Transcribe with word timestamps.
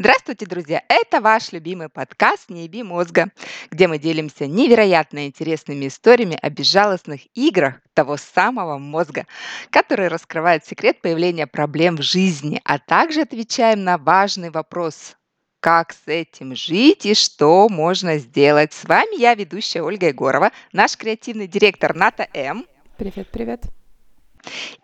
Здравствуйте, 0.00 0.46
друзья! 0.46 0.82
Это 0.88 1.20
ваш 1.20 1.52
любимый 1.52 1.90
подкаст 1.90 2.48
«Не 2.48 2.62
еби 2.62 2.82
мозга», 2.82 3.28
где 3.70 3.86
мы 3.86 3.98
делимся 3.98 4.46
невероятно 4.46 5.26
интересными 5.26 5.88
историями 5.88 6.38
о 6.40 6.48
безжалостных 6.48 7.20
играх 7.34 7.82
того 7.92 8.16
самого 8.16 8.78
мозга, 8.78 9.26
которые 9.68 10.08
раскрывают 10.08 10.64
секрет 10.64 11.02
появления 11.02 11.46
проблем 11.46 11.98
в 11.98 12.02
жизни, 12.02 12.62
а 12.64 12.78
также 12.78 13.20
отвечаем 13.20 13.84
на 13.84 13.98
важный 13.98 14.48
вопрос 14.48 15.16
как 15.60 15.92
с 15.92 16.00
этим 16.06 16.56
жить 16.56 17.04
и 17.04 17.12
что 17.12 17.68
можно 17.68 18.16
сделать. 18.16 18.72
С 18.72 18.84
вами 18.84 19.20
я, 19.20 19.34
ведущая 19.34 19.82
Ольга 19.82 20.06
Егорова, 20.06 20.50
наш 20.72 20.96
креативный 20.96 21.46
директор 21.46 21.94
Ната 21.94 22.26
М. 22.32 22.64
Привет, 22.96 23.28
привет 23.30 23.64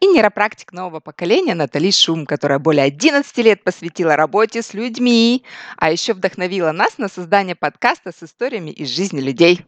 и 0.00 0.06
нейропрактик 0.06 0.72
нового 0.72 1.00
поколения 1.00 1.54
Натали 1.54 1.90
Шум, 1.90 2.26
которая 2.26 2.58
более 2.58 2.84
11 2.84 3.36
лет 3.38 3.64
посвятила 3.64 4.16
работе 4.16 4.62
с 4.62 4.74
людьми, 4.74 5.44
а 5.76 5.90
еще 5.90 6.14
вдохновила 6.14 6.72
нас 6.72 6.98
на 6.98 7.08
создание 7.08 7.54
подкаста 7.54 8.12
с 8.12 8.22
историями 8.22 8.70
из 8.70 8.88
жизни 8.88 9.20
людей. 9.20 9.64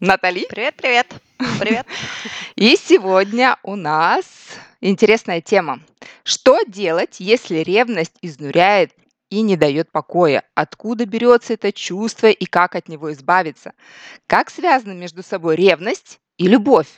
Натали. 0.00 0.46
Привет, 0.48 0.76
привет. 0.76 1.14
Привет. 1.58 1.86
И 2.56 2.76
сегодня 2.76 3.58
у 3.62 3.76
нас 3.76 4.24
интересная 4.80 5.40
тема. 5.40 5.80
Что 6.24 6.62
делать, 6.66 7.16
если 7.18 7.58
ревность 7.58 8.16
изнуряет 8.22 8.92
и 9.30 9.42
не 9.42 9.56
дает 9.56 9.90
покоя. 9.90 10.42
Откуда 10.54 11.06
берется 11.06 11.54
это 11.54 11.72
чувство 11.72 12.26
и 12.28 12.44
как 12.46 12.74
от 12.74 12.88
него 12.88 13.12
избавиться? 13.12 13.72
Как 14.26 14.50
связаны 14.50 14.94
между 14.94 15.22
собой 15.22 15.56
ревность 15.56 16.20
и 16.36 16.48
любовь? 16.48 16.88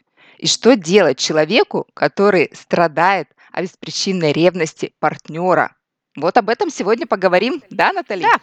И 0.43 0.49
что 0.49 0.75
делать 0.75 1.19
человеку, 1.19 1.87
который 1.95 2.51
страдает 2.53 3.29
от 3.53 3.63
беспричинной 3.63 4.33
ревности 4.33 4.93
партнера? 4.99 5.77
Вот 6.17 6.37
об 6.37 6.49
этом 6.49 6.69
сегодня 6.69 7.07
поговорим, 7.07 7.63
да, 7.71 7.93
Наталья? 7.93 8.25
Да. 8.25 8.41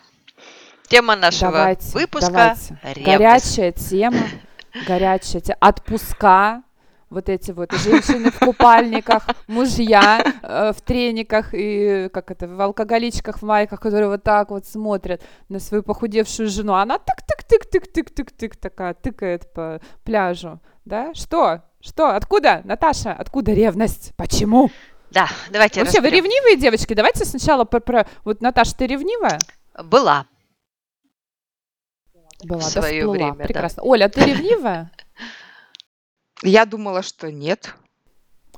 Тема 0.87 1.17
нашего 1.17 1.51
давайте, 1.51 1.91
выпуска 1.91 2.31
давайте. 2.31 2.79
Ревность. 2.83 3.05
Горячая 3.05 3.71
тема, 3.73 4.27
горячая 4.87 5.41
тема. 5.41 5.57
Отпуска, 5.59 6.63
вот 7.09 7.27
эти 7.27 7.51
вот 7.51 7.73
женщины 7.73 8.31
в 8.31 8.39
купальниках, 8.39 9.27
мужья 9.47 10.23
э, 10.41 10.71
в 10.71 10.81
трениках 10.81 11.49
и 11.51 12.09
как 12.13 12.31
это, 12.31 12.47
в 12.47 12.61
алкоголичках, 12.61 13.39
в 13.39 13.43
майках, 13.45 13.81
которые 13.81 14.07
вот 14.07 14.23
так 14.23 14.51
вот 14.51 14.65
смотрят 14.65 15.21
на 15.49 15.59
свою 15.59 15.83
похудевшую 15.83 16.47
жену. 16.47 16.75
Она 16.75 16.95
тык-тык-тык-тык-тык-тык-тык 16.95 18.55
такая 18.57 18.93
тыкает 18.93 19.51
по 19.51 19.81
пляжу. 20.05 20.61
Да? 20.85 21.13
Что? 21.13 21.63
Что? 21.81 22.09
Откуда? 22.15 22.61
Наташа, 22.65 23.13
откуда 23.13 23.53
ревность? 23.53 24.13
Почему? 24.17 24.69
Да, 25.11 25.27
давайте 25.49 25.79
Вообще, 25.79 25.97
разберем. 25.99 26.23
вы 26.23 26.29
ревнивые 26.29 26.57
девочки? 26.57 26.93
Давайте 26.93 27.25
сначала 27.25 27.63
про... 27.63 27.79
про... 27.79 28.07
Вот, 28.23 28.41
Наташа, 28.41 28.75
ты 28.75 28.87
ревнивая? 28.87 29.39
Была. 29.83 30.27
Была, 32.43 32.59
в 32.59 32.63
свое 32.63 33.03
да, 33.05 33.09
время, 33.09 33.35
Прекрасно. 33.35 33.81
Да. 33.83 33.89
Оля, 33.89 34.09
ты 34.09 34.21
ревнивая? 34.25 34.91
Я 36.43 36.65
думала, 36.65 37.01
что 37.01 37.31
нет. 37.31 37.73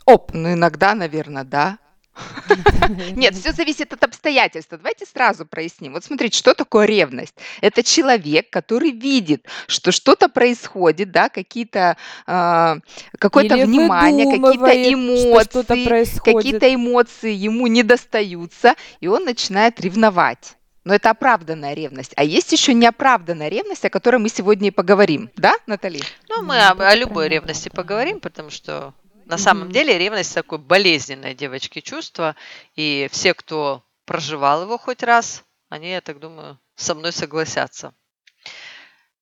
Оп. 0.06 0.34
Ну, 0.34 0.54
иногда, 0.54 0.94
наверное, 0.94 1.44
да. 1.44 1.80
Нет, 3.16 3.36
все 3.36 3.52
зависит 3.52 3.94
от 3.94 4.04
обстоятельств. 4.04 4.72
Давайте 4.72 5.06
сразу 5.06 5.46
проясним. 5.46 5.94
Вот 5.94 6.04
смотрите, 6.04 6.38
что 6.38 6.54
такое 6.54 6.86
ревность? 6.86 7.36
Это 7.62 7.84
человек, 7.84 8.50
который 8.50 8.92
видит, 8.92 9.48
что 9.68 9.92
что-то 9.92 10.30
происходит, 10.30 11.12
да, 11.12 11.30
какие-то 11.30 11.98
э, 12.28 12.76
какое-то 13.18 13.56
внимание, 13.56 14.26
какие-то 14.26 14.94
эмоции, 14.94 16.20
какие-то 16.20 16.74
эмоции 16.74 17.34
ему 17.34 17.68
не 17.68 17.84
достаются, 17.84 18.76
и 19.00 19.08
он 19.08 19.26
начинает 19.26 19.80
ревновать. 19.80 20.56
Но 20.84 20.96
это 20.96 21.12
оправданная 21.12 21.76
ревность. 21.76 22.12
А 22.16 22.24
есть 22.24 22.52
еще 22.52 22.74
неоправданная 22.74 23.50
ревность, 23.50 23.86
о 23.86 23.90
которой 23.92 24.18
мы 24.18 24.30
сегодня 24.30 24.70
и 24.70 24.72
поговорим. 24.72 25.30
Да, 25.36 25.54
Натали? 25.68 26.02
Ну, 26.28 26.42
мы 26.42 26.60
об, 26.60 26.82
о 26.82 26.96
любой 26.96 27.30
ревности 27.30 27.70
поговорим, 27.70 28.20
потому 28.20 28.50
что 28.50 28.96
на 29.32 29.38
самом 29.38 29.72
деле 29.72 29.98
ревность 29.98 30.36
такое 30.36 30.60
болезненное 30.60 31.34
девочки 31.34 31.80
чувство, 31.80 32.36
и 32.76 33.08
все, 33.12 33.34
кто 33.34 33.82
проживал 34.04 34.64
его 34.64 34.78
хоть 34.78 35.04
раз, 35.04 35.46
они, 35.70 35.90
я 35.90 36.02
так 36.02 36.20
думаю, 36.20 36.60
со 36.76 36.96
мной 36.96 37.14
согласятся. 37.14 37.94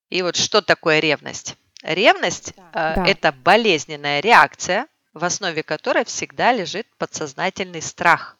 И 0.09 0.23
вот 0.23 0.35
что 0.35 0.63
такое 0.63 0.99
ревность? 0.99 1.55
Ревность 1.83 2.53
э, 2.57 2.71
да. 2.73 3.05
это 3.05 3.31
болезненная 3.31 4.19
реакция, 4.19 4.87
в 5.13 5.23
основе 5.23 5.61
которой 5.61 6.05
всегда 6.05 6.53
лежит 6.53 6.87
подсознательный 6.97 7.83
страх, 7.83 8.35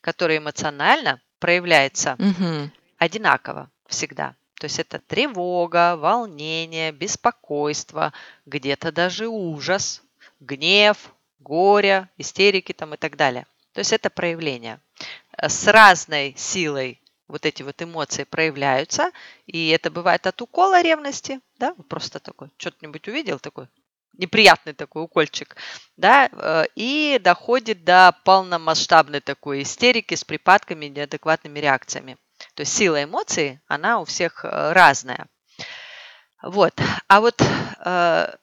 который 0.00 0.38
эмоционально 0.38 1.22
проявляется 1.38 2.16
угу. 2.18 2.68
одинаково 2.98 3.70
всегда. 3.86 4.34
То 4.58 4.64
есть 4.64 4.80
это 4.80 4.98
тревога, 4.98 5.96
волнение, 5.96 6.90
беспокойство, 6.90 8.12
где-то 8.44 8.90
даже 8.90 9.28
ужас, 9.28 10.02
гнев, 10.40 11.12
горе, 11.38 12.08
истерики 12.16 12.72
там 12.72 12.94
и 12.94 12.96
так 12.96 13.16
далее. 13.16 13.46
То 13.72 13.80
есть 13.80 13.92
это 13.92 14.10
проявление. 14.10 14.80
С 15.38 15.66
разной 15.66 16.34
силой 16.36 17.00
вот 17.28 17.44
эти 17.44 17.62
вот 17.62 17.82
эмоции 17.82 18.24
проявляются, 18.24 19.10
и 19.46 19.68
это 19.68 19.90
бывает 19.90 20.26
от 20.26 20.40
укола 20.40 20.80
ревности, 20.80 21.40
да, 21.58 21.74
просто 21.88 22.20
такой, 22.20 22.50
что-нибудь 22.56 23.08
увидел 23.08 23.38
такой, 23.38 23.68
неприятный 24.12 24.72
такой 24.72 25.02
укольчик, 25.02 25.56
да, 25.96 26.28
э, 26.30 26.64
и 26.74 27.18
доходит 27.22 27.84
до 27.84 28.16
полномасштабной 28.24 29.20
такой 29.20 29.62
истерики 29.62 30.14
с 30.14 30.24
припадками, 30.24 30.86
неадекватными 30.86 31.58
реакциями. 31.58 32.16
То 32.54 32.62
есть 32.62 32.72
сила 32.72 33.02
эмоций, 33.02 33.60
она 33.66 34.00
у 34.00 34.04
всех 34.04 34.44
э, 34.44 34.72
разная. 34.72 35.26
Вот. 36.42 36.74
А 37.08 37.20
вот 37.20 37.40
э, 37.40 38.34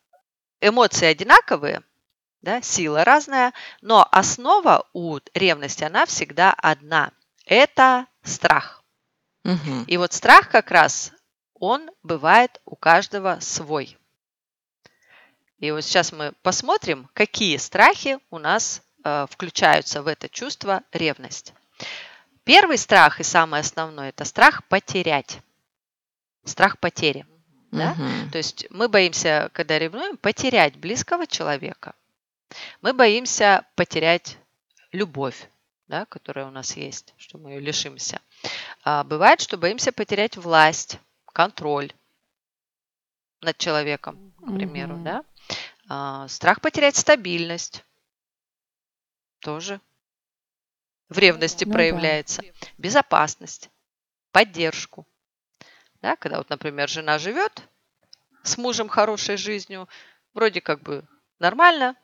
эмоции 0.68 1.06
одинаковые, 1.06 1.84
да, 2.42 2.62
сила 2.62 3.04
разная, 3.04 3.54
но 3.82 4.08
основа 4.12 4.88
у 4.94 5.20
ревности, 5.34 5.84
она 5.84 6.06
всегда 6.06 6.54
одна. 6.54 7.12
Это 7.46 8.08
страх. 8.24 8.84
Угу. 9.44 9.86
И 9.88 9.98
вот 9.98 10.14
страх 10.14 10.50
как 10.50 10.72
раз, 10.72 11.12
он 11.54 11.90
бывает 12.04 12.62
у 12.66 12.76
каждого 12.76 13.40
свой. 13.40 13.98
И 15.60 15.72
вот 15.72 15.84
сейчас 15.84 16.12
мы 16.12 16.34
посмотрим, 16.42 17.10
какие 17.14 17.58
страхи 17.58 18.20
у 18.30 18.38
нас 18.38 18.82
э, 19.04 19.26
включаются 19.30 20.02
в 20.02 20.08
это 20.08 20.28
чувство 20.28 20.84
ревность. 20.92 21.54
Первый 22.44 22.78
страх 22.78 23.22
и 23.22 23.24
самый 23.24 23.62
основной– 23.62 24.10
это 24.10 24.26
страх 24.26 24.66
потерять. 24.66 25.40
Страх 26.44 26.78
потери. 26.80 27.26
Да? 27.74 27.92
Угу. 27.92 28.32
То 28.32 28.38
есть 28.38 28.68
мы 28.70 28.88
боимся, 28.88 29.50
когда 29.54 29.80
ревнуем, 29.80 30.18
потерять 30.18 30.76
близкого 30.78 31.26
человека. 31.26 31.96
Мы 32.82 32.94
боимся 32.94 33.66
потерять 33.76 34.38
любовь, 34.92 35.50
да, 35.88 36.06
которая 36.06 36.46
у 36.46 36.52
нас 36.52 36.78
есть, 36.78 37.14
что 37.18 37.38
мы 37.38 37.52
ее 37.52 37.60
лишимся. 37.60 38.22
А 38.84 39.04
бывает, 39.04 39.42
что 39.42 39.58
боимся 39.58 39.92
потерять 39.92 40.38
власть, 40.38 41.00
контроль 41.26 41.92
над 43.42 43.58
человеком, 43.58 44.34
к 44.38 44.56
примеру, 44.56 44.96
угу. 44.96 45.04
да. 45.04 45.24
А, 45.90 46.28
страх 46.28 46.62
потерять 46.62 46.96
стабильность 46.96 47.84
тоже 49.40 49.82
в 51.10 51.18
ревности 51.18 51.66
ну, 51.66 51.74
проявляется. 51.74 52.42
Да. 52.42 52.68
Безопасность, 52.78 53.70
поддержку. 54.32 55.06
Да, 56.04 56.18
когда 56.18 56.40
вот, 56.40 56.50
например, 56.50 56.90
жена 56.90 57.18
живет 57.18 57.62
с 58.44 58.58
мужем 58.58 58.90
хорошей 58.90 59.38
жизнью, 59.38 59.88
вроде 60.34 60.60
как 60.60 60.82
бы 60.82 61.06
нормально, 61.40 61.96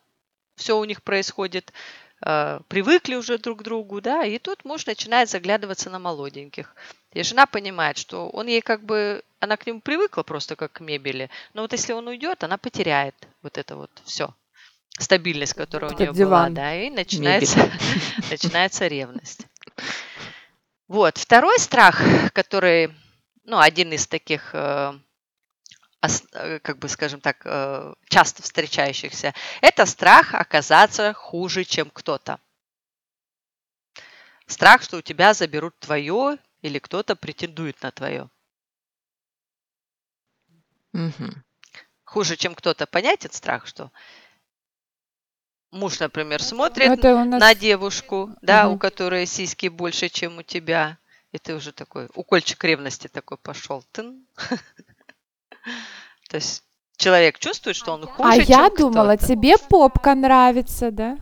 все 0.55 0.77
у 0.77 0.85
них 0.85 1.03
происходит, 1.03 1.73
э, 2.21 2.61
привыкли 2.69 3.15
уже 3.15 3.37
друг 3.37 3.59
к 3.59 3.63
другу, 3.63 3.99
да, 3.99 4.23
и 4.23 4.39
тут 4.39 4.63
муж 4.63 4.85
начинает 4.85 5.29
заглядываться 5.29 5.89
на 5.89 5.99
молоденьких. 5.99 6.73
И 7.11 7.23
жена 7.23 7.45
понимает, 7.45 7.97
что 7.97 8.29
он 8.29 8.47
ей 8.47 8.61
как 8.61 8.85
бы, 8.85 9.21
она 9.41 9.57
к 9.57 9.67
нему 9.67 9.81
привыкла 9.81 10.23
просто 10.23 10.55
как 10.55 10.71
к 10.71 10.79
мебели, 10.79 11.29
но 11.53 11.63
вот 11.63 11.73
если 11.73 11.91
он 11.91 12.07
уйдет, 12.07 12.45
она 12.45 12.57
потеряет 12.57 13.15
вот 13.41 13.57
это 13.57 13.75
вот 13.75 13.91
все, 14.05 14.33
стабильность, 14.97 15.55
которая 15.55 15.91
у 15.91 15.97
нее 15.97 16.13
диван. 16.13 16.53
была, 16.53 16.63
да, 16.63 16.73
и 16.73 16.89
начинается, 16.89 17.69
начинается 18.31 18.87
ревность. 18.87 19.45
Вот, 20.87 21.17
второй 21.17 21.59
страх, 21.59 22.01
который, 22.31 22.95
ну, 23.43 23.59
один 23.59 23.93
из 23.93 24.07
таких 24.07 24.51
э, 24.53 24.99
Э, 26.01 26.59
как 26.59 26.79
бы, 26.79 26.87
скажем 26.87 27.19
так, 27.19 27.41
э, 27.43 27.93
часто 28.07 28.41
встречающихся, 28.41 29.33
это 29.61 29.85
страх 29.85 30.33
оказаться 30.33 31.13
хуже, 31.13 31.65
чем 31.65 31.89
кто-то. 31.89 32.39
Страх, 34.47 34.81
что 34.81 34.97
у 34.97 35.01
тебя 35.01 35.33
заберут 35.33 35.77
твое 35.79 36.37
или 36.61 36.79
кто-то 36.79 37.15
претендует 37.15 37.81
на 37.81 37.91
твое. 37.91 38.29
Угу. 40.93 41.33
Хуже, 42.05 42.37
чем 42.37 42.55
кто-то. 42.55 42.87
Понятен 42.87 43.31
страх, 43.31 43.67
что 43.67 43.91
муж, 45.71 45.99
например, 45.99 46.41
смотрит 46.41 47.03
нас... 47.03 47.41
на 47.41 47.53
девушку, 47.53 48.33
да, 48.41 48.67
угу. 48.67 48.75
у 48.75 48.79
которой 48.79 49.25
сиськи 49.25 49.67
больше, 49.67 50.07
чем 50.07 50.37
у 50.37 50.43
тебя, 50.43 50.97
и 51.31 51.37
ты 51.37 51.55
уже 51.55 51.71
такой, 51.71 52.09
укольчик 52.15 52.63
ревности 52.63 53.07
такой 53.07 53.37
пошел. 53.37 53.83
Тын. 53.91 54.25
То 56.29 56.37
есть 56.37 56.63
человек 56.97 57.39
чувствует, 57.39 57.75
что 57.75 57.93
он 57.93 58.05
хуже, 58.05 58.29
А 58.31 58.35
я 58.35 58.69
чем 58.69 58.75
думала, 58.75 59.15
кто-то. 59.15 59.27
тебе 59.33 59.57
попка 59.57 60.15
нравится, 60.15 60.91
да? 60.91 61.17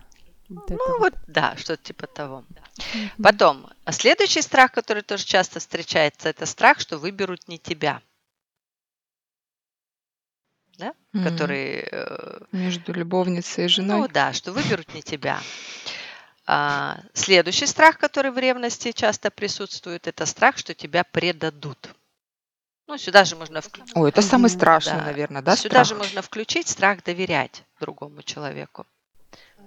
Вот 0.50 0.70
Ну 0.70 0.78
вот. 0.78 1.00
вот, 1.00 1.14
да, 1.28 1.56
что-то 1.58 1.84
типа 1.84 2.08
того. 2.08 2.46
Мгм. 2.94 3.12
Потом, 3.22 3.68
а 3.84 3.92
следующий 3.92 4.42
страх, 4.42 4.72
который 4.72 5.04
тоже 5.04 5.26
часто 5.26 5.60
встречается, 5.60 6.30
это 6.30 6.46
страх, 6.46 6.80
что 6.80 6.98
выберут 6.98 7.48
не 7.48 7.58
тебя, 7.60 8.02
Мгм. 11.14 11.24
который, 11.24 11.88
э, 11.92 12.40
Между 12.52 12.94
любовницей 12.94 13.66
и 13.66 13.68
ну 13.68 13.74
женой. 13.74 14.10
да, 14.10 14.34
что 14.34 14.52
выберут 14.52 14.94
не 14.94 15.02
тебя. 15.02 15.42
А, 16.50 17.02
следующий 17.14 17.66
страх, 17.66 17.98
который 17.98 18.32
в 18.32 18.38
ревности 18.38 18.94
часто 18.94 19.30
присутствует, 19.30 20.08
это 20.08 20.26
страх, 20.26 20.58
что 20.58 20.74
тебя 20.74 21.04
предадут. 21.04 21.94
Ну, 22.88 22.98
сюда 22.98 23.26
же 23.26 23.36
можно 23.36 23.60
включить. 23.60 23.92
Ой, 23.98 24.10
это 24.10 24.22
самый 24.22 24.50
страшный, 24.50 24.94
Да. 25.00 25.04
наверное, 25.04 25.42
да, 25.42 25.58
Сюда 25.58 25.84
же 25.84 25.90
страх? 25.94 26.00
можно 26.00 26.22
включить 26.22 26.70
страх 26.70 27.04
доверять 27.04 27.64
другому 27.82 28.24
человеку. 28.24 28.88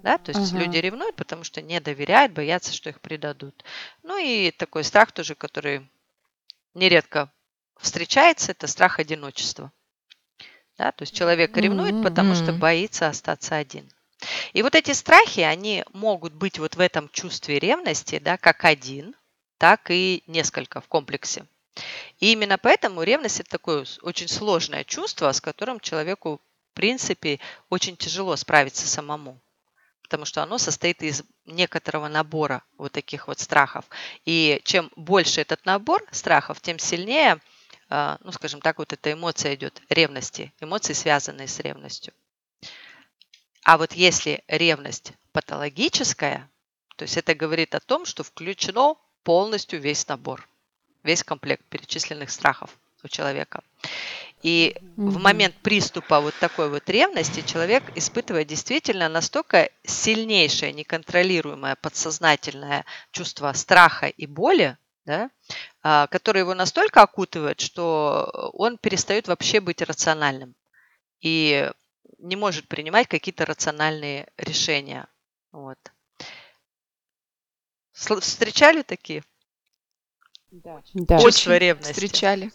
Да, 0.02 0.16
то 0.16 0.30
есть 0.30 0.54
Ага. 0.54 0.64
люди 0.64 0.78
ревнуют, 0.78 1.16
потому 1.16 1.44
что 1.44 1.60
не 1.60 1.78
доверяют, 1.80 2.32
боятся, 2.32 2.72
что 2.72 2.88
их 2.88 3.02
предадут. 3.02 3.62
Ну 4.02 4.16
и 4.16 4.50
такой 4.50 4.82
страх 4.82 5.12
тоже, 5.12 5.34
который 5.34 5.86
нередко 6.72 7.30
встречается, 7.76 8.52
это 8.52 8.66
страх 8.66 8.98
одиночества. 8.98 9.70
Да, 10.78 10.92
то 10.92 11.02
есть 11.02 11.14
человек 11.14 11.54
ревнует, 11.58 12.00
потому 12.00 12.34
что 12.34 12.54
боится 12.54 13.08
остаться 13.08 13.54
один. 13.56 13.92
И 14.52 14.62
вот 14.62 14.74
эти 14.74 14.92
страхи, 14.92 15.40
они 15.40 15.84
могут 15.92 16.32
быть 16.34 16.58
вот 16.58 16.76
в 16.76 16.80
этом 16.80 17.08
чувстве 17.08 17.58
ревности, 17.58 18.18
да, 18.18 18.36
как 18.36 18.64
один, 18.64 19.14
так 19.58 19.90
и 19.90 20.22
несколько 20.26 20.80
в 20.80 20.88
комплексе. 20.88 21.46
И 22.18 22.32
именно 22.32 22.58
поэтому 22.58 23.02
ревность 23.02 23.40
это 23.40 23.50
такое 23.50 23.86
очень 24.02 24.28
сложное 24.28 24.84
чувство, 24.84 25.32
с 25.32 25.40
которым 25.40 25.80
человеку, 25.80 26.40
в 26.72 26.74
принципе, 26.74 27.40
очень 27.68 27.96
тяжело 27.96 28.36
справиться 28.36 28.86
самому. 28.86 29.40
Потому 30.02 30.24
что 30.24 30.42
оно 30.42 30.58
состоит 30.58 31.02
из 31.02 31.22
некоторого 31.46 32.08
набора 32.08 32.64
вот 32.76 32.92
таких 32.92 33.28
вот 33.28 33.38
страхов. 33.38 33.84
И 34.24 34.60
чем 34.64 34.90
больше 34.96 35.40
этот 35.40 35.64
набор 35.64 36.04
страхов, 36.10 36.60
тем 36.60 36.78
сильнее, 36.78 37.40
а, 37.88 38.18
ну, 38.22 38.32
скажем 38.32 38.60
так, 38.60 38.78
вот 38.78 38.92
эта 38.92 39.12
эмоция 39.12 39.54
идет 39.54 39.80
ревности, 39.88 40.52
эмоции, 40.60 40.94
связанные 40.94 41.46
с 41.48 41.60
ревностью. 41.60 42.12
А 43.70 43.78
вот 43.78 43.92
если 43.92 44.42
ревность 44.48 45.12
патологическая, 45.30 46.50
то 46.96 47.04
есть 47.04 47.16
это 47.16 47.36
говорит 47.36 47.76
о 47.76 47.78
том, 47.78 48.04
что 48.04 48.24
включено 48.24 48.96
полностью 49.22 49.80
весь 49.80 50.08
набор, 50.08 50.48
весь 51.04 51.22
комплект 51.22 51.64
перечисленных 51.66 52.32
страхов 52.32 52.76
у 53.04 53.06
человека. 53.06 53.62
И 54.42 54.76
в 54.96 55.20
момент 55.20 55.54
приступа 55.62 56.18
вот 56.20 56.34
такой 56.40 56.68
вот 56.68 56.90
ревности 56.90 57.42
человек 57.42 57.84
испытывает 57.94 58.48
действительно 58.48 59.08
настолько 59.08 59.70
сильнейшее, 59.84 60.72
неконтролируемое 60.72 61.76
подсознательное 61.76 62.84
чувство 63.12 63.52
страха 63.52 64.08
и 64.08 64.26
боли, 64.26 64.78
да, 65.04 65.30
а, 65.84 66.08
которое 66.08 66.40
его 66.40 66.54
настолько 66.54 67.02
окутывает, 67.02 67.60
что 67.60 68.50
он 68.52 68.78
перестает 68.78 69.28
вообще 69.28 69.60
быть 69.60 69.80
рациональным 69.80 70.56
и 71.20 71.70
не 72.18 72.36
может 72.36 72.68
принимать 72.68 73.08
какие-то 73.08 73.44
рациональные 73.46 74.28
решения. 74.36 75.06
Вот. 75.52 75.78
Встречали 77.92 78.82
такие 78.82 79.22
Да. 80.50 80.80
чувства 80.82 81.26
Очень 81.52 81.52
ревности? 81.58 81.92
встречали. 81.92 82.50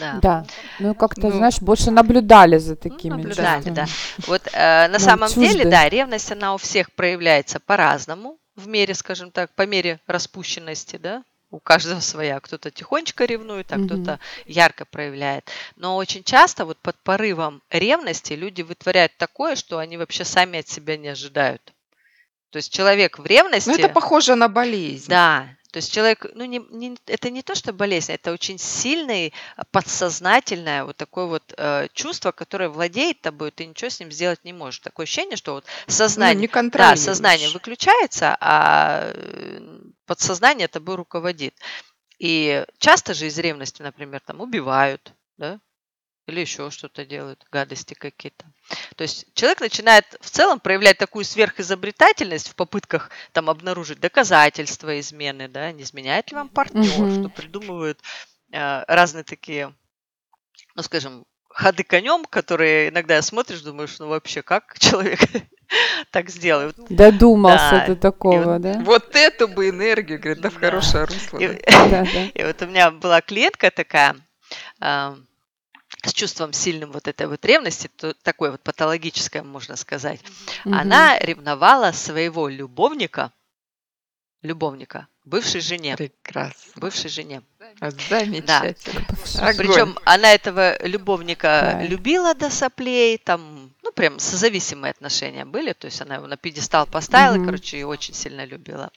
Да. 0.00 0.18
Да. 0.22 0.46
Ну, 0.78 0.94
как-то, 0.94 1.28
Ну, 1.28 1.32
знаешь, 1.36 1.60
больше 1.60 1.90
наблюдали 1.90 2.56
за 2.56 2.70
Ну, 2.70 2.76
такими 2.76 3.10
наблюдали, 3.16 3.56
чувствами. 3.64 3.74
да. 3.74 3.86
Вот 4.26 4.42
э, 4.52 4.56
на 4.56 4.88
Нам 4.88 5.00
самом 5.00 5.28
деле, 5.28 5.52
чужды. 5.64 5.70
да, 5.70 5.88
ревность, 5.88 6.32
она 6.32 6.54
у 6.54 6.56
всех 6.56 6.90
проявляется 6.92 7.60
по-разному 7.60 8.38
в 8.56 8.66
мере, 8.66 8.94
скажем 8.94 9.30
так, 9.30 9.54
по 9.54 9.66
мере 9.66 10.00
распущенности, 10.06 10.96
да. 10.96 11.22
У 11.50 11.60
каждого 11.60 12.00
своя. 12.00 12.40
Кто-то 12.40 12.70
тихонечко 12.70 13.24
ревнует, 13.24 13.72
а 13.72 13.78
Мгм. 13.78 13.86
кто-то 13.86 14.20
ярко 14.46 14.84
проявляет. 14.84 15.50
Но 15.76 15.96
очень 15.96 16.22
часто 16.22 16.66
вот 16.66 16.78
под 16.78 16.96
порывом 17.02 17.62
ревности 17.70 18.34
люди 18.34 18.62
вытворяют 18.62 19.16
такое, 19.16 19.56
что 19.56 19.78
они 19.78 19.96
вообще 19.96 20.24
сами 20.24 20.58
от 20.58 20.68
себя 20.68 20.96
не 20.98 21.08
ожидают. 21.08 21.72
То 22.50 22.56
есть 22.58 22.72
человек 22.72 23.18
в 23.18 23.26
ревности... 23.26 23.68
Ну, 23.68 23.76
это 23.76 23.88
похоже 23.88 24.34
на 24.34 24.48
болезнь. 24.48 25.08
Да, 25.08 25.48
то 25.72 25.78
есть 25.78 25.92
человек, 25.92 26.26
ну, 26.34 26.44
не, 26.46 26.58
не- 26.70 26.96
это 27.06 27.30
не 27.30 27.42
то, 27.42 27.54
что 27.54 27.72
болезнь, 27.72 28.12
это 28.12 28.32
очень 28.32 28.58
сильное, 28.58 29.32
а, 29.56 29.64
подсознательное 29.70 30.84
вот 30.84 30.96
такое 30.96 31.26
вот 31.26 31.52
э, 31.56 31.88
чувство, 31.92 32.32
которое 32.32 32.68
владеет 32.70 33.20
тобой, 33.20 33.50
ты 33.50 33.66
ничего 33.66 33.90
с 33.90 34.00
ним 34.00 34.10
сделать 34.10 34.44
не 34.44 34.52
можешь. 34.52 34.80
Такое 34.80 35.04
ощущение, 35.04 35.36
что 35.36 35.52
вот 35.54 35.64
Ну, 35.86 35.92
сознание, 35.92 36.34
не 36.34 36.48
да, 36.72 36.96
сознание 36.96 37.48
выключается, 37.50 38.36
а 38.40 39.12
э, 39.14 39.80
подсознание 40.06 40.68
тобой 40.68 40.96
руководит. 40.96 41.54
И 42.18 42.64
часто 42.78 43.14
же 43.14 43.26
из 43.26 43.38
ревности, 43.38 43.82
например, 43.82 44.20
там 44.20 44.40
убивают, 44.40 45.14
да, 45.36 45.60
или 46.28 46.40
еще 46.40 46.70
что-то 46.70 47.04
делают, 47.04 47.44
гадости 47.50 47.94
какие-то. 47.94 48.44
То 48.96 49.02
есть 49.02 49.26
человек 49.34 49.60
начинает 49.60 50.04
в 50.20 50.30
целом 50.30 50.60
проявлять 50.60 50.98
такую 50.98 51.24
сверхизобретательность 51.24 52.48
в 52.48 52.54
попытках 52.54 53.10
там 53.32 53.48
обнаружить 53.50 54.00
доказательства 54.00 54.98
измены, 55.00 55.48
да, 55.48 55.72
не 55.72 55.82
изменяет 55.82 56.30
ли 56.30 56.36
вам 56.36 56.48
партнер, 56.48 56.84
Мгм. 56.84 57.20
что 57.20 57.28
придумывают 57.30 58.00
э, 58.52 58.84
разные 58.86 59.24
такие, 59.24 59.74
ну, 60.74 60.82
скажем, 60.82 61.24
ходы 61.48 61.82
конем, 61.82 62.24
которые 62.24 62.90
иногда 62.90 63.20
смотришь, 63.22 63.60
думаешь, 63.62 63.98
ну 63.98 64.08
вообще 64.08 64.42
как 64.42 64.76
человек 64.78 65.20
так 66.10 66.30
сделал? 66.30 66.72
Додумался 66.88 67.70
Да, 67.70 67.86
до 67.86 67.96
такого, 67.96 68.44
вот- 68.54 68.60
да? 68.62 68.78
Вот 68.80 69.16
эту 69.16 69.48
бы 69.48 69.68
энергию, 69.70 70.20
говорит, 70.20 70.42
да 70.42 70.50
в 70.50 70.56
хорошее 70.56 71.04
русло. 71.04 71.38
и- 71.38 71.48
да. 71.48 71.88
Да, 71.88 72.04
да. 72.04 72.24
И 72.34 72.44
вот 72.44 72.62
у 72.62 72.66
меня 72.66 72.90
была 72.90 73.20
клиентка 73.22 73.70
такая 73.70 74.16
а, 74.80 75.16
чувством 76.18 76.52
сильным 76.52 76.90
вот 76.92 77.06
этой 77.08 77.26
вот 77.28 77.44
ревности, 77.44 77.88
то- 77.96 78.12
такой 78.22 78.50
вот 78.50 78.60
патологической, 78.62 79.42
можно 79.42 79.76
сказать. 79.76 80.20
Мгм. 80.64 80.74
Она 80.78 81.18
ревновала 81.18 81.92
своего 81.92 82.48
любовника, 82.48 83.30
любовника, 84.42 85.06
бывшей 85.24 85.60
жене, 85.60 85.96
Прекрасно. 85.96 86.72
бывшей 86.76 87.10
жене. 87.10 87.42
Замечательно. 88.08 89.06
Огонь. 89.40 89.56
Причем 89.56 89.98
она 90.04 90.32
этого 90.34 90.80
любовника 90.86 91.48
Да. 91.74 91.82
любила 91.82 92.34
до 92.34 92.50
соплей, 92.50 93.18
там, 93.18 93.72
ну, 93.82 93.92
прям 93.92 94.18
созависимые 94.18 94.90
отношения 94.92 95.44
были, 95.44 95.72
то 95.72 95.86
есть 95.86 96.00
она 96.00 96.16
его 96.16 96.26
на 96.26 96.36
пьедестал 96.36 96.86
поставила, 96.86 97.36
Мгм. 97.36 97.46
короче, 97.46 97.78
и 97.78 97.84
очень 97.84 98.14
сильно 98.14 98.44
любила. 98.44 98.90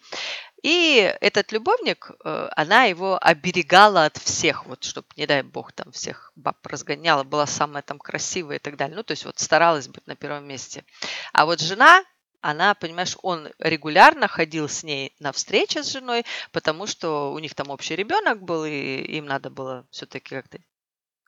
И 0.63 1.15
этот 1.21 1.51
любовник, 1.51 2.11
э, 2.23 2.49
она 2.55 2.83
его 2.83 3.17
оберегала 3.19 4.05
от 4.05 4.17
всех, 4.17 4.65
вот, 4.67 4.83
чтобы, 4.83 5.07
не 5.15 5.25
дай 5.25 5.41
бог, 5.41 5.71
там 5.71 5.91
всех 5.91 6.31
баб 6.35 6.65
разгоняла, 6.65 7.23
была 7.23 7.47
самая 7.47 7.81
там 7.81 7.97
красивая 7.97 8.57
и 8.57 8.59
так 8.59 8.77
далее. 8.77 8.95
Ну, 8.95 9.03
то 9.03 9.11
есть 9.11 9.25
вот 9.25 9.39
старалась 9.39 9.87
быть 9.87 10.05
на 10.05 10.15
первом 10.15 10.47
месте. 10.47 10.85
А 11.33 11.45
вот 11.45 11.61
жена, 11.61 12.03
она, 12.41 12.75
понимаешь, 12.75 13.17
он 13.23 13.49
регулярно 13.57 14.27
ходил 14.27 14.69
с 14.69 14.83
ней 14.83 15.15
на 15.19 15.31
встречи 15.31 15.79
с 15.79 15.91
женой, 15.91 16.25
потому 16.51 16.85
что 16.85 17.33
у 17.33 17.39
них 17.39 17.55
там 17.55 17.69
общий 17.69 17.95
ребенок 17.95 18.43
был, 18.43 18.63
и 18.65 19.01
им 19.01 19.25
надо 19.25 19.49
было 19.49 19.87
все-таки 19.89 20.35
как-то 20.35 20.59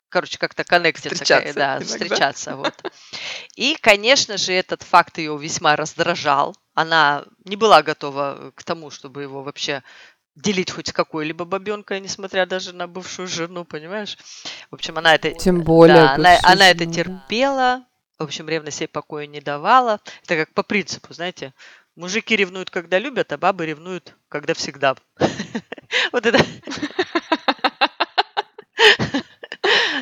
короче, 0.10 0.38
как-то 0.38 0.64
коннектиться, 0.64 1.10
Встречаться 1.10 1.54
да, 1.56 1.78
иногда. 1.78 1.86
встречаться, 1.86 2.56
вот. 2.56 2.74
И, 3.56 3.76
конечно 3.82 4.38
же, 4.38 4.54
этот 4.54 4.84
факт 4.84 5.18
ее 5.18 5.36
весьма 5.40 5.76
раздражал. 5.76 6.56
Она 6.74 7.26
не 7.46 7.56
была 7.56 7.84
готова 7.84 8.52
к 8.56 8.64
тому, 8.64 8.90
чтобы 8.90 9.22
его 9.22 9.44
вообще 9.44 9.84
делить 10.36 10.72
хоть 10.72 10.88
с 10.88 10.94
какой-либо 10.94 11.46
бабенкой, 11.46 12.00
несмотря 12.00 12.46
даже 12.46 12.74
на 12.74 12.88
бывшую 12.88 13.28
жену, 13.28 13.66
понимаешь? 13.66 14.18
В 14.72 14.76
общем, 14.76 14.98
она 14.98 15.14
это, 15.16 15.32
Тем 15.32 15.62
более. 15.62 15.96
да, 15.96 16.14
она, 16.16 16.40
она 16.44 16.70
это 16.72 16.86
терпела, 16.86 17.86
в 18.18 18.24
общем, 18.24 18.50
ревность 18.50 18.82
ей 18.82 18.88
покоя 18.88 19.28
не 19.28 19.42
давала. 19.42 20.00
Это 20.24 20.38
как 20.38 20.54
по 20.54 20.64
принципу, 20.64 21.14
знаете, 21.14 21.54
мужики 21.96 22.36
ревнуют, 22.36 22.70
когда 22.70 22.98
любят, 22.98 23.32
а 23.32 23.38
бабы 23.38 23.66
ревнуют, 23.66 24.16
когда 24.30 24.54
всегда. 24.54 24.96
Вот 26.12 26.26
это 26.26 26.44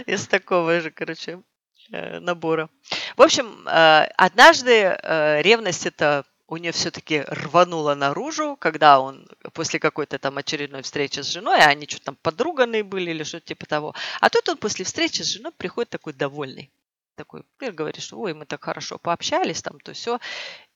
из 0.06 0.25
такого 0.28 0.80
же, 0.80 0.90
короче, 0.90 1.42
э, 1.92 2.20
набора. 2.20 2.70
В 3.18 3.22
общем, 3.22 3.68
э, 3.68 4.08
однажды 4.16 4.72
э, 4.72 5.42
ревность 5.42 5.86
это 5.86 6.24
у 6.51 6.58
нее 6.58 6.74
все-таки 6.74 7.22
рванула 7.27 7.96
наружу, 7.96 8.58
когда 8.60 9.00
он 9.00 9.25
после 9.53 9.79
какой-то 9.79 10.20
там 10.20 10.38
очередной 10.38 10.81
встречи 10.81 11.22
с 11.22 11.27
женой, 11.27 11.60
а 11.62 11.67
они 11.70 11.88
что-то 11.88 12.08
там 12.08 12.17
подруганные 12.22 12.84
были 12.84 13.12
или 13.12 13.24
что-то 13.24 13.46
типа 13.48 13.65
того. 13.65 13.96
А 14.20 14.29
тут 14.29 14.50
он 14.50 14.58
после 14.58 14.84
встречи 14.84 15.22
с 15.22 15.27
женой 15.27 15.53
приходит 15.55 15.89
такой 15.91 16.12
довольный. 16.12 16.70
Такой, 17.15 17.43
говорит, 17.58 18.01
что 18.03 18.20
ой, 18.20 18.34
мы 18.34 18.46
так 18.46 18.62
хорошо 18.62 18.98
пообщались, 18.98 19.62
там, 19.62 19.79
то 19.79 19.93
все. 19.93 20.20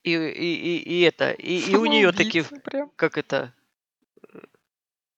И, 0.04 0.14
и, 0.14 0.16
и, 0.16 0.78
и 0.78 1.02
это, 1.02 1.32
и, 1.32 1.60
и 1.72 1.76
у 1.76 1.86
нее 1.86 2.14
такие, 2.14 2.46
прям. 2.46 2.90
как 2.96 3.18
это, 3.18 3.52
э, 4.34 4.40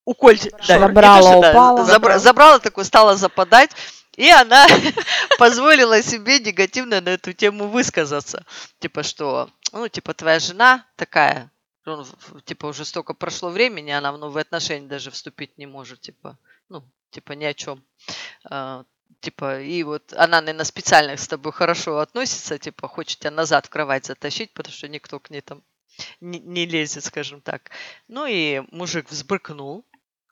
укольчик. 0.05 0.53
Да, 0.67 0.79
Забрала, 0.79 1.39
да, 1.39 1.51
упала. 1.51 1.85
забра- 1.85 2.17
забрала, 2.17 2.57
такой 2.57 2.83
стала 2.83 3.15
западать, 3.15 3.75
и 4.17 4.29
она 4.29 4.67
позволила 5.39 6.01
себе 6.01 6.39
негативно 6.39 6.99
на 6.99 7.09
эту 7.09 7.31
тему 7.31 7.67
высказаться. 7.67 8.45
Типа, 8.79 9.03
что, 9.03 9.49
ну, 9.71 9.87
типа, 9.87 10.13
твоя 10.13 10.39
жена 10.39 10.85
такая, 10.97 11.49
ну, 11.85 12.05
типа, 12.43 12.65
уже 12.65 12.83
столько 12.83 13.13
прошло 13.13 13.49
времени, 13.49 13.91
она 13.91 14.11
в 14.11 14.17
новые 14.17 14.41
отношения 14.41 14.87
даже 14.87 15.11
вступить 15.11 15.57
не 15.57 15.67
может, 15.67 16.01
типа, 16.01 16.37
ну, 16.67 16.83
типа, 17.11 17.31
ни 17.31 17.45
о 17.45 17.53
чем. 17.53 17.81
А, 18.43 18.83
Типа, 19.21 19.61
и 19.61 19.81
вот 19.83 20.13
она, 20.13 20.41
наверное, 20.41 20.65
специально 20.65 21.17
с 21.17 21.27
тобой 21.27 21.51
хорошо 21.51 21.99
относится, 21.99 22.59
типа, 22.59 22.87
хочет 22.87 23.19
тебя 23.19 23.31
назад 23.31 23.65
в 23.65 23.69
кровать 23.69 24.05
затащить, 24.05 24.53
потому 24.53 24.73
что 24.73 24.87
никто 24.87 25.19
к 25.19 25.29
ней 25.29 25.41
там 25.41 25.63
не, 26.21 26.39
не 26.39 26.65
лезет, 26.65 27.03
скажем 27.03 27.41
так. 27.41 27.71
Ну 28.07 28.25
и 28.27 28.61
мужик 28.71 29.09
взбрыкнул, 29.09 29.85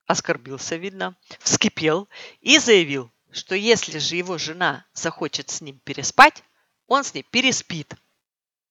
оскорбился, 0.06 0.76
видно, 0.76 1.16
вскипел 1.40 2.08
и 2.42 2.60
заявил, 2.60 3.12
что 3.36 3.56
если 3.56 4.00
же 4.00 4.16
его 4.16 4.38
жена 4.38 4.86
захочет 4.94 5.50
с 5.50 5.62
ним 5.62 5.80
переспать, 5.84 6.44
он 6.88 7.04
с 7.04 7.14
ней 7.14 7.24
переспит. 7.24 7.94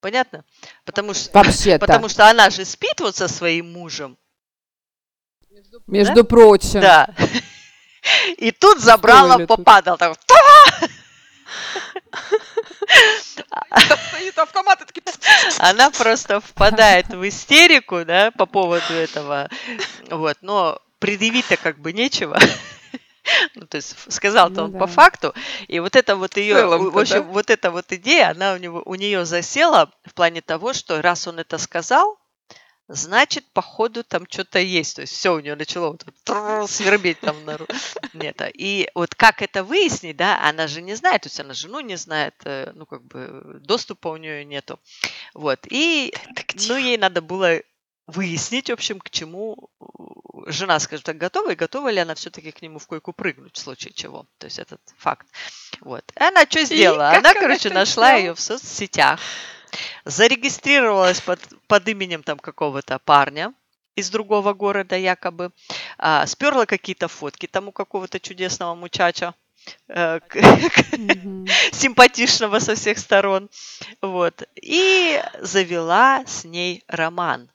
Понятно? 0.00 0.44
Потому 0.84 1.14
что, 1.14 1.30
Вообще-то. 1.32 1.78
потому 1.86 2.08
что 2.08 2.28
она 2.28 2.50
же 2.50 2.64
спит 2.64 3.00
вот 3.00 3.16
со 3.16 3.28
своим 3.28 3.72
мужем. 3.72 4.18
Между 5.86 6.24
прочим. 6.24 6.80
Да. 6.80 7.14
И 8.36 8.50
тут 8.50 8.80
забрала, 8.80 9.46
попадал. 9.46 9.96
Так, 9.96 10.18
Стоит 14.08 14.38
автомат, 14.38 14.82
и 14.82 14.84
такие, 14.84 15.02
она 15.58 15.90
просто 15.90 16.40
впадает 16.40 17.08
в 17.08 17.26
истерику, 17.26 18.04
да, 18.04 18.30
по 18.30 18.46
поводу 18.46 18.92
этого. 18.92 19.48
Вот, 20.10 20.38
но 20.42 20.80
предъявить-то 20.98 21.56
как 21.56 21.78
бы 21.78 21.92
нечего. 21.92 22.38
Ну, 23.54 23.66
то 23.66 23.76
есть 23.76 23.96
сказал-то 24.12 24.60
Ну 24.60 24.64
он 24.64 24.72
да. 24.72 24.78
по 24.78 24.86
факту. 24.86 25.34
И 25.68 25.80
вот 25.80 25.96
это 25.96 26.16
вот 26.16 26.36
ее, 26.36 26.66
в 26.66 26.98
общем, 26.98 27.22
да? 27.22 27.22
вот 27.22 27.50
эта 27.50 27.70
вот 27.70 27.92
идея, 27.92 28.30
она 28.30 28.54
у 28.54 28.56
него, 28.56 28.82
у 28.84 28.94
нее 28.94 29.24
засела 29.24 29.90
в 30.04 30.14
плане 30.14 30.40
того, 30.40 30.72
что 30.72 31.00
раз 31.02 31.26
он 31.26 31.38
это 31.38 31.58
сказал, 31.58 32.18
значит, 32.88 33.44
походу 33.52 34.04
там 34.04 34.26
что-то 34.28 34.58
есть. 34.58 34.96
То 34.96 35.02
есть 35.02 35.14
все 35.14 35.34
у 35.34 35.40
нее 35.40 35.54
начало 35.54 35.90
вот 35.90 36.04
трррр 36.24 36.68
свербеть 36.68 37.20
там 37.20 37.44
на 37.44 37.58
Нет, 38.14 38.40
а, 38.42 38.48
И 38.52 38.88
вот 38.94 39.14
как 39.14 39.42
это 39.42 39.64
выяснить, 39.64 40.16
да, 40.16 40.40
она 40.46 40.66
же 40.66 40.82
не 40.82 40.94
знает, 40.94 41.22
то 41.22 41.28
есть 41.28 41.40
она 41.40 41.54
жену 41.54 41.80
не 41.80 41.96
знает, 41.96 42.34
э, 42.44 42.72
ну, 42.74 42.86
как 42.86 43.02
бы 43.04 43.60
доступа 43.60 44.08
у 44.08 44.16
нее 44.16 44.44
нету. 44.44 44.78
Вот. 45.34 45.60
И, 45.70 46.14
ну, 46.68 46.76
ей 46.76 46.98
надо 46.98 47.22
было 47.22 47.60
выяснить, 48.06 48.70
в 48.70 48.72
общем, 48.72 49.00
к 49.00 49.10
чему 49.10 49.70
э, 49.80 49.84
жена, 50.50 50.78
скажем 50.78 51.04
так, 51.04 51.16
готова, 51.16 51.52
и 51.52 51.56
готова 51.56 51.90
ли 51.90 52.00
она 52.00 52.14
все-таки 52.14 52.50
к 52.50 52.62
нему 52.62 52.78
в 52.78 52.86
койку 52.86 53.12
прыгнуть 53.12 53.56
в 53.56 53.58
случае 53.58 53.92
чего. 53.92 54.26
То 54.38 54.46
есть 54.46 54.58
этот 54.58 54.80
факт. 54.98 55.26
Вот. 55.80 56.04
И 56.18 56.22
она 56.22 56.42
что 56.42 56.64
сделала? 56.64 57.10
как 57.10 57.18
Она, 57.18 57.34
короче, 57.34 57.70
нашла 57.70 58.08
сделала? 58.08 58.18
ее 58.18 58.34
в 58.34 58.40
соцсетях, 58.40 59.20
зарегистрировалась 60.04 61.20
под, 61.20 61.40
под 61.66 61.88
именем 61.88 62.22
там 62.22 62.38
какого-то 62.38 62.98
парня 62.98 63.54
из 63.96 64.10
другого 64.10 64.54
города 64.54 64.96
якобы, 64.96 65.52
а, 65.98 66.26
сперла 66.26 66.66
какие-то 66.66 67.08
фотки 67.08 67.46
там 67.46 67.68
у 67.68 67.72
какого-то 67.72 68.18
чудесного 68.18 68.74
мучача, 68.74 69.34
э, 69.88 70.20
симпатичного 71.72 72.58
со 72.58 72.74
всех 72.74 72.98
сторон, 72.98 73.48
вот, 74.02 74.42
и 74.60 75.22
завела 75.40 76.24
с 76.26 76.44
ней 76.44 76.82
роман. 76.88 77.50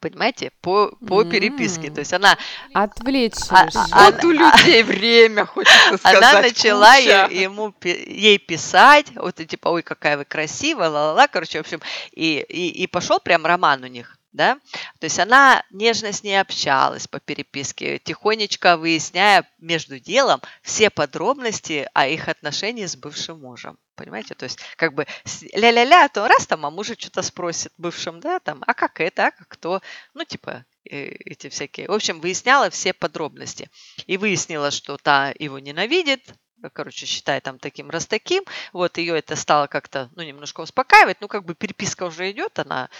Понимаете, 0.00 0.52
по, 0.60 0.92
по 1.08 1.24
переписке. 1.24 1.88
М. 1.88 1.94
То 1.94 2.00
есть 2.00 2.12
она, 2.12 2.38
Отвлечь 2.72 3.32
А- 3.50 3.66
а- 3.90 4.10
Вот 4.12 4.24
у 4.24 4.30
людей 4.30 4.82
время, 4.84 5.44
хочется 5.46 5.96
сказать. 5.98 6.22
она 6.22 6.42
начала 6.42 6.94
куча. 6.96 7.28
ему, 7.32 7.72
пи- 7.72 8.04
ей 8.06 8.38
писать, 8.38 9.06
вот 9.16 9.40
и 9.40 9.46
типа, 9.46 9.68
ой, 9.68 9.82
какая 9.82 10.16
вы 10.16 10.24
красивая, 10.24 10.88
ла-ла-ла, 10.88 11.26
короче, 11.26 11.58
в 11.58 11.62
общем, 11.62 11.80
и, 12.12 12.44
и, 12.48 12.68
и 12.68 12.86
пошел 12.86 13.18
прям 13.18 13.44
роман 13.44 13.82
у 13.82 13.88
них, 13.88 14.16
да. 14.32 14.56
То 15.00 15.04
есть 15.04 15.18
она 15.18 15.64
нежно 15.70 16.12
с 16.12 16.22
ней 16.22 16.40
общалась 16.40 17.06
по 17.06 17.20
переписке, 17.20 17.98
тихонечко 17.98 18.76
выясняя 18.76 19.48
между 19.58 19.98
делом 19.98 20.40
все 20.62 20.90
подробности 20.90 21.88
о 21.94 22.06
их 22.06 22.28
отношении 22.28 22.86
с 22.86 22.96
бывшим 22.96 23.40
мужем. 23.40 23.78
Понимаете? 23.94 24.34
То 24.34 24.44
есть 24.44 24.60
как 24.76 24.94
бы 24.94 25.06
ля-ля-ля, 25.52 26.08
то 26.08 26.28
раз 26.28 26.46
там, 26.46 26.64
а 26.66 26.70
мужик 26.70 27.00
что-то 27.00 27.22
спросит 27.22 27.72
бывшим, 27.78 28.20
да, 28.20 28.38
там, 28.38 28.62
а 28.66 28.74
как 28.74 29.00
это, 29.00 29.26
а 29.26 29.30
как 29.32 29.56
то, 29.56 29.82
ну, 30.14 30.24
типа, 30.24 30.64
э, 30.88 31.08
эти 31.24 31.48
всякие. 31.48 31.88
В 31.88 31.92
общем, 31.92 32.20
выясняла 32.20 32.70
все 32.70 32.92
подробности. 32.92 33.70
И 34.06 34.16
выяснила, 34.16 34.70
что 34.70 34.96
та 34.98 35.34
его 35.38 35.58
ненавидит, 35.58 36.32
короче, 36.72 37.06
считай 37.06 37.40
там 37.40 37.58
таким 37.58 37.90
раз 37.90 38.06
таким. 38.06 38.44
Вот 38.72 38.98
ее 38.98 39.18
это 39.18 39.36
стало 39.36 39.66
как-то, 39.66 40.10
ну, 40.14 40.22
немножко 40.22 40.60
успокаивать. 40.60 41.20
Ну, 41.20 41.28
как 41.28 41.44
бы 41.44 41.54
переписка 41.54 42.04
уже 42.04 42.30
идет, 42.30 42.58
она 42.58 42.90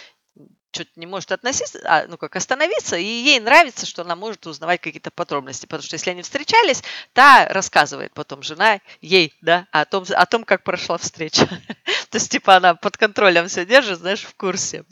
что-то 0.78 1.00
не 1.00 1.06
может 1.06 1.32
относиться, 1.32 1.80
а, 1.84 2.06
ну, 2.06 2.16
как 2.16 2.36
остановиться, 2.36 2.96
и 2.96 3.04
ей 3.04 3.40
нравится, 3.40 3.84
что 3.84 4.02
она 4.02 4.14
может 4.14 4.46
узнавать 4.46 4.80
какие-то 4.80 5.10
подробности, 5.10 5.66
потому 5.66 5.82
что 5.82 5.94
если 5.94 6.10
они 6.10 6.22
встречались, 6.22 6.84
та 7.12 7.48
рассказывает 7.48 8.12
потом 8.14 8.42
жена 8.42 8.80
ей, 9.00 9.34
да, 9.40 9.66
о 9.72 9.84
том, 9.84 10.04
о 10.08 10.26
том, 10.26 10.44
как 10.44 10.62
прошла 10.62 10.98
встреча. 10.98 11.46
То 12.10 12.16
есть, 12.16 12.30
типа, 12.30 12.56
она 12.56 12.74
под 12.74 12.96
контролем 12.96 13.48
все 13.48 13.66
держит, 13.66 13.98
знаешь, 13.98 14.22
в 14.22 14.34
курсе. 14.36 14.84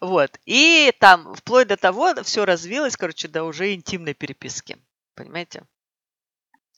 Вот. 0.00 0.38
И 0.44 0.92
там, 1.00 1.34
вплоть 1.34 1.68
до 1.68 1.76
того, 1.76 2.14
все 2.22 2.44
развилось, 2.44 2.96
короче, 2.96 3.28
до 3.28 3.44
уже 3.44 3.72
интимной 3.72 4.14
переписки. 4.14 4.76
Понимаете? 5.14 5.64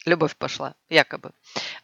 Любовь 0.06 0.36
пошла, 0.36 0.74
якобы. 0.90 1.30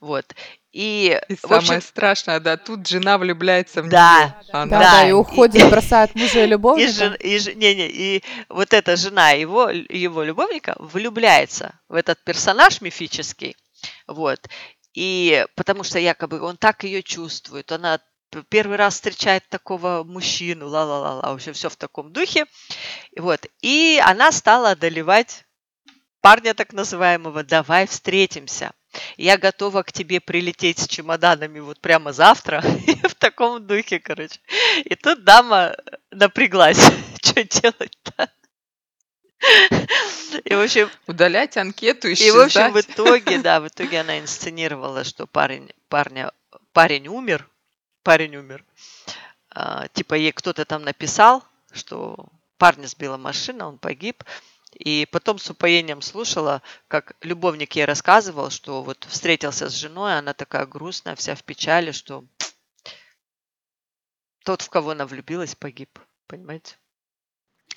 Вот. 0.00 0.34
И, 0.72 1.18
И 1.28 1.34
в 1.36 1.44
общем, 1.52 1.66
самое 1.66 1.80
страшное, 1.80 2.38
да, 2.40 2.56
тут 2.56 2.86
жена 2.86 3.16
влюбляется 3.18 3.82
в 3.82 3.88
Да. 3.88 4.24
неё. 4.24 4.44
Она 4.52 4.66
Да, 4.66 4.78
Да, 4.78 4.90
да, 4.92 5.06
и 5.06 5.08
и- 5.08 5.12
уходит, 5.12 5.70
бросает 5.70 6.14
мужа 6.14 6.40
и 6.40 6.44
и, 6.44 6.46
любовника. 6.46 6.92
жен- 6.92 7.14
и 7.18 7.38
ж- 7.38 7.54
не, 7.54 7.74
не, 7.74 7.88
и 7.88 8.22
вот 8.48 8.72
эта 8.74 8.96
жена 8.96 9.30
его, 9.30 9.70
его 9.70 10.22
любовника 10.22 10.76
влюбляется 10.78 11.80
в 11.88 11.94
этот 11.94 12.22
персонаж 12.24 12.80
мифический. 12.82 13.56
Вот. 14.06 14.38
И 14.94 15.46
потому 15.56 15.82
что 15.84 15.98
якобы 15.98 16.40
он 16.42 16.56
так 16.56 16.84
ее 16.84 17.02
чувствует, 17.02 17.72
она 17.72 18.00
первый 18.48 18.76
раз 18.76 18.94
встречает 18.94 19.48
такого 19.48 20.04
мужчину, 20.04 20.68
ла-ла-ла-ла, 20.68 21.32
в 21.32 21.34
общем, 21.36 21.52
все 21.52 21.68
в 21.68 21.76
таком 21.76 22.12
духе. 22.12 22.44
И 23.12 23.20
Вот. 23.20 23.46
И 23.62 24.00
она 24.04 24.30
стала 24.30 24.70
одолевать 24.72 25.44
парня 26.20 26.54
так 26.54 26.72
называемого 26.72 27.42
«давай 27.44 27.86
встретимся». 27.86 28.72
Я 29.16 29.38
готова 29.38 29.82
к 29.82 29.92
тебе 29.92 30.20
прилететь 30.20 30.80
с 30.80 30.88
чемоданами 30.88 31.60
вот 31.60 31.80
прямо 31.80 32.12
завтра. 32.12 32.60
в 33.04 33.14
таком 33.14 33.64
духе, 33.66 34.00
короче. 34.00 34.40
И 34.84 34.94
тут 34.96 35.24
дама 35.24 35.76
напряглась. 36.10 36.90
Что 37.22 37.44
делать-то? 37.44 38.30
И, 40.44 40.54
в 40.54 40.60
общем, 40.60 40.90
удалять 41.06 41.56
анкету, 41.56 42.08
и, 42.08 42.14
исчезать. 42.14 42.34
в 42.34 42.40
общем, 42.40 42.72
в 42.72 42.80
итоге, 42.80 43.38
да, 43.38 43.60
в 43.60 43.68
итоге 43.68 44.00
она 44.00 44.18
инсценировала, 44.18 45.04
что 45.04 45.26
парень, 45.26 45.70
парня, 45.88 46.32
парень 46.72 47.08
умер, 47.08 47.48
парень 48.02 48.36
умер. 48.36 48.64
А, 49.50 49.88
типа 49.88 50.14
ей 50.14 50.32
кто-то 50.32 50.64
там 50.64 50.82
написал, 50.82 51.44
что 51.72 52.28
парня 52.58 52.86
сбила 52.86 53.16
машина, 53.16 53.68
он 53.68 53.78
погиб. 53.78 54.22
И 54.72 55.06
потом 55.10 55.38
с 55.38 55.50
упоением 55.50 56.00
слушала, 56.00 56.62
как 56.88 57.16
любовник 57.22 57.74
ей 57.76 57.84
рассказывал, 57.84 58.50
что 58.50 58.82
вот 58.82 59.04
встретился 59.08 59.68
с 59.68 59.74
женой, 59.74 60.16
она 60.16 60.32
такая 60.32 60.66
грустная, 60.66 61.16
вся 61.16 61.34
в 61.34 61.42
печали, 61.42 61.90
что 61.90 62.24
тот, 64.44 64.62
в 64.62 64.70
кого 64.70 64.90
она 64.90 65.06
влюбилась, 65.06 65.54
погиб. 65.54 65.98
Понимаете? 66.26 66.76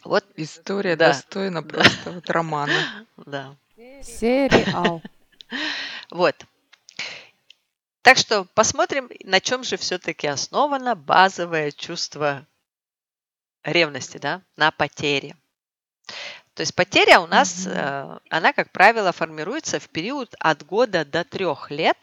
Вот, 0.03 0.25
История 0.35 0.95
Да. 0.95 1.09
достойна 1.09 1.62
Да. 1.62 1.69
просто 1.69 2.12
вот 2.12 2.29
романа. 2.29 3.07
да. 3.17 3.55
Сериал. 4.01 5.01
Вот. 6.09 6.35
Так 8.01 8.17
что 8.17 8.45
посмотрим, 8.53 9.09
на 9.23 9.39
чем 9.39 9.63
же 9.63 9.77
все-таки 9.77 10.27
основано 10.27 10.95
базовое 10.95 11.71
чувство 11.71 12.45
ревности, 13.63 14.17
да, 14.17 14.41
на 14.57 14.71
потере. 14.71 15.35
То 16.53 16.62
есть 16.62 16.75
потеря 16.75 17.19
у 17.19 17.27
нас, 17.27 17.65
э, 17.65 18.19
она, 18.29 18.53
как 18.53 18.72
правило, 18.72 19.12
формируется 19.12 19.79
в 19.79 19.89
период 19.89 20.36
от 20.39 20.63
года 20.65 21.03
до 21.03 21.24
трех 21.24 21.72
лет. 21.72 21.98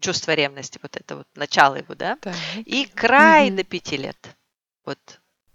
Чувство 0.00 0.32
ревности, 0.32 0.78
вот 0.82 0.96
это 0.96 1.16
вот 1.16 1.28
начало 1.34 1.76
его, 1.76 1.94
да, 1.94 2.16
Так. 2.20 2.34
и 2.64 2.84
край 2.86 3.48
Мгм. 3.48 3.56
до 3.56 3.64
пяти 3.64 3.96
лет. 3.96 4.36
Вот 4.84 4.98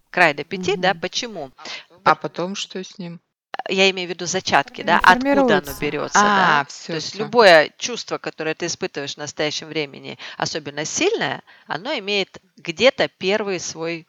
край 0.10 0.34
до 0.34 0.44
пяти, 0.44 0.76
да, 0.76 0.92
Мгм. 0.92 1.00
почему? 1.00 1.52
А 2.04 2.16
потом 2.16 2.56
что 2.56 2.84
с 2.84 2.98
ним? 2.98 3.20
Я 3.68 3.90
имею 3.90 4.08
в 4.08 4.12
виду 4.12 4.26
зачатки, 4.26 4.84
да, 4.84 5.00
откуда 5.00 5.58
оно 5.58 5.74
формируется. 5.74 5.82
берется, 5.82 6.22
да. 6.22 6.62
А, 6.62 6.66
все. 6.66 6.88
То 6.88 6.96
есть 6.96 7.16
любое 7.16 7.74
чувство, 7.78 8.18
которое 8.20 8.54
ты 8.54 8.68
испытываешь 8.68 9.16
в 9.16 9.18
настоящем 9.18 9.68
времени, 9.68 10.18
особенно 10.38 10.86
сильное, 10.86 11.42
оно 11.66 11.98
имеет 11.98 12.40
где-то 12.58 13.08
первый 13.08 13.60
свой, 13.60 14.08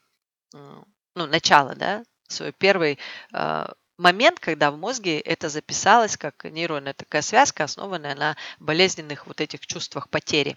м, 0.52 0.84
ну, 1.14 1.26
начало, 1.26 1.74
да, 1.74 2.02
свой 2.32 2.52
первый, 2.52 2.98
э, 3.32 3.66
момент, 3.98 4.40
когда 4.40 4.70
в 4.70 4.78
мозге 4.78 5.20
это 5.20 5.48
записалось 5.48 6.16
как 6.16 6.44
нейронная 6.44 6.94
такая 6.94 7.22
связка, 7.22 7.64
основанная 7.64 8.14
на 8.14 8.36
болезненных 8.60 9.26
вот 9.26 9.40
этих 9.40 9.66
чувствах 9.66 10.08
потери 10.08 10.56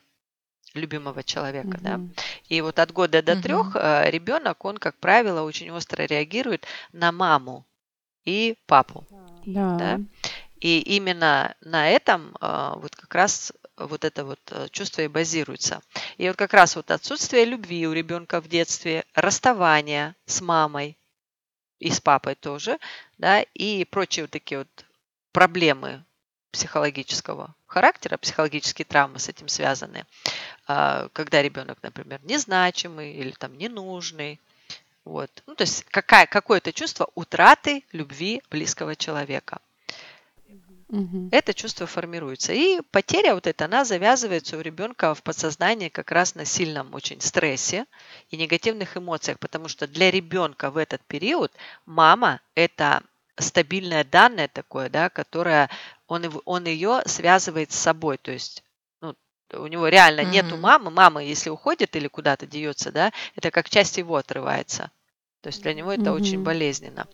любимого 0.73 1.23
человека, 1.23 1.77
mm-hmm. 1.77 1.81
да. 1.81 2.21
И 2.47 2.61
вот 2.61 2.79
от 2.79 2.91
года 2.91 3.21
до 3.21 3.33
mm-hmm. 3.33 3.41
трех 3.41 3.75
э, 3.75 4.11
ребенок, 4.11 4.63
он, 4.65 4.77
как 4.77 4.95
правило, 4.97 5.41
очень 5.41 5.71
остро 5.71 6.03
реагирует 6.03 6.65
на 6.91 7.11
маму 7.11 7.65
и 8.25 8.55
папу, 8.67 9.07
да. 9.45 9.77
да? 9.77 9.99
И 10.59 10.79
именно 10.79 11.55
на 11.61 11.89
этом 11.89 12.35
э, 12.39 12.73
вот 12.75 12.95
как 12.95 13.15
раз 13.15 13.53
вот 13.77 14.03
это 14.03 14.25
вот 14.25 14.39
чувство 14.71 15.01
и 15.01 15.07
базируется. 15.07 15.81
И 16.17 16.27
вот 16.27 16.35
как 16.35 16.53
раз 16.53 16.75
вот 16.75 16.91
отсутствие 16.91 17.45
любви 17.45 17.87
у 17.87 17.93
ребенка 17.93 18.41
в 18.41 18.49
детстве, 18.49 19.05
расставание 19.15 20.15
с 20.25 20.41
мамой 20.41 20.98
и 21.79 21.91
с 21.91 21.99
папой 21.99 22.35
тоже, 22.35 22.77
да, 23.17 23.41
и 23.53 23.85
прочие 23.85 24.23
вот 24.23 24.31
такие 24.31 24.59
вот 24.59 24.85
проблемы 25.31 26.03
психологического 26.51 27.53
характера, 27.67 28.17
психологические 28.17 28.85
травмы 28.85 29.19
с 29.19 29.29
этим 29.29 29.47
связаны. 29.47 30.05
А, 30.67 31.09
когда 31.13 31.41
ребенок, 31.41 31.77
например, 31.81 32.19
незначимый 32.23 33.13
или 33.13 33.31
там 33.31 33.57
ненужный, 33.57 34.39
вот. 35.05 35.31
Ну, 35.47 35.55
то 35.55 35.63
есть 35.63 35.85
какая, 35.85 36.27
какое-то 36.27 36.73
чувство 36.73 37.09
утраты 37.15 37.83
любви 37.91 38.41
близкого 38.49 38.95
человека. 38.95 39.59
Мгм. 40.89 41.31
Это 41.31 41.53
чувство 41.53 41.85
формируется. 41.87 42.53
И 42.53 42.81
потеря 42.91 43.35
вот 43.35 43.45
эта, 43.47 43.65
она 43.65 43.85
завязывается 43.85 44.57
у 44.57 44.61
ребенка 44.61 45.13
в 45.13 45.21
подсознании 45.21 45.89
как 45.89 46.11
раз 46.11 46.33
на 46.35 46.45
сильном 46.45 46.93
очень 46.95 47.21
стрессе 47.21 47.85
и 48.29 48.37
негативных 48.37 48.97
эмоциях, 48.97 49.37
потому 49.39 49.67
что 49.67 49.87
для 49.87 50.09
ребенка 50.09 50.71
в 50.71 50.77
этот 50.77 51.03
период 51.05 51.51
мама– 51.85 52.41
это 52.55 53.03
стабильное 53.37 54.03
данное 54.03 54.47
такое, 54.47 54.89
да, 54.89 55.09
которое 55.09 55.69
он, 56.07 56.25
он 56.45 56.65
ее 56.65 57.01
связывает 57.05 57.71
с 57.71 57.79
собой. 57.79 58.17
То 58.17 58.31
есть 58.31 58.63
ну, 59.01 59.15
у 59.53 59.67
него 59.67 59.87
реально 59.87 60.23
нету 60.25 60.55
Мгм. 60.55 60.61
мамы. 60.61 60.89
Мама, 60.89 61.23
если 61.23 61.51
уходит 61.51 61.95
или 61.95 62.07
куда-то 62.07 62.47
деется, 62.47 62.91
да, 62.91 63.13
это 63.35 63.51
как 63.51 63.69
часть 63.69 63.97
его 63.99 64.15
отрывается. 64.15 64.91
То 65.41 65.47
есть 65.47 65.61
для 65.61 65.73
него 65.75 65.91
это 65.91 66.11
очень 66.11 66.39
Мгм. 66.39 66.43
болезненно. 66.43 67.07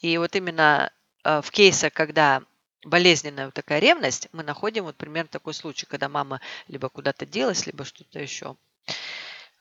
И 0.00 0.18
вот 0.18 0.36
именно 0.36 0.92
э, 1.24 1.40
в 1.42 1.50
кейсах, 1.50 1.92
когда 1.94 2.42
болезненная 2.84 3.46
вот 3.46 3.54
такая 3.54 3.78
ревность, 3.78 4.28
мы 4.32 4.42
находим 4.42 4.84
вот 4.84 4.96
примерно 4.96 5.28
такой 5.28 5.54
случай, 5.54 5.86
когда 5.86 6.08
мама 6.08 6.40
либо 6.68 6.88
куда-то 6.88 7.26
делась, 7.26 7.66
либо 7.66 7.84
что-то 7.84 8.18
еще. 8.18 8.56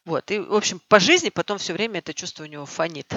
Вот. 0.06 0.32
И, 0.32 0.40
в 0.40 0.54
общем, 0.54 0.82
по 0.88 1.00
жизни 1.00 1.30
потом 1.30 1.58
все 1.58 1.74
время 1.74 2.00
это 2.00 2.14
чувство 2.14 2.44
у 2.44 2.48
него 2.48 2.66
фонит. 2.66 3.14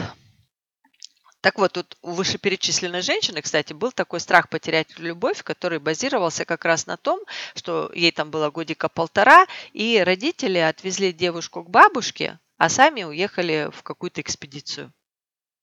Так 1.40 1.58
вот, 1.58 1.72
тут 1.72 1.98
у 2.00 2.12
вышеперечисленной 2.12 3.02
женщины, 3.02 3.42
кстати, 3.42 3.74
был 3.74 3.92
такой 3.92 4.20
страх 4.20 4.48
потерять 4.48 4.98
любовь, 4.98 5.42
который 5.42 5.78
базировался 5.78 6.46
как 6.46 6.64
раз 6.64 6.86
на 6.86 6.96
том, 6.96 7.20
что 7.54 7.90
ей 7.94 8.12
там 8.12 8.30
было 8.30 8.50
годика 8.50 8.88
полтора, 8.88 9.46
и 9.74 9.98
родители 9.98 10.56
отвезли 10.56 11.12
девушку 11.12 11.62
к 11.62 11.68
бабушке, 11.68 12.38
а 12.56 12.70
сами 12.70 13.02
уехали 13.02 13.70
в 13.74 13.82
какую-то 13.82 14.22
экспедицию 14.22 14.90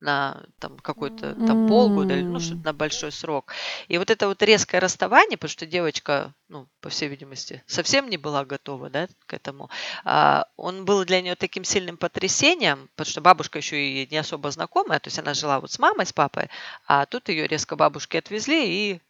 на 0.02 0.44
там 0.60 0.78
какой-то 0.80 1.36
там 1.46 1.68
полгода 1.68 2.18
или 2.18 2.28
ну 2.28 2.40
что-то 2.40 2.66
на 2.66 2.74
большой 2.74 3.12
срок. 3.12 3.54
И 3.88 3.98
вот 3.98 4.10
это 4.10 4.28
вот 4.28 4.42
резкое 4.42 4.80
расставание, 4.80 5.38
потому 5.38 5.50
что 5.50 5.66
девочка, 5.66 6.34
ну, 6.50 6.68
по 6.82 6.90
всей 6.90 7.08
видимости, 7.08 7.64
совсем 7.68 8.10
не 8.10 8.18
была 8.18 8.44
готова, 8.44 8.90
да, 8.90 9.08
к 9.28 9.34
этому, 9.34 9.70
а, 10.04 10.46
он 10.58 10.86
был 10.86 11.06
для 11.06 11.22
нее 11.22 11.36
таким 11.36 11.64
сильным 11.64 11.98
потрясением, 11.98 12.90
потому 12.96 13.12
что 13.12 13.22
бабушка 13.22 13.60
еще 13.60 13.78
и 13.78 14.08
не 14.12 14.18
особо 14.18 14.52
знакомая, 14.52 15.00
то 15.00 15.08
есть 15.08 15.20
она 15.20 15.34
жила 15.34 15.60
вот 15.60 15.72
с 15.72 15.80
мамой, 15.80 16.06
с 16.06 16.14
папой, 16.14 16.50
а 16.88 17.06
тут 17.06 17.30
ее 17.30 17.48
резко 17.48 17.76
бабушки 17.76 18.18
отвезли 18.18 18.66
и 18.66 19.02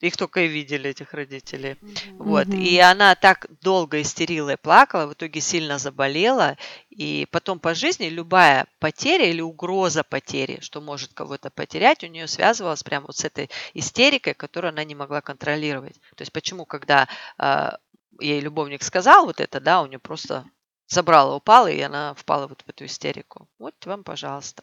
их 0.00 0.16
только 0.16 0.40
и 0.40 0.48
видели, 0.48 0.90
этих 0.90 1.14
родителей. 1.14 1.76
Вот. 2.18 2.48
Мгм. 2.48 2.58
И 2.58 2.78
она 2.78 3.14
так 3.14 3.46
долго 3.62 4.02
истерила 4.02 4.50
и 4.50 4.56
плакала, 4.56 5.06
в 5.06 5.14
итоге 5.14 5.40
сильно 5.40 5.78
заболела. 5.78 6.56
И 6.90 7.26
потом 7.30 7.58
по 7.58 7.74
жизни 7.74 8.06
любая 8.06 8.66
потеря 8.78 9.26
или 9.26 9.40
угроза 9.40 10.04
потери, 10.04 10.58
что 10.60 10.80
может 10.80 11.14
кого-то 11.14 11.50
потерять, 11.50 12.04
у 12.04 12.08
нее 12.08 12.26
связывалась 12.26 12.82
прямо 12.82 13.06
вот 13.06 13.16
с 13.16 13.24
этой 13.24 13.50
истерикой, 13.74 14.34
которую 14.34 14.70
она 14.70 14.84
не 14.84 14.94
могла 14.94 15.20
контролировать. 15.20 15.94
То 16.14 16.22
есть 16.22 16.32
почему, 16.32 16.66
когда 16.66 17.08
а, 17.38 17.78
ей 18.20 18.40
любовник 18.40 18.82
сказал 18.82 19.26
вот 19.26 19.40
это, 19.40 19.60
да, 19.60 19.82
у 19.82 19.86
нее 19.86 19.98
просто 19.98 20.44
забрала, 20.86 21.34
упала, 21.34 21.68
и 21.68 21.80
она 21.80 22.14
впала 22.14 22.46
вот 22.46 22.62
в 22.62 22.68
эту 22.68 22.84
истерику. 22.84 23.48
Вот 23.58 23.74
вам, 23.86 24.04
пожалуйста. 24.04 24.62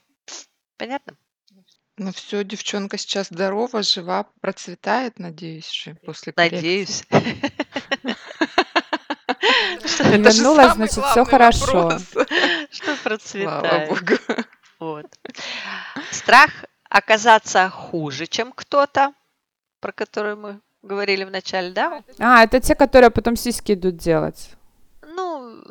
Понятно? 0.78 1.16
Ну 1.98 2.12
все, 2.12 2.44
девчонка 2.44 2.98
сейчас 2.98 3.28
здорова, 3.28 3.84
жива, 3.84 4.26
процветает, 4.42 5.20
надеюсь 5.20 5.70
же, 5.72 5.96
после 6.06 6.34
коррекции. 6.34 7.06
Надеюсь. 7.12 8.16
Что- 9.86 10.04
Это 10.04 10.32
же 10.32 10.40
Вернулась, 10.42 10.68
самый 10.68 10.76
значит, 10.88 10.96
главный 10.96 11.26
хорошо. 11.26 11.66
вопрос. 11.84 12.02
Что 12.72 12.86
Слава 12.86 13.00
процветает. 13.04 13.90
богу. 13.90 14.18
Вот. 14.80 15.06
Страх 16.12 16.50
оказаться 16.90 17.70
хуже, 17.70 18.26
чем 18.28 18.52
кто-то, 18.52 19.14
про 19.80 19.92
который 19.92 20.36
мы 20.36 20.60
говорили 20.82 21.24
в 21.26 21.32
начале, 21.32 21.72
да? 21.72 22.04
А, 22.20 22.44
это 22.44 22.60
те, 22.60 22.76
которые 22.76 23.10
потом 23.12 23.36
сиськи 23.36 23.74
идут 23.74 23.98
делать. 23.98 24.50
Ну, 25.16 25.64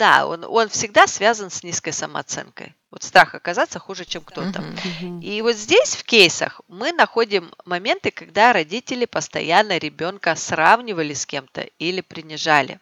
да, 0.00 0.26
он, 0.26 0.44
он 0.48 0.70
всегда 0.70 1.06
связан 1.06 1.50
с 1.50 1.62
низкой 1.62 1.92
самооценкой. 1.92 2.74
Вот 2.90 3.02
страх 3.02 3.34
оказаться 3.34 3.78
хуже, 3.78 4.06
чем 4.06 4.22
кто-то. 4.22 4.62
Мгм. 4.62 4.78
Мгм. 5.02 5.20
И 5.20 5.42
вот 5.42 5.56
здесь 5.56 5.94
в 5.94 6.04
кейсах 6.04 6.62
мы 6.68 6.92
находим 6.92 7.52
моменты, 7.66 8.10
когда 8.10 8.54
родители 8.54 9.04
постоянно 9.04 9.76
ребенка 9.76 10.34
сравнивали 10.36 11.12
с 11.12 11.26
кем-то 11.26 11.68
или 11.78 12.00
принижали. 12.00 12.80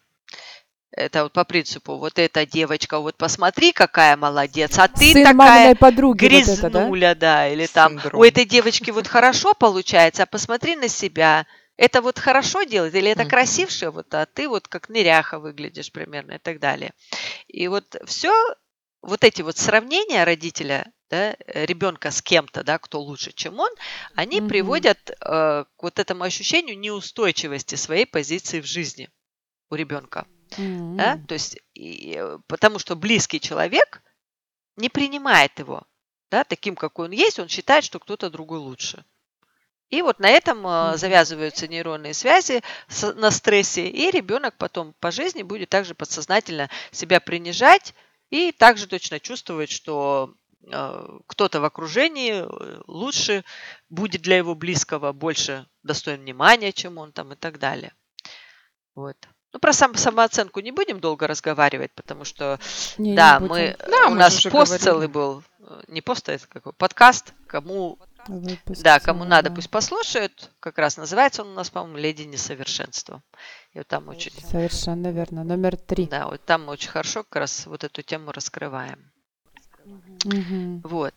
Это 0.93 1.25
вот 1.25 1.33
по 1.33 1.45
принципу, 1.45 1.97
вот 1.97 2.21
эта 2.21 2.47
девочка, 2.47 3.01
вот 3.01 3.17
посмотри, 3.17 3.73
какая 3.73 4.17
молодец, 4.17 4.79
а 4.79 4.87
ты 4.87 5.13
Сын 5.13 5.25
такая 5.25 5.75
подруги 5.75 6.25
вот 6.25 6.33
это, 6.33 6.63
да? 6.63 6.69
грязнуля, 6.69 7.15
да, 7.17 7.49
или 7.49 7.67
там 7.67 8.01
Синдром. 8.01 8.21
у 8.21 8.25
этой 8.25 8.45
девочки 8.45 8.93
вот 8.93 9.09
хорошо 9.09 9.55
получается, 9.55 10.23
а 10.23 10.27
посмотри 10.27 10.77
на 10.77 10.87
себя. 10.87 11.47
Это 11.79 12.03
вот 12.03 12.19
хорошо 12.19 12.65
делает 12.65 12.95
или 12.95 13.11
это 13.11 13.25
красивше, 13.25 13.91
вот, 13.91 14.13
а 14.13 14.27
ты 14.27 14.49
вот 14.49 14.69
как 14.69 14.91
неряха 14.91 15.39
выглядишь 15.39 15.91
примерно 15.91 16.33
и 16.33 16.39
так 16.39 16.59
далее. 16.61 16.93
И 17.47 17.69
вот 17.69 17.97
все 18.05 18.33
вот 19.01 19.25
эти 19.25 19.41
вот 19.43 19.57
сравнения 19.57 20.25
родителя, 20.25 20.93
да, 21.09 21.37
ребенка 21.47 22.11
с 22.11 22.21
кем-то, 22.21 22.65
да, 22.65 22.79
кто 22.79 23.01
лучше, 23.01 23.33
чем 23.33 23.59
он, 23.61 23.71
они 24.17 24.41
Мгм. 24.41 24.49
приводят 24.49 25.11
э, 25.11 25.15
к 25.21 25.83
вот 25.83 25.99
этому 25.99 26.25
ощущению 26.25 26.79
неустойчивости 26.79 27.77
своей 27.77 28.05
позиции 28.05 28.61
в 28.61 28.67
жизни 28.67 29.09
у 29.71 29.77
ребенка 29.77 30.27
да, 30.99 31.13
М. 31.13 31.27
то 31.27 31.35
есть 31.35 31.59
и, 31.75 32.15
э, 32.19 32.39
потому 32.49 32.79
что 32.79 32.97
близкий 32.97 33.41
человек 33.41 34.03
не 34.77 34.89
принимает 34.89 35.59
его, 35.59 35.85
да, 36.31 36.45
таким, 36.45 36.75
какой 36.75 37.07
он 37.07 37.13
есть, 37.13 37.39
он 37.39 37.49
считает, 37.49 37.85
что 37.85 37.99
кто-то 38.01 38.31
другой 38.31 38.59
лучше. 38.59 39.05
И 39.91 40.03
вот 40.03 40.19
на 40.21 40.29
этом 40.29 40.67
э, 40.67 40.89
Мгм. 40.91 40.99
завязываются 40.99 41.67
нейронные 41.67 42.13
связи 42.15 42.63
с- 42.89 43.15
на 43.15 43.31
стрессе, 43.31 43.89
и 43.89 44.11
ребенок 44.11 44.55
потом 44.59 44.95
по 45.01 45.11
жизни 45.11 45.43
будет 45.43 45.71
также 45.71 45.95
подсознательно 45.95 46.69
себя 46.93 47.21
принижать 47.21 47.95
и 48.31 48.53
также 48.53 48.87
точно 48.87 49.19
чувствовать, 49.19 49.71
что 49.71 50.35
э, 50.71 51.19
кто-то 51.27 51.61
в 51.61 51.65
окружении 51.65 52.43
э, 52.45 52.81
лучше 52.87 53.45
будет 53.89 54.21
для 54.21 54.37
его 54.37 54.55
близкого, 54.55 55.13
больше 55.13 55.67
достоин 55.83 56.21
внимания, 56.21 56.73
чем 56.73 56.99
он 56.99 57.13
там 57.13 57.33
и 57.33 57.37
так 57.37 57.59
далее. 57.59 57.93
Вот. 58.95 59.17
Ну, 59.55 59.61
про 59.61 59.73
сам, 59.73 59.95
самооценку 59.95 60.61
не 60.61 60.73
будем 60.73 61.01
долго 61.01 61.27
разговаривать, 61.27 61.93
потому 61.95 62.25
что, 62.27 62.61
Не, 62.99 63.11
не 63.13 63.17
да, 63.17 63.41
будем. 63.41 63.51
мы, 63.53 63.77
Да, 63.89 64.09
у 64.09 64.15
нас 64.15 64.35
пост 64.43 64.53
говорили. 64.53 64.77
целый 64.85 65.09
был, 65.09 65.43
э, 65.61 65.81
не 65.89 66.03
пост, 66.03 66.29
а 66.29 66.33
это 66.35 66.47
какой, 66.47 66.75
подкаст, 66.75 67.33
кому, 67.47 67.99
Да, 68.83 69.01
кому 69.01 69.25
надо, 69.25 69.51
пусть 69.51 69.71
послушают, 69.71 70.51
как 70.61 70.79
раз 70.79 70.97
называется 70.97 71.43
он 71.43 71.49
у 71.49 71.55
нас, 71.55 71.71
по-моему, 71.71 71.99
«Леди 71.99 72.23
несовершенства». 72.23 73.23
И 73.73 73.79
вот 73.79 73.87
там 73.87 74.09
очень, 74.09 74.33
Совершенно 74.33 75.11
верно. 75.11 75.45
Номер 75.45 75.77
три. 75.77 76.07
да, 76.07 76.27
вот 76.27 76.45
там 76.45 76.67
мы 76.67 76.73
очень 76.73 76.91
хорошо 76.91 77.23
как 77.23 77.37
раз 77.37 77.67
вот 77.67 77.85
эту 77.85 78.03
тему 78.03 78.33
раскрываем. 78.33 79.13
Мгм. 80.25 80.81
Вот. 80.85 81.15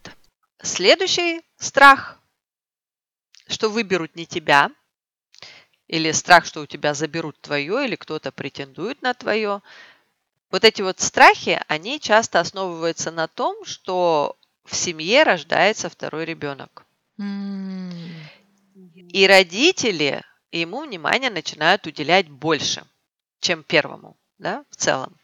Следующий 0.62 1.42
страх, 1.58 2.20
что 3.48 3.70
выберут 3.70 4.16
не 4.16 4.26
тебя, 4.26 4.72
или 5.88 6.12
страх, 6.12 6.46
что 6.46 6.62
у 6.62 6.66
тебя 6.66 6.94
заберут 6.94 7.40
твое, 7.42 7.86
или 7.86 7.96
кто-то 7.96 8.32
претендует 8.32 9.02
на 9.02 9.14
твое. 9.14 9.62
Вот 10.50 10.64
эти 10.64 10.82
вот 10.82 11.00
страхи, 11.00 11.62
они 11.68 12.00
часто 12.00 12.40
основываются 12.40 13.12
на 13.12 13.28
том, 13.28 13.66
что 13.66 14.38
в 14.64 14.76
семье 14.76 15.24
рождается 15.24 15.90
второй 15.90 16.26
ребенок. 16.26 16.86
М. 17.22 18.30
И 19.14 19.28
родители 19.28 20.24
ему 20.52 20.82
внимание 20.84 21.30
начинают 21.30 21.86
уделять 21.88 22.30
больше, 22.30 22.84
чем 23.40 23.64
первому, 23.64 24.18
да, 24.40 24.64
в 24.70 24.76
целом. 24.76 25.16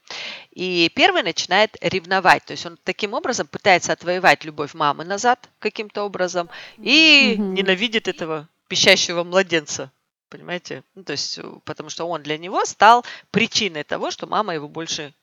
И 0.52 0.90
первый 0.96 1.24
начинает 1.24 1.78
ревновать. 1.82 2.46
То 2.46 2.52
есть 2.54 2.66
он 2.66 2.78
таким 2.84 3.14
образом 3.14 3.48
пытается 3.48 3.94
отвоевать 3.94 4.44
любовь 4.46 4.74
мамы 4.74 5.06
назад 5.06 5.50
каким-то 5.60 6.04
образом 6.04 6.50
и 6.82 7.40
Мгм. 7.40 7.56
ненавидит 7.56 8.08
этого 8.08 8.48
пищащего 8.68 9.24
младенца. 9.24 9.92
Понимаете? 10.30 10.84
Ну, 10.96 11.04
то 11.04 11.14
есть, 11.14 11.38
э, 11.40 11.44
потому 11.66 11.90
что 11.90 12.06
он 12.08 12.24
для 12.24 12.38
него 12.38 12.66
стал 12.66 13.06
причиной 13.32 13.84
того, 13.84 14.12
что 14.12 14.28
мама 14.28 14.54
его 14.54 14.68
больше 14.68 15.14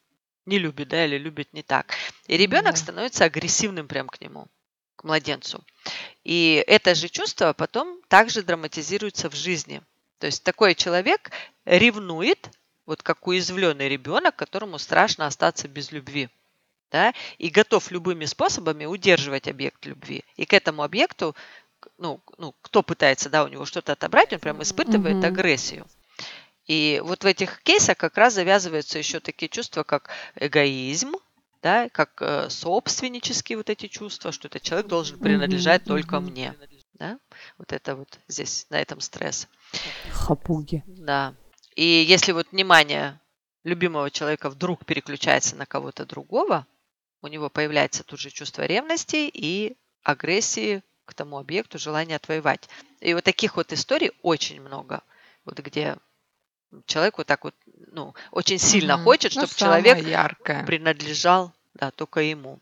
не 0.46 0.58
любит, 0.58 0.88
да, 0.88 1.04
или 1.06 1.18
любит 1.18 1.52
не 1.52 1.62
так. 1.62 1.94
И 2.26 2.36
ребенок 2.36 2.76
Да. 2.76 2.78
становится 2.78 3.24
агрессивным 3.24 3.88
прям 3.88 4.08
к 4.08 4.20
нему, 4.20 4.46
к 5.04 5.06
младенцу. 5.06 5.62
И 6.24 6.64
это 6.66 6.94
же 6.94 7.08
чувство 7.08 7.52
потом 7.52 8.00
также 8.08 8.42
драматизируется 8.42 9.28
в 9.28 9.34
жизни. 9.34 9.82
То 10.18 10.26
есть 10.26 10.42
такой 10.42 10.74
человек 10.74 11.30
ревнует, 11.66 12.50
вот 12.86 13.02
как 13.02 13.26
уязвленный 13.26 13.90
ребенок, 13.90 14.34
которому 14.34 14.78
страшно 14.78 15.26
остаться 15.26 15.68
без 15.68 15.92
любви. 15.92 16.30
Да, 16.90 17.12
и 17.38 17.48
готов 17.48 17.90
любыми 17.90 18.24
способами 18.24 18.84
удерживать 18.84 19.48
объект 19.48 19.84
любви. 19.84 20.22
И 20.36 20.46
к 20.46 20.52
этому 20.52 20.84
объекту, 20.84 21.34
ну, 21.98 22.20
ну 22.38 22.54
кто 22.62 22.82
пытается, 22.82 23.28
да, 23.28 23.42
у 23.42 23.48
него 23.48 23.64
что-то 23.64 23.92
отобрать, 23.92 24.32
он 24.32 24.38
прям 24.38 24.62
испытывает 24.62 25.16
Мгм. 25.16 25.26
агрессию. 25.26 25.86
И 26.66 27.02
вот 27.04 27.24
в 27.24 27.26
этих 27.26 27.62
кейсах 27.62 27.98
как 27.98 28.16
раз 28.16 28.34
завязываются 28.34 28.98
еще 28.98 29.18
такие 29.18 29.48
чувства, 29.48 29.82
как 29.82 30.08
эгоизм, 30.36 31.16
да, 31.64 31.88
как 31.88 32.20
э, 32.20 32.50
собственнические 32.50 33.56
вот 33.56 33.70
эти 33.70 33.88
чувства, 33.88 34.32
что 34.32 34.48
этот 34.48 34.62
человек 34.62 34.86
должен 34.86 35.18
принадлежать 35.18 35.82
Мгм, 35.84 35.96
только 35.96 36.20
мгм. 36.20 36.30
мне. 36.30 36.54
Да? 36.92 37.18
Вот 37.56 37.72
это 37.72 37.96
вот 37.96 38.18
здесь, 38.28 38.66
на 38.68 38.78
этом 38.78 39.00
стресс. 39.00 39.48
Хапуги. 40.12 40.82
Да. 40.86 41.34
И 41.74 41.82
если 41.84 42.32
вот 42.32 42.52
внимание 42.52 43.18
любимого 43.64 44.10
человека 44.10 44.50
вдруг 44.50 44.84
переключается 44.84 45.56
на 45.56 45.64
кого-то 45.64 46.04
другого, 46.04 46.66
у 47.22 47.28
него 47.28 47.48
появляется 47.48 48.04
тут 48.04 48.20
же 48.20 48.28
чувство 48.28 48.66
ревности 48.66 49.30
и 49.32 49.78
агрессии 50.02 50.82
к 51.06 51.14
тому 51.14 51.38
объекту, 51.38 51.78
желание 51.78 52.16
отвоевать. 52.16 52.68
И 53.00 53.14
вот 53.14 53.24
таких 53.24 53.56
вот 53.56 53.72
историй 53.72 54.12
очень 54.22 54.60
много, 54.60 55.00
вот 55.46 55.58
где 55.60 55.96
человек 56.86 57.18
вот 57.18 57.26
так 57.26 57.44
вот, 57.44 57.54
ну, 57.92 58.14
очень 58.30 58.58
сильно 58.58 58.94
Мгм. 58.94 59.04
хочет, 59.04 59.32
Ну, 59.32 59.38
чтобы 59.38 59.54
человек 59.54 59.98
самое 59.98 60.10
яркое. 60.12 60.66
принадлежал, 60.66 61.53
да, 61.74 61.90
только 61.90 62.20
ему. 62.20 62.60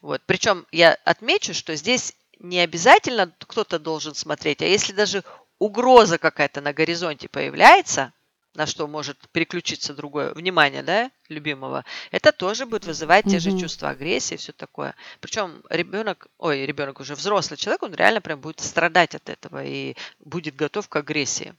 Вот. 0.00 0.22
Причем 0.26 0.66
я 0.70 0.94
отмечу, 1.04 1.54
что 1.54 1.74
здесь 1.76 2.14
не 2.38 2.58
обязательно 2.58 3.32
кто-то 3.38 3.78
должен 3.78 4.14
смотреть, 4.14 4.62
а 4.62 4.66
если 4.66 4.92
даже 4.92 5.24
угроза 5.58 6.18
какая-то 6.18 6.60
на 6.60 6.72
горизонте 6.72 7.28
появляется, 7.28 8.12
на 8.54 8.66
что 8.66 8.86
может 8.86 9.16
переключиться 9.30 9.94
другое 9.94 10.34
внимание, 10.34 10.82
да, 10.82 11.10
любимого, 11.28 11.84
это 12.10 12.32
тоже 12.32 12.66
будет 12.66 12.84
вызывать 12.84 13.24
те 13.24 13.38
же 13.38 13.58
чувства 13.58 13.90
агрессии, 13.90 14.34
все 14.36 14.52
такое. 14.52 14.94
Причем 15.20 15.62
ребенок, 15.70 16.26
ой, 16.38 16.66
ребенок 16.66 17.00
уже 17.00 17.14
взрослый 17.14 17.56
человек, 17.56 17.82
он 17.82 17.94
реально 17.94 18.20
прям 18.20 18.40
будет 18.40 18.60
страдать 18.60 19.14
от 19.14 19.28
этого 19.30 19.64
и 19.64 19.96
будет 20.18 20.54
готов 20.54 20.88
к 20.88 20.96
агрессии. 20.96 21.54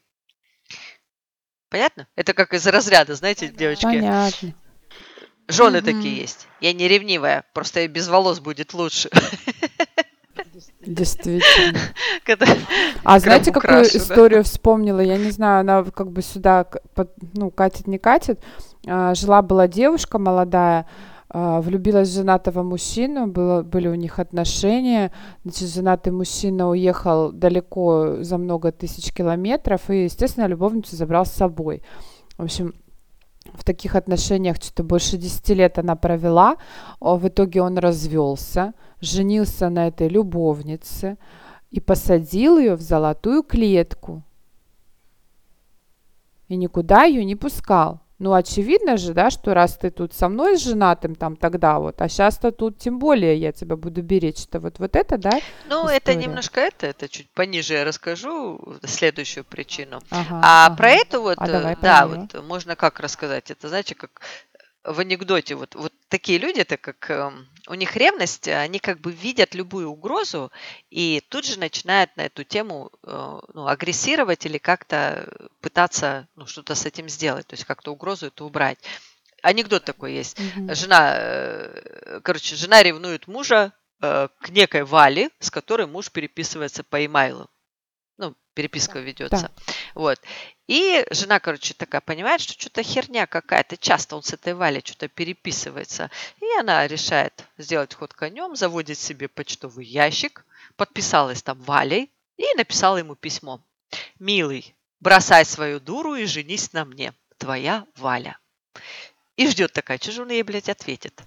Понятно? 1.70 2.08
Это 2.16 2.34
как 2.34 2.54
из 2.54 2.68
разряда, 2.68 3.16
знаете, 3.16 3.48
девочки, 3.48 3.86
Понятно. 3.86 4.54
Жены 5.48 5.78
Мгм. 5.82 5.86
такие 5.86 6.18
есть. 6.18 6.48
Я 6.62 6.74
не 6.74 6.88
ревнивая, 6.88 7.44
просто 7.54 7.82
и 7.82 7.88
без 7.88 8.08
волос 8.08 8.40
будет 8.40 8.74
лучше. 8.74 9.10
Действительно. 10.86 11.80
Когда- 12.26 12.46
А 13.04 13.20
знаете, 13.20 13.52
какую 13.52 13.84
да? 13.84 13.88
историю 13.98 14.44
вспомнила? 14.44 15.00
Я 15.00 15.18
не 15.18 15.32
знаю, 15.32 15.62
она 15.62 15.84
как 15.84 16.12
бы 16.12 16.22
сюда, 16.22 16.66
под- 16.94 17.14
ну, 17.34 17.52
катит, 17.52 17.88
не 17.88 17.98
катит. 17.98 18.42
А, 18.88 19.14
Жила-была 19.16 19.68
девушка 19.68 20.20
молодая, 20.20 20.88
а, 21.30 21.62
влюбилась 21.62 22.10
в 22.10 22.14
женатого 22.14 22.64
мужчину, 22.64 23.28
было, 23.28 23.64
были 23.64 23.88
у 23.88 23.96
них 23.96 24.20
отношения. 24.20 25.12
Значит, 25.44 25.70
женатый 25.70 26.12
мужчина 26.14 26.70
уехал 26.70 27.32
далеко 27.32 28.18
за 28.22 28.38
много 28.38 28.72
тысяч 28.72 29.14
километров 29.14 29.90
и, 29.90 30.04
естественно, 30.06 30.48
любовницу 30.48 30.96
забрал 30.96 31.26
с 31.26 31.32
собой. 31.32 31.82
В 32.38 32.44
общем, 32.44 32.74
в 33.54 33.64
таких 33.64 33.96
отношениях 33.96 34.58
что-то 34.58 34.84
больше 34.84 35.18
10 35.18 35.50
лет 35.50 35.80
она 35.80 35.96
провела. 35.96 36.58
А 37.00 37.16
В 37.16 37.28
итоге 37.28 37.62
он 37.62 37.78
развелся, 37.78 38.74
женился 39.00 39.70
на 39.70 39.88
этой 39.88 40.08
любовнице 40.08 41.18
и 41.72 41.80
посадил 41.80 42.58
ее 42.58 42.76
в 42.76 42.82
золотую 42.82 43.44
клетку. 43.44 44.24
И 46.48 46.56
никуда 46.56 47.04
ее 47.04 47.26
не 47.26 47.36
пускал. 47.36 48.03
Ну, 48.24 48.32
очевидно 48.32 48.96
же, 48.96 49.14
да, 49.14 49.30
что 49.30 49.54
раз 49.54 49.76
ты 49.76 49.92
тут 49.92 50.14
со 50.14 50.30
мной 50.30 50.58
с 50.58 50.64
женатым 50.64 51.14
там 51.14 51.36
тогда 51.36 51.78
вот, 51.80 52.02
а 52.02 52.08
сейчас-то 52.08 52.54
тут 52.54 52.78
тем 52.78 52.98
более 52.98 53.36
я 53.36 53.52
тебя 53.52 53.76
буду 53.76 54.02
беречь-то 54.02 54.62
вот, 54.62 54.80
вот 54.80 54.96
это, 54.96 55.18
да? 55.18 55.42
Ну, 55.68 55.90
это 55.90 56.12
История. 56.14 56.28
немножко 56.28 56.62
это, 56.62 56.88
это 56.88 57.10
чуть 57.10 57.30
пониже 57.32 57.74
я 57.74 57.84
расскажу 57.84 58.78
следующую 58.86 59.44
причину. 59.44 60.02
Ага, 60.10 60.40
А 60.42 60.66
ага. 60.68 60.76
про 60.78 60.90
эту 60.92 61.22
вот, 61.22 61.38
А 61.38 61.46
э, 61.46 61.52
давай 61.52 61.76
да, 61.82 62.08
вот 62.08 62.42
можно 62.48 62.78
как 62.78 63.02
рассказать? 63.02 63.52
Это, 63.52 63.68
знаете, 63.68 63.94
как 63.94 64.22
в 64.84 65.00
анекдоте, 65.00 65.56
вот, 65.56 65.76
вот 65.76 65.94
такие 66.10 66.38
люди, 66.38 66.60
это 66.60 66.78
как 66.78 67.10
эм, 67.10 67.48
у 67.68 67.74
них 67.74 67.96
ревность, 67.96 68.48
э, 68.48 68.56
они 68.56 68.80
как 68.80 69.00
бы 69.00 69.12
видят 69.12 69.56
любую 69.56 69.90
угрозу 69.90 70.52
и 70.90 71.24
тут 71.30 71.46
же 71.46 71.58
начинают 71.58 72.16
на 72.18 72.26
эту 72.26 72.44
тему 72.44 72.92
э, 73.04 73.40
ну, 73.54 73.68
агрессировать 73.68 74.46
или 74.46 74.58
как-то 74.58 75.28
пытаться 75.62 76.28
ну, 76.36 76.46
что-то 76.46 76.76
с 76.76 76.86
этим 76.86 77.08
сделать, 77.08 77.48
то 77.48 77.54
есть 77.54 77.66
как-то 77.66 77.92
угрозу 77.92 78.28
эту 78.28 78.46
убрать. 78.46 78.80
Анекдот 79.42 79.86
такой 79.86 80.14
есть. 80.14 80.38
Мгм. 80.40 80.74
Жена, 80.76 81.14
э, 81.18 82.20
короче, 82.24 82.56
жена 82.56 82.84
ревнует 82.84 83.28
мужа 83.28 83.72
э, 84.02 84.28
к 84.40 84.50
некой 84.50 84.84
Вале, 84.84 85.30
с 85.40 85.50
которой 85.50 85.88
муж 85.88 86.12
переписывается 86.12 86.84
по 86.84 87.06
имейлу. 87.06 87.50
Переписка 88.54 89.00
ведется. 89.00 89.52
Вот. 89.96 90.20
И 90.68 91.06
жена, 91.12 91.40
короче, 91.40 91.74
такая 91.74 92.02
понимает, 92.02 92.42
что 92.42 92.54
что-то 92.54 92.84
херня 92.84 93.26
какая-то. 93.26 93.78
Часто 93.78 94.16
он 94.16 94.24
с 94.24 94.34
этой 94.34 94.54
Валей 94.54 94.82
что-то 94.84 95.08
переписывается. 95.08 96.10
И 96.40 96.60
она 96.60 96.88
решает 96.88 97.46
сделать 97.58 97.94
ход 97.94 98.14
конем, 98.14 98.56
заводит 98.56 98.98
себе 98.98 99.28
почтовый 99.28 99.86
ящик, 99.86 100.46
подписалась 100.76 101.42
там 101.42 101.62
Валей 101.62 102.12
и 102.38 102.46
написала 102.56 102.98
ему 102.98 103.16
письмо. 103.16 103.62
«Милый, 104.20 104.76
бросай 105.00 105.46
свою 105.46 105.80
дуру 105.80 106.16
и 106.16 106.26
женись 106.26 106.74
на 106.74 106.86
мне. 106.86 107.14
Твоя 107.38 107.86
Валя». 107.98 108.38
И 109.36 109.48
ждет 109.48 109.74
такая, 109.74 109.98
что 109.98 110.12
же 110.12 110.22
он 110.22 110.30
ей, 110.30 110.44
блядь, 110.44 110.70
ответит. 110.70 111.22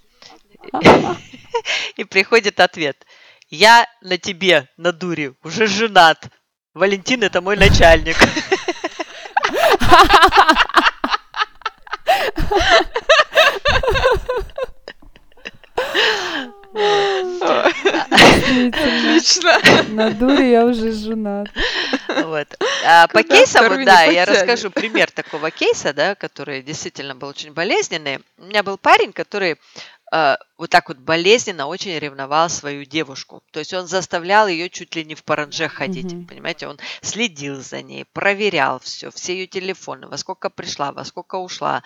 И 1.96 2.04
приходит 2.04 2.60
ответ. 2.60 3.04
Я 3.48 3.86
на 4.00 4.18
тебе, 4.18 4.68
на 4.76 4.92
дуре, 4.92 5.34
уже 5.42 5.66
женат. 5.66 6.28
Валентин 6.76 7.22
это 7.22 7.40
мой 7.40 7.56
начальник. 7.56 8.16
Отлично. 18.74 19.58
На 19.88 20.10
дуре 20.10 20.50
я 20.50 20.66
уже 20.66 20.92
женат. 20.92 21.48
Вот. 22.08 22.48
А 22.84 23.06
по 23.08 23.22
кейсам, 23.22 23.82
да, 23.86 24.02
я 24.02 24.26
расскажу 24.26 24.70
пример 24.70 25.10
такого 25.10 25.50
кейса, 25.50 25.94
да, 25.94 26.14
который 26.14 26.60
действительно 26.62 27.14
был 27.14 27.28
очень 27.28 27.54
болезненный. 27.54 28.18
У 28.36 28.44
меня 28.44 28.62
был 28.62 28.76
парень, 28.76 29.14
который 29.14 29.56
э, 30.12 30.36
вот 30.58 30.70
так 30.70 30.88
вот 30.88 30.98
болезненно 30.98 31.66
очень 31.66 31.98
ревновал 31.98 32.48
свою 32.48 32.84
девушку. 32.84 33.42
То 33.52 33.58
есть 33.58 33.74
он 33.74 33.86
заставлял 33.86 34.46
ее 34.48 34.70
чуть 34.70 34.94
ли 34.94 35.04
не 35.04 35.14
в 35.14 35.24
паранже 35.24 35.68
ходить, 35.68 36.12
Мгм. 36.12 36.26
понимаете? 36.26 36.68
Он 36.68 36.78
следил 37.02 37.60
за 37.60 37.82
ней, 37.82 38.04
проверял 38.12 38.78
все, 38.80 39.10
все 39.10 39.34
ее 39.34 39.46
телефоны, 39.46 40.06
во 40.06 40.16
сколько 40.16 40.50
пришла, 40.50 40.92
во 40.92 41.04
сколько 41.04 41.36
ушла, 41.36 41.82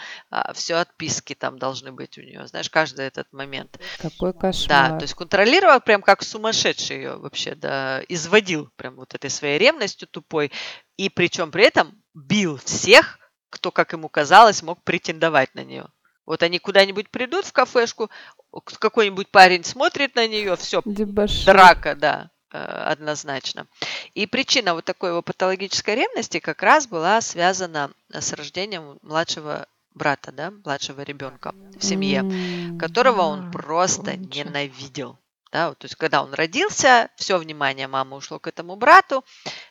все 0.55 0.77
отписки 0.77 1.35
там 1.35 1.59
должны 1.59 1.93
быть 1.93 2.19
у 2.19 2.23
нее, 2.23 2.47
знаешь, 2.47 2.71
каждый 2.71 3.07
этот 3.07 3.33
момент. 3.33 3.79
Какой 3.99 4.33
Да, 4.33 4.39
кошмар. 4.41 4.91
то 4.99 5.03
есть 5.03 5.15
контролировал 5.15 5.81
прям 5.81 6.03
как 6.03 6.23
сумасшедший 6.23 6.97
ее 6.97 7.17
вообще, 7.17 7.55
да, 7.55 8.03
изводил 8.09 8.71
прям 8.77 8.97
вот 8.97 9.15
этой 9.15 9.31
своей 9.31 9.59
ревностью 9.59 10.07
тупой. 10.09 10.53
И 10.97 11.09
причем 11.09 11.51
при 11.51 11.65
этом 11.65 12.03
бил 12.15 12.59
всех, 12.59 13.19
кто, 13.49 13.71
как 13.73 13.93
ему 13.93 14.09
казалось, 14.09 14.63
мог 14.63 14.83
претендовать 14.85 15.55
на 15.55 15.65
нее. 15.65 15.89
Вот 16.27 16.43
они 16.43 16.59
куда-нибудь 16.59 17.11
придут 17.11 17.47
в 17.47 17.53
кафешку, 17.53 18.11
какой-нибудь 18.79 19.29
парень 19.29 19.65
смотрит 19.65 20.15
на 20.15 20.27
нее, 20.27 20.57
все, 20.57 20.83
Дебошир. 20.85 21.47
драка, 21.47 21.95
да, 21.95 22.31
э, 22.53 22.59
однозначно. 22.59 23.67
И 24.15 24.27
причина 24.27 24.75
вот 24.75 24.85
такой 24.85 25.11
его 25.11 25.23
патологической 25.23 25.97
ревности 25.97 26.39
как 26.41 26.63
раз 26.63 26.87
была 26.87 27.21
связана 27.21 27.91
с 28.11 28.33
рождением 28.33 28.99
младшего 29.03 29.67
брата, 29.95 30.33
да, 30.33 30.53
младшего 30.65 31.03
ребенка 31.03 31.55
в 31.77 31.85
семье 31.85 32.25
которого 32.79 33.23
он 33.23 33.51
просто 33.51 34.17
ненавидел. 34.17 35.19
Да, 35.53 35.71
вот, 35.71 35.79
то 35.79 35.87
есть, 35.87 35.97
когда 35.97 36.23
он 36.23 36.33
родился, 36.33 37.11
все 37.17 37.37
внимание 37.37 37.89
мамы 37.89 38.17
ушло 38.17 38.39
к 38.39 38.47
этому 38.47 38.77
брату. 38.77 39.25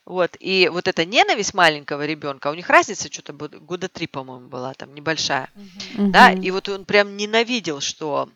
Вот, 0.05 0.35
и 0.39 0.67
вот 0.67 0.89
эта 0.89 1.05
ненависть 1.05 1.53
маленького 1.53 2.05
ребенка, 2.05 2.49
у 2.49 2.53
них 2.53 2.69
разница 2.69 3.11
что-то 3.11 3.31
года 3.31 3.87
три, 3.87 4.07
по-моему, 4.07 4.49
была 4.49 4.73
там 4.73 4.93
небольшая. 4.93 5.49
Mm-hmm. 5.55 6.09
Да, 6.09 6.31
и 6.33 6.51
вот 6.51 6.67
он 6.67 6.83
прям 6.83 7.15
ненавидел, 7.15 7.79
что 7.79 8.29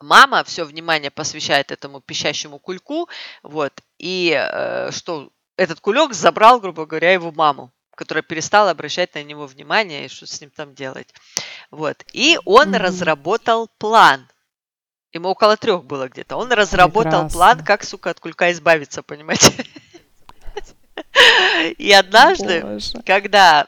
мама 0.00 0.44
все 0.44 0.64
внимание 0.64 1.10
посвящает 1.10 1.72
этому 1.72 2.00
пищащему 2.00 2.60
кульку, 2.60 3.08
вот, 3.42 3.72
и 3.98 4.32
э, 4.32 4.92
что 4.92 5.32
этот 5.56 5.80
кулек 5.80 6.12
забрал, 6.12 6.60
грубо 6.60 6.86
говоря, 6.86 7.12
его 7.12 7.32
маму 7.32 7.72
которая 7.96 8.22
перестала 8.22 8.72
обращать 8.72 9.14
на 9.14 9.24
него 9.24 9.46
внимание 9.46 10.04
и 10.04 10.08
что 10.08 10.26
с 10.26 10.40
ним 10.40 10.50
там 10.50 10.74
делать. 10.74 11.08
Вот. 11.70 12.04
И 12.12 12.38
он 12.44 12.74
mm-hmm. 12.74 12.78
разработал 12.78 13.70
план. 13.78 14.28
Ему 15.16 15.30
около 15.30 15.56
трех 15.56 15.84
было 15.84 16.08
где-то. 16.10 16.36
Он 16.36 16.52
разработал 16.52 17.22
Прекрасно. 17.22 17.38
план, 17.38 17.64
как, 17.64 17.84
сука, 17.84 18.10
от 18.10 18.20
кулька 18.20 18.52
избавиться, 18.52 19.02
понимаете? 19.02 19.64
И 21.78 21.90
однажды, 21.90 22.78
когда 23.06 23.66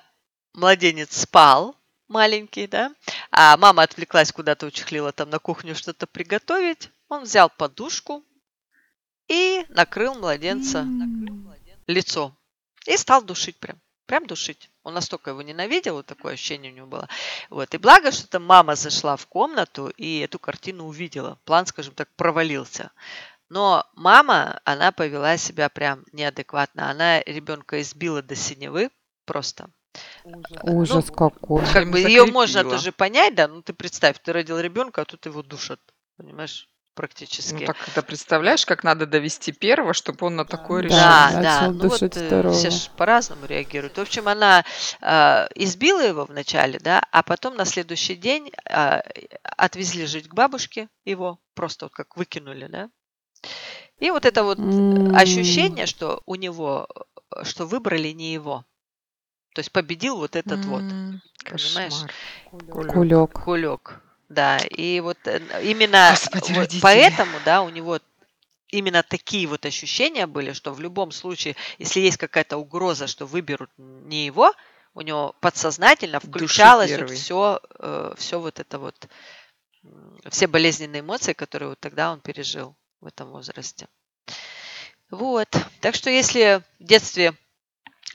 младенец 0.53 1.17
спал, 1.17 1.75
маленький, 2.07 2.67
да, 2.67 2.93
а 3.31 3.57
мама 3.57 3.85
отвлеклась 3.85 4.31
куда-то, 4.31 4.67
учехлила 4.67 5.11
там 5.13 5.31
на 5.31 5.39
кухню 5.39 5.75
что-то 5.75 6.07
приготовить, 6.07 6.91
он 7.09 7.23
взял 7.23 7.49
подушку 7.49 8.23
и 9.29 9.65
накрыл 9.71 10.17
младенца 10.17 10.87
лицо 11.87 12.37
и 12.85 12.95
стал 12.99 13.23
душить 13.23 13.57
прям 13.57 13.81
прям 14.09 14.27
душить. 14.27 14.71
Он 14.83 14.95
настолько 14.95 15.31
его 15.31 15.43
ненавидел, 15.43 15.95
вот 15.95 16.07
такое 16.07 16.33
ощущение 16.33 16.73
у 16.73 16.75
него 16.75 16.87
было. 16.89 17.09
Вот. 17.51 17.73
И 17.75 17.79
благо, 17.79 18.11
что 18.11 18.27
там 18.27 18.45
мама 18.45 18.75
зашла 18.75 19.17
в 19.17 19.27
комнату 19.27 19.93
и 19.97 20.21
эту 20.21 20.39
картину 20.39 20.87
увидела. 20.87 21.39
План, 21.45 21.67
скажем 21.67 21.95
так, 21.95 22.09
провалился. 22.17 22.91
Но 23.51 23.87
мама, 23.95 24.61
она 24.65 24.91
повела 24.93 25.37
себя 25.37 25.69
прям 25.69 26.05
неадекватно. 26.13 26.91
Она 26.91 27.21
ребенка 27.21 27.81
избила 27.81 28.23
до 28.23 28.35
синевы 28.35 28.91
просто. 29.27 29.71
Ужас, 30.25 30.59
Ужас 30.63 31.07
ну, 31.09 31.15
какой. 31.15 31.67
Как 31.73 31.91
бы 31.91 32.01
ее 32.01 32.27
можно 32.27 32.65
тоже 32.65 32.93
понять, 32.93 33.35
да, 33.35 33.49
ну 33.49 33.63
ты 33.63 33.73
представь, 33.73 34.19
ты 34.23 34.33
родил 34.33 34.59
ребенка, 34.59 35.03
а 35.03 35.05
тут 35.05 35.27
его 35.27 35.43
душат, 35.43 35.81
понимаешь? 36.17 36.69
Практически. 36.99 37.61
Ну 37.61 37.67
так 37.67 37.77
это 37.87 38.03
представляешь, 38.03 38.67
как 38.67 38.83
надо 38.83 39.07
довести 39.07 39.53
первого, 39.53 39.95
чтобы 39.95 40.27
он 40.27 40.35
на 40.35 40.45
такое 40.45 40.83
решение. 40.83 41.05
Да, 41.05 41.31
да. 41.41 41.71
Ну, 41.71 41.89
вот, 41.89 42.03
э, 42.03 42.51
все 42.51 42.71
же 42.71 42.91
по-разному 42.97 43.47
реагируют. 43.47 43.97
В 43.99 44.01
общем, 44.01 44.27
она 44.27 44.65
э, 45.01 45.47
избила 45.55 46.01
его 46.01 46.25
вначале, 46.25 46.81
да, 46.81 47.01
а 47.13 47.23
потом 47.23 47.55
на 47.55 47.65
следующий 47.67 48.17
день 48.17 48.51
э, 48.69 49.01
отвезли 49.45 50.07
жить 50.07 50.29
к 50.29 50.35
бабушке 50.35 50.89
его, 51.05 51.39
просто 51.55 51.85
вот 51.85 51.93
как 51.93 52.17
выкинули, 52.17 52.67
да. 52.67 52.91
И 54.01 54.11
вот 54.11 54.27
это 54.27 54.43
вот 54.43 54.59
mm. 54.59 55.15
ощущение, 55.15 55.87
что 55.87 56.21
у 56.27 56.35
него, 56.35 56.89
что 57.45 57.65
выбрали 57.65 58.09
не 58.09 58.33
его. 58.33 58.65
То 59.55 59.61
есть 59.61 59.71
победил 59.71 60.17
вот 60.17 60.35
этот 60.35 60.59
mm. 60.59 60.69
вот. 60.69 60.83
Понимаешь? 61.45 62.11
Кулек. 62.51 63.33
Кулек. 63.45 64.03
Да, 64.29 64.59
и 64.59 65.01
вот 65.01 65.19
э, 65.25 65.41
именно 65.63 66.11
Господи, 66.11 66.53
вот 66.53 66.71
поэтому, 66.83 67.39
да, 67.45 67.63
у 67.63 67.71
него 67.71 67.99
именно 68.69 69.03
такие 69.03 69.47
вот 69.47 69.65
ощущения 69.65 70.27
были, 70.27 70.53
что 70.53 70.73
в 70.73 70.81
любом 70.81 71.13
случае, 71.13 71.57
если 71.79 72.01
есть 72.01 72.19
какая-то 72.19 72.59
угроза, 72.59 73.07
что 73.07 73.27
выберут 73.27 73.71
не 73.77 74.27
его, 74.27 74.53
у 74.95 75.01
него 75.01 75.35
подсознательно 75.41 76.21
включалось 76.21 76.97
вот 76.99 77.11
все, 77.11 77.61
э, 77.79 78.15
все 78.19 78.41
вот 78.41 78.61
это 78.61 78.79
вот, 78.79 79.09
все 80.29 80.47
болезненные 80.47 81.01
эмоции, 81.01 81.33
которые 81.33 81.71
вот 81.71 81.81
тогда 81.81 82.13
он 82.13 82.21
пережил 82.21 82.77
в 83.01 83.07
этом 83.07 83.31
возрасте. 83.31 83.89
Вот. 85.11 85.49
Так 85.81 85.95
что 85.95 86.11
если 86.11 86.63
в 86.81 86.85
детстве 86.85 87.35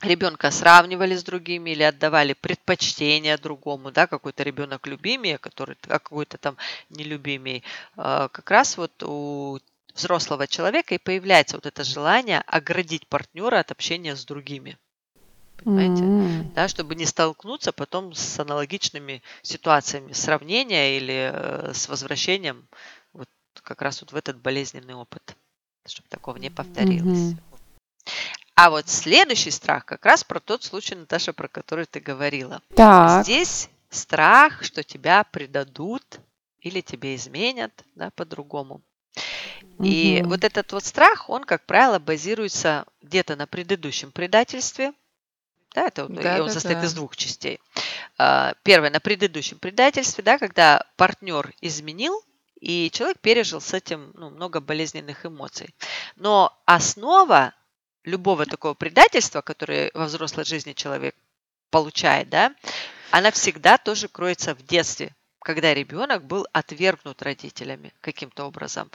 ребенка 0.06 0.52
сравнивали 0.52 1.16
с 1.16 1.24
другими 1.24 1.72
или 1.72 1.84
отдавали 1.84 2.34
предпочтение 2.34 3.38
другому, 3.38 3.92
да, 3.92 4.08
какой-то 4.08 4.44
ребенок 4.44 4.88
любимее, 4.88 5.38
который 5.38 5.78
а 5.88 6.00
какой-то 6.00 6.38
там 6.38 6.58
нелюбимый, 6.90 7.64
а, 7.96 8.28
как 8.30 8.50
раз 8.52 8.78
вот 8.78 8.92
у 9.04 9.60
взрослого 9.94 10.48
человека 10.48 10.96
и 10.96 10.98
появляется 10.98 11.58
вот 11.58 11.66
это 11.66 11.84
желание 11.84 12.42
оградить 12.42 13.08
партнера 13.08 13.60
от 13.60 13.72
общения 13.72 14.16
с 14.16 14.26
другими. 14.26 14.78
Понимаете? 15.58 16.04
Mm-hmm. 16.04 16.54
Да, 16.54 16.68
чтобы 16.68 16.96
не 16.96 17.06
столкнуться 17.06 17.72
потом 17.72 18.14
с 18.14 18.40
аналогичными 18.40 19.22
ситуациями 19.44 20.12
сравнения 20.12 20.98
или 20.98 21.32
э, 21.32 21.74
с 21.74 21.88
возвращением 21.88 22.68
вот 23.14 23.30
как 23.62 23.82
раз 23.82 24.02
вот 24.02 24.12
в 24.12 24.16
этот 24.16 24.38
болезненный 24.38 24.96
опыт, 24.96 25.36
чтобы 25.86 26.10
такого 26.10 26.38
не 26.38 26.50
повторилось. 26.50 27.34
Mm-hmm. 27.34 27.54
А 28.56 28.70
вот 28.70 28.88
следующий 28.88 29.52
страх 29.52 29.86
как 29.86 30.06
раз 30.06 30.24
про 30.24 30.40
тот 30.40 30.64
случай, 30.64 30.96
Наташа, 30.96 31.34
про 31.34 31.48
который 31.48 31.86
ты 31.86 32.00
говорила. 32.00 32.62
Так. 32.76 33.24
Здесь 33.24 33.70
страх, 33.90 34.64
что 34.64 34.84
тебя 34.84 35.24
предадут 35.24 36.20
или 36.60 36.82
тебе 36.82 37.16
изменят, 37.16 37.72
да, 37.96 38.12
по-другому. 38.12 38.82
И 39.80 40.20
угу. 40.22 40.30
вот 40.30 40.44
этот 40.44 40.72
вот 40.72 40.86
страх, 40.86 41.30
он, 41.30 41.44
как 41.44 41.66
правило, 41.66 42.00
базируется 42.00 42.86
где-то 43.02 43.36
на 43.36 43.48
предыдущем 43.48 44.12
предательстве. 44.12 44.94
Да, 45.74 45.88
это 45.88 46.08
да, 46.08 46.42
он 46.42 46.48
да, 46.48 46.54
состоит 46.54 46.80
да. 46.80 46.86
из 46.86 46.94
двух 46.94 47.16
частей. 47.16 47.60
А, 48.18 48.54
первое 48.64 48.92
на 48.92 49.00
предыдущем 49.00 49.58
предательстве, 49.58 50.24
да, 50.24 50.38
когда 50.38 50.86
партнер 50.98 51.52
изменил, 51.62 52.22
и 52.60 52.90
человек 52.94 53.20
пережил 53.20 53.60
с 53.60 53.74
этим 53.74 54.12
ну, 54.14 54.30
много 54.30 54.62
болезненных 54.62 55.26
эмоций. 55.26 55.74
Но 56.16 56.56
основа 56.66 57.54
любого 58.04 58.46
такого 58.46 58.74
предательства, 58.74 59.42
которое 59.42 59.92
во 59.94 60.06
взрослой 60.06 60.46
жизни 60.46 60.74
человек 60.74 61.16
получает, 61.70 62.30
да, 62.30 62.54
она 63.12 63.32
всегда 63.32 63.78
тоже 63.78 64.08
кроется 64.08 64.56
в 64.56 64.66
детстве, 64.66 65.16
когда 65.40 65.74
ребенок 65.74 66.24
был 66.24 66.48
отвергнут 66.52 67.22
родителями 67.22 67.94
каким-то 68.02 68.46
образом. 68.46 68.90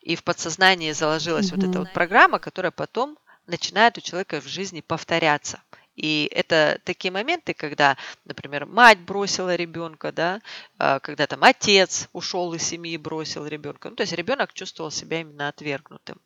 И 0.00 0.16
в 0.16 0.24
подсознании 0.24 0.92
заложилась 0.92 1.50
mm-hmm. 1.50 1.56
вот 1.56 1.68
эта 1.68 1.78
вот 1.78 1.92
программа, 1.92 2.38
которая 2.38 2.72
потом 2.72 3.18
начинает 3.46 3.98
у 3.98 4.00
человека 4.00 4.40
в 4.40 4.46
жизни 4.46 4.80
повторяться. 4.80 5.62
И 5.94 6.30
это 6.32 6.80
такие 6.84 7.12
моменты, 7.12 7.54
когда, 7.54 7.96
например, 8.24 8.66
мать 8.66 8.98
бросила 8.98 9.54
ребенка, 9.54 10.10
да, 10.10 10.40
а, 10.78 11.00
когда 11.00 11.26
там 11.26 11.44
отец 11.44 12.08
ушел 12.12 12.54
из 12.54 12.62
семьи 12.62 12.94
и 12.94 12.98
бросил 12.98 13.46
ребенка. 13.46 13.90
Ну, 13.90 13.96
то 13.96 14.02
есть 14.02 14.14
ребенок 14.14 14.54
чувствовал 14.54 14.90
себя 14.90 15.20
именно 15.20 15.48
отвергнутым. 15.48 16.18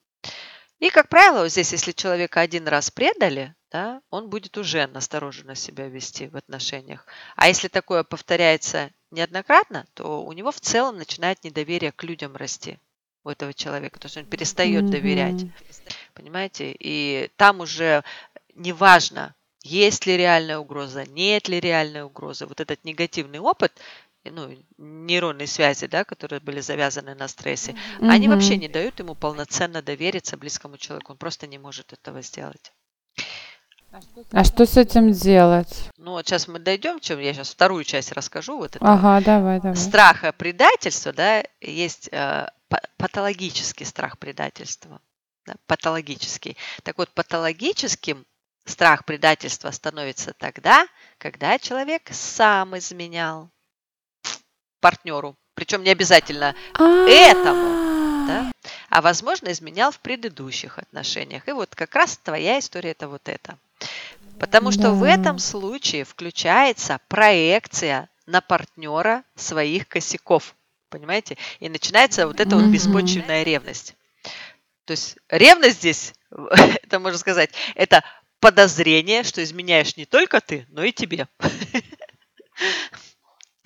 И, 0.79 0.91
как 0.91 1.09
правило, 1.09 1.43
вот 1.43 1.49
здесь, 1.49 1.73
если 1.73 1.93
человека 1.93 2.41
один 2.41 2.69
раз 2.69 2.91
предали, 2.91 3.55
да, 3.71 4.01
он 4.11 4.29
будет 4.29 4.59
уже 4.59 4.87
настороженно 4.87 5.55
себя 5.55 5.89
вести 5.89 6.29
в 6.29 6.37
отношениях. 6.37 7.07
А 7.35 7.49
если 7.49 7.69
такое 7.69 8.05
повторяется 8.05 8.91
неоднократно, 9.11 9.87
то 9.95 10.23
у 10.23 10.33
него 10.33 10.53
в 10.53 10.61
целом 10.61 10.99
начинает 10.99 11.43
недоверие 11.45 11.93
к 11.93 12.03
людям 12.05 12.37
расти 12.37 12.79
у 13.25 13.31
этого 13.31 13.55
человека. 13.55 13.99
То 13.99 14.07
есть 14.07 14.17
он 14.19 14.27
перестает 14.27 14.85
mm-hmm. 14.85 14.91
доверять. 14.91 15.47
Понимаете? 16.15 16.77
И 16.79 17.31
там 17.37 17.61
уже 17.61 18.05
неважно, 18.55 19.35
есть 19.63 20.07
ли 20.07 20.17
реальная 20.17 20.59
угроза, 20.59 21.05
нет 21.05 21.49
ли 21.49 21.59
реальной 21.59 22.03
угрозы. 22.03 22.47
Вот 22.47 22.61
этот 22.61 22.85
негативный 22.85 23.41
опыт 23.41 23.73
ну, 24.31 24.51
нейронные 24.79 25.47
связи, 25.47 25.87
да, 25.87 26.05
которые 26.05 26.41
были 26.41 26.61
завязаны 26.61 27.15
на 27.15 27.29
стрессе, 27.29 27.73
mm-hmm. 27.73 28.11
они 28.11 28.29
вообще 28.29 28.57
не 28.57 28.69
дают 28.69 28.99
ему 28.99 29.15
полноценно 29.15 29.83
довериться 29.83 30.37
близкому 30.37 30.79
человеку. 30.79 31.13
Он 31.13 31.19
просто 31.19 31.47
не 31.47 31.59
может 31.59 31.93
этого 31.93 32.23
сделать. 32.23 32.73
А 34.33 34.45
что 34.45 34.67
с 34.67 34.77
этим 34.77 35.13
делать? 35.13 35.91
Ну, 35.97 36.13
вот 36.13 36.27
сейчас 36.27 36.49
мы 36.49 36.59
дойдем, 36.59 37.01
чем 37.01 37.19
я 37.19 37.33
сейчас 37.33 37.51
вторую 37.51 37.85
часть 37.85 38.13
расскажу. 38.13 38.59
Вот 38.59 38.77
это 38.77 38.85
ага, 38.85 39.25
давай, 39.25 39.61
давай. 39.61 39.77
Страха 39.77 40.33
предательства, 40.33 41.13
да, 41.13 41.43
есть 41.61 42.09
э, 42.13 42.49
патологический 42.99 43.87
страх 43.87 44.19
предательства. 44.19 45.01
Да, 45.47 45.55
патологический. 45.67 46.57
Так 46.83 46.99
вот, 46.99 47.11
патологическим 47.11 48.27
страх 48.65 49.05
предательства 49.05 49.71
становится 49.71 50.35
тогда, 50.35 50.87
когда 51.19 51.59
человек 51.59 52.09
сам 52.11 52.77
изменял 52.77 53.51
партнеру. 54.81 55.37
Причем 55.55 55.83
не 55.83 55.91
обязательно 55.91 56.55
этому, 56.75 58.27
да? 58.27 58.53
а 58.91 59.01
возможно 59.01 59.51
изменял 59.53 59.91
в 59.91 60.01
предыдущих 60.01 60.79
отношениях. 60.79 61.49
И 61.49 61.53
вот 61.53 61.75
как 61.75 61.95
раз 61.95 62.19
твоя 62.19 62.59
история 62.59 62.91
это 62.91 63.09
вот 63.09 63.29
это. 63.29 63.59
Потому 64.39 64.71
что 64.71 64.83
да. 64.83 64.93
в 64.93 65.03
этом 65.03 65.39
случае 65.39 66.05
включается 66.05 67.01
проекция 67.09 68.09
на 68.27 68.41
партнера 68.41 69.25
своих 69.35 69.89
косяков. 69.89 70.55
Понимаете? 70.91 71.37
И 71.61 71.69
начинается 71.69 72.27
вот 72.27 72.41
эта 72.41 72.57
вот 72.57 72.67
беспочвенная 72.67 73.43
ревность. 73.43 73.95
То 74.85 74.93
есть 74.93 75.17
ревность 75.29 75.79
здесь, 75.79 76.13
это 76.31 77.01
можно 77.01 77.19
сказать, 77.19 77.51
это 77.75 78.05
подозрение, 78.41 79.25
что 79.25 79.43
изменяешь 79.43 79.97
не 79.97 80.05
только 80.05 80.41
ты, 80.41 80.67
но 80.69 80.85
и 80.85 80.93
тебе. 80.93 81.29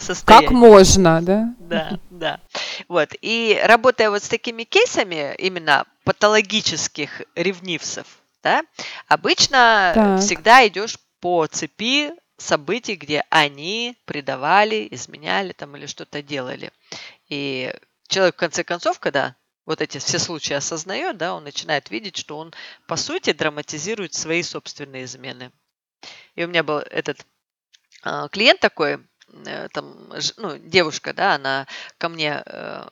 состоянии. 0.03 0.47
Как 0.47 0.55
можно, 0.55 1.23
да? 1.23 1.55
Да, 1.59 1.99
да. 2.11 2.41
Вот. 2.89 3.11
И 3.21 3.61
работая 3.65 4.11
вот 4.11 4.23
с 4.23 4.29
такими 4.29 4.65
кейсами 4.65 5.35
именно 5.39 5.85
патологических 6.05 7.23
ревнивцев, 7.35 8.07
да, 8.43 8.63
обычно 9.09 9.93
Так. 9.95 10.21
всегда 10.21 10.67
идешь 10.67 10.99
по 11.21 11.47
цепи 11.47 12.13
событий, 12.39 12.97
где 12.97 13.25
они 13.31 13.97
предавали, 14.07 14.89
изменяли 14.91 15.53
там 15.53 15.77
или 15.77 15.87
что-то 15.87 16.23
делали. 16.23 16.73
И 17.29 17.73
человек, 18.09 18.35
в 18.35 18.39
конце 18.39 18.65
концов, 18.65 18.99
когда 18.99 19.37
вот 19.67 19.81
эти 19.81 19.99
все 19.99 20.19
случаи 20.19 20.55
осознает, 20.55 21.17
да, 21.17 21.35
он 21.35 21.45
начинает 21.45 21.91
видеть, 21.91 22.17
что 22.17 22.39
он, 22.39 22.53
по 22.89 22.97
сути, 22.97 23.33
драматизирует 23.33 24.15
свои 24.15 24.43
собственные 24.43 25.05
измены. 25.05 25.53
И 26.35 26.45
у 26.45 26.49
меня 26.49 26.63
был 26.63 26.79
этот 26.79 27.25
а, 28.03 28.29
клиент 28.29 28.61
такой, 28.61 28.99
там, 29.73 30.21
ж- 30.21 30.35
ну, 30.37 30.59
девушка, 30.59 31.13
да, 31.13 31.35
она 31.35 31.67
ко 31.99 32.09
мне 32.09 32.43
э, 32.45 32.87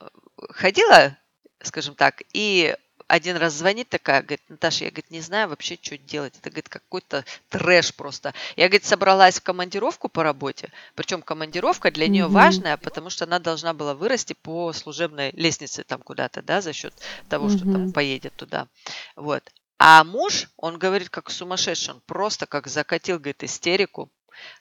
ходила, 0.51 1.16
скажем 1.62 1.94
так, 1.94 2.22
и 2.33 2.77
один 3.07 3.37
раз 3.38 3.55
звонит 3.55 3.88
такая, 3.88 4.20
говорит, 4.20 4.42
Наташа, 4.48 4.85
я, 4.85 4.90
говорит, 4.90 5.11
не 5.11 5.22
знаю 5.22 5.48
вообще, 5.48 5.79
что 5.81 5.96
делать. 5.96 6.35
Это, 6.38 6.51
говорит, 6.51 6.68
какой-то 6.68 7.24
трэш 7.48 7.94
просто. 7.94 8.35
Я, 8.55 8.68
говорит, 8.68 8.85
собралась 8.85 9.40
в 9.40 9.42
командировку 9.42 10.11
по 10.11 10.22
работе, 10.22 10.70
причем 10.94 11.22
командировка 11.22 11.90
для 11.90 12.07
нее 12.09 12.29
Мгм. 12.29 12.33
важная, 12.35 12.77
потому 12.77 13.09
что 13.09 13.24
она 13.24 13.38
должна 13.38 13.72
была 13.72 13.94
вырасти 13.94 14.35
по 14.35 14.74
служебной 14.74 15.31
лестнице 15.33 15.85
там 15.85 16.03
куда-то, 16.03 16.42
да, 16.42 16.61
за 16.61 16.74
счет 16.74 16.92
того, 17.29 17.48
что 17.48 17.64
там 17.64 17.87
поедет 17.87 18.35
туда. 18.37 18.68
Вот. 19.16 19.42
А 19.79 20.05
муж, 20.05 20.48
он 20.57 20.79
говорит, 20.79 21.09
как 21.09 21.31
сумасшедший, 21.31 21.94
он 21.94 22.03
просто 22.05 22.46
как 22.46 22.66
закатил, 22.66 23.16
говорит, 23.18 23.42
истерику. 23.42 24.11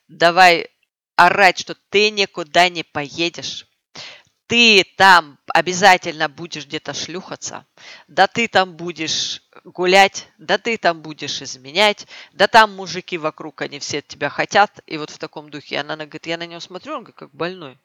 Давай 0.08 0.70
орать, 1.18 1.60
что 1.60 1.76
ты 1.90 2.10
никуда 2.12 2.70
не 2.70 2.84
поедешь. 2.84 3.68
Ты 4.46 4.86
там 4.96 5.38
обязательно 5.54 6.30
будешь 6.30 6.68
где-то 6.68 6.94
шлюхаться. 6.94 7.66
Да 8.08 8.28
ты 8.28 8.48
там 8.48 8.78
будешь 8.78 9.42
гулять, 9.66 10.30
да 10.38 10.58
ты 10.58 10.78
там 10.78 11.02
будешь 11.02 11.42
изменять, 11.42 12.08
да 12.32 12.48
там 12.48 12.74
мужики 12.74 13.18
вокруг, 13.18 13.62
они 13.62 13.80
все 13.80 14.02
тебя 14.02 14.30
хотят. 14.30 14.80
И 14.88 14.98
вот 14.98 15.10
в 15.10 15.18
таком 15.18 15.50
духе. 15.50 15.80
Она, 15.80 15.96
она 15.96 16.06
говорит, 16.06 16.28
я 16.28 16.38
на 16.38 16.46
него 16.46 16.62
смотрю, 16.62 16.94
он 16.94 17.00
говорит, 17.00 17.18
как 17.18 17.36
больной. 17.36 17.78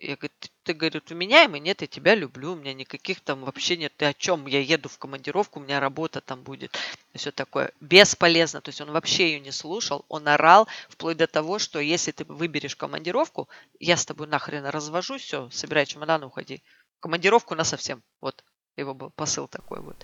Я 0.00 0.16
говорю, 0.16 0.32
ты, 0.38 0.48
ты, 0.62 0.74
говорит, 0.74 1.10
вменяемый? 1.10 1.58
Нет, 1.58 1.80
я 1.80 1.88
тебя 1.88 2.14
люблю, 2.14 2.52
у 2.52 2.56
меня 2.56 2.72
никаких 2.72 3.20
там 3.20 3.44
вообще 3.44 3.76
нет. 3.76 3.92
Ты 3.96 4.04
о 4.04 4.14
чем? 4.14 4.46
Я 4.46 4.60
еду 4.60 4.88
в 4.88 4.96
командировку, 4.98 5.58
у 5.58 5.62
меня 5.62 5.80
работа 5.80 6.20
там 6.20 6.42
будет. 6.42 6.78
И 7.14 7.18
все 7.18 7.32
такое. 7.32 7.72
Бесполезно. 7.80 8.60
То 8.60 8.68
есть 8.68 8.80
он 8.80 8.92
вообще 8.92 9.32
ее 9.32 9.40
не 9.40 9.50
слушал, 9.50 10.04
он 10.08 10.28
орал, 10.28 10.68
вплоть 10.88 11.16
до 11.16 11.26
того, 11.26 11.58
что 11.58 11.80
если 11.80 12.12
ты 12.12 12.24
выберешь 12.24 12.76
командировку, 12.76 13.48
я 13.80 13.96
с 13.96 14.06
тобой 14.06 14.28
нахрен 14.28 14.66
развожусь, 14.66 15.22
все, 15.22 15.50
собирай 15.50 15.84
чемодан, 15.84 16.22
уходи. 16.22 16.62
Командировку 17.00 17.56
на 17.56 17.64
совсем. 17.64 18.02
Вот 18.20 18.44
его 18.80 18.94
был 18.94 19.10
посыл 19.10 19.48
такой 19.48 19.80
вот. 19.80 19.96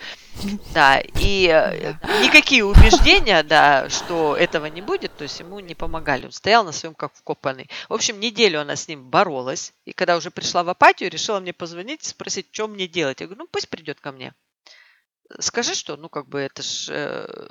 Да, 0.75 1.01
и 1.01 1.49
э, 1.49 1.95
никакие 2.23 2.65
убеждения, 2.65 3.43
да, 3.43 3.89
что 3.89 4.37
этого 4.37 4.67
не 4.67 4.83
будет, 4.83 5.17
то 5.17 5.23
есть 5.23 5.41
ему 5.41 5.61
не 5.61 5.75
помогали. 5.75 6.27
Он 6.27 6.33
стоял 6.33 6.65
на 6.65 6.73
своем 6.73 6.95
как 6.95 7.15
вкопанный. 7.15 7.71
В 7.89 7.95
общем, 7.95 8.21
неделю 8.21 8.61
она 8.61 8.77
с 8.77 8.89
ним 8.89 9.09
боролась. 9.09 9.73
И 9.85 9.93
когда 9.93 10.17
уже 10.17 10.31
пришла 10.31 10.65
в 10.65 10.69
апатию, 10.69 11.11
решила 11.11 11.41
мне 11.41 11.53
позвонить 11.53 12.05
спросить, 12.05 12.49
что 12.51 12.69
мне 12.69 12.89
делать. 12.89 13.21
Я 13.21 13.27
говорю, 13.27 13.43
ну 13.43 13.49
пусть 13.51 13.69
придет 13.69 14.01
ко 14.01 14.13
мне. 14.13 14.35
Скажи, 15.39 15.75
что, 15.75 15.97
ну, 15.97 16.09
как 16.09 16.29
бы 16.29 16.41
это 16.41 16.63
ж, 16.63 16.89
э, 16.91 17.47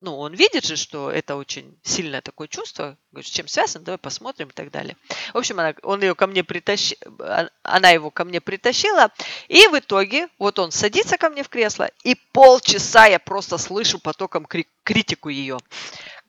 ну, 0.00 0.18
он 0.18 0.34
видит 0.34 0.64
же, 0.64 0.76
что 0.76 1.10
это 1.10 1.36
очень 1.36 1.78
сильное 1.82 2.20
такое 2.20 2.48
чувство. 2.48 2.98
Говорит, 3.12 3.28
с 3.28 3.34
чем 3.34 3.48
связано, 3.48 3.84
давай 3.84 3.98
посмотрим 3.98 4.48
и 4.48 4.52
так 4.52 4.70
далее. 4.70 4.96
В 5.32 5.38
общем, 5.38 5.58
она, 5.58 5.74
он 5.82 6.02
ее 6.02 6.14
ко 6.14 6.26
мне 6.26 6.44
притащил, 6.44 6.98
она 7.62 7.90
его 7.90 8.10
ко 8.10 8.24
мне 8.24 8.40
притащила, 8.40 9.10
и 9.48 9.66
в 9.68 9.78
итоге 9.78 10.28
вот 10.38 10.58
он 10.58 10.70
садится 10.70 11.16
ко 11.16 11.30
мне 11.30 11.42
в 11.42 11.48
кресло, 11.48 11.90
и 12.04 12.14
полчаса 12.32 13.06
я 13.06 13.18
просто 13.18 13.56
слышу 13.56 13.98
потоком 13.98 14.44
кри- 14.44 14.68
критику 14.84 15.30
ее. 15.30 15.58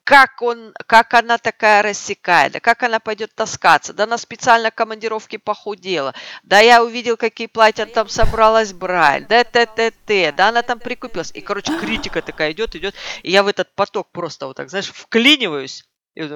Как, 0.08 0.40
он, 0.40 0.72
как 0.86 1.12
она 1.12 1.36
такая 1.36 1.82
рассекает, 1.82 2.52
да 2.54 2.60
как 2.60 2.82
она 2.82 2.98
пойдет 2.98 3.34
таскаться, 3.34 3.92
да 3.92 4.04
она 4.04 4.16
специально 4.16 4.70
командировки 4.70 5.36
похудела, 5.36 6.14
да 6.42 6.60
я 6.60 6.82
увидел, 6.82 7.18
какие 7.18 7.46
платья 7.46 7.84
там 7.84 8.08
собралась 8.08 8.72
брать, 8.72 9.28
да 9.28 9.44
т 9.44 9.66
т 9.66 9.90
т 9.90 10.32
да 10.32 10.48
она 10.48 10.62
там 10.62 10.78
прикупилась. 10.78 11.30
И, 11.34 11.42
короче, 11.42 11.78
критика 11.78 12.22
такая 12.22 12.52
идет, 12.52 12.74
идет, 12.74 12.94
и 13.22 13.30
я 13.30 13.42
в 13.42 13.48
этот 13.48 13.74
поток 13.74 14.10
просто 14.10 14.46
вот 14.46 14.56
так, 14.56 14.70
знаешь, 14.70 14.90
вклиниваюсь, 14.90 15.86
и 16.14 16.26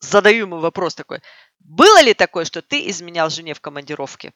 задаю 0.00 0.40
ему 0.40 0.58
вопрос 0.58 0.94
такой, 0.94 1.22
было 1.60 2.02
ли 2.02 2.12
такое, 2.12 2.44
что 2.44 2.60
ты 2.60 2.90
изменял 2.90 3.30
жене 3.30 3.54
в 3.54 3.60
командировке? 3.62 4.34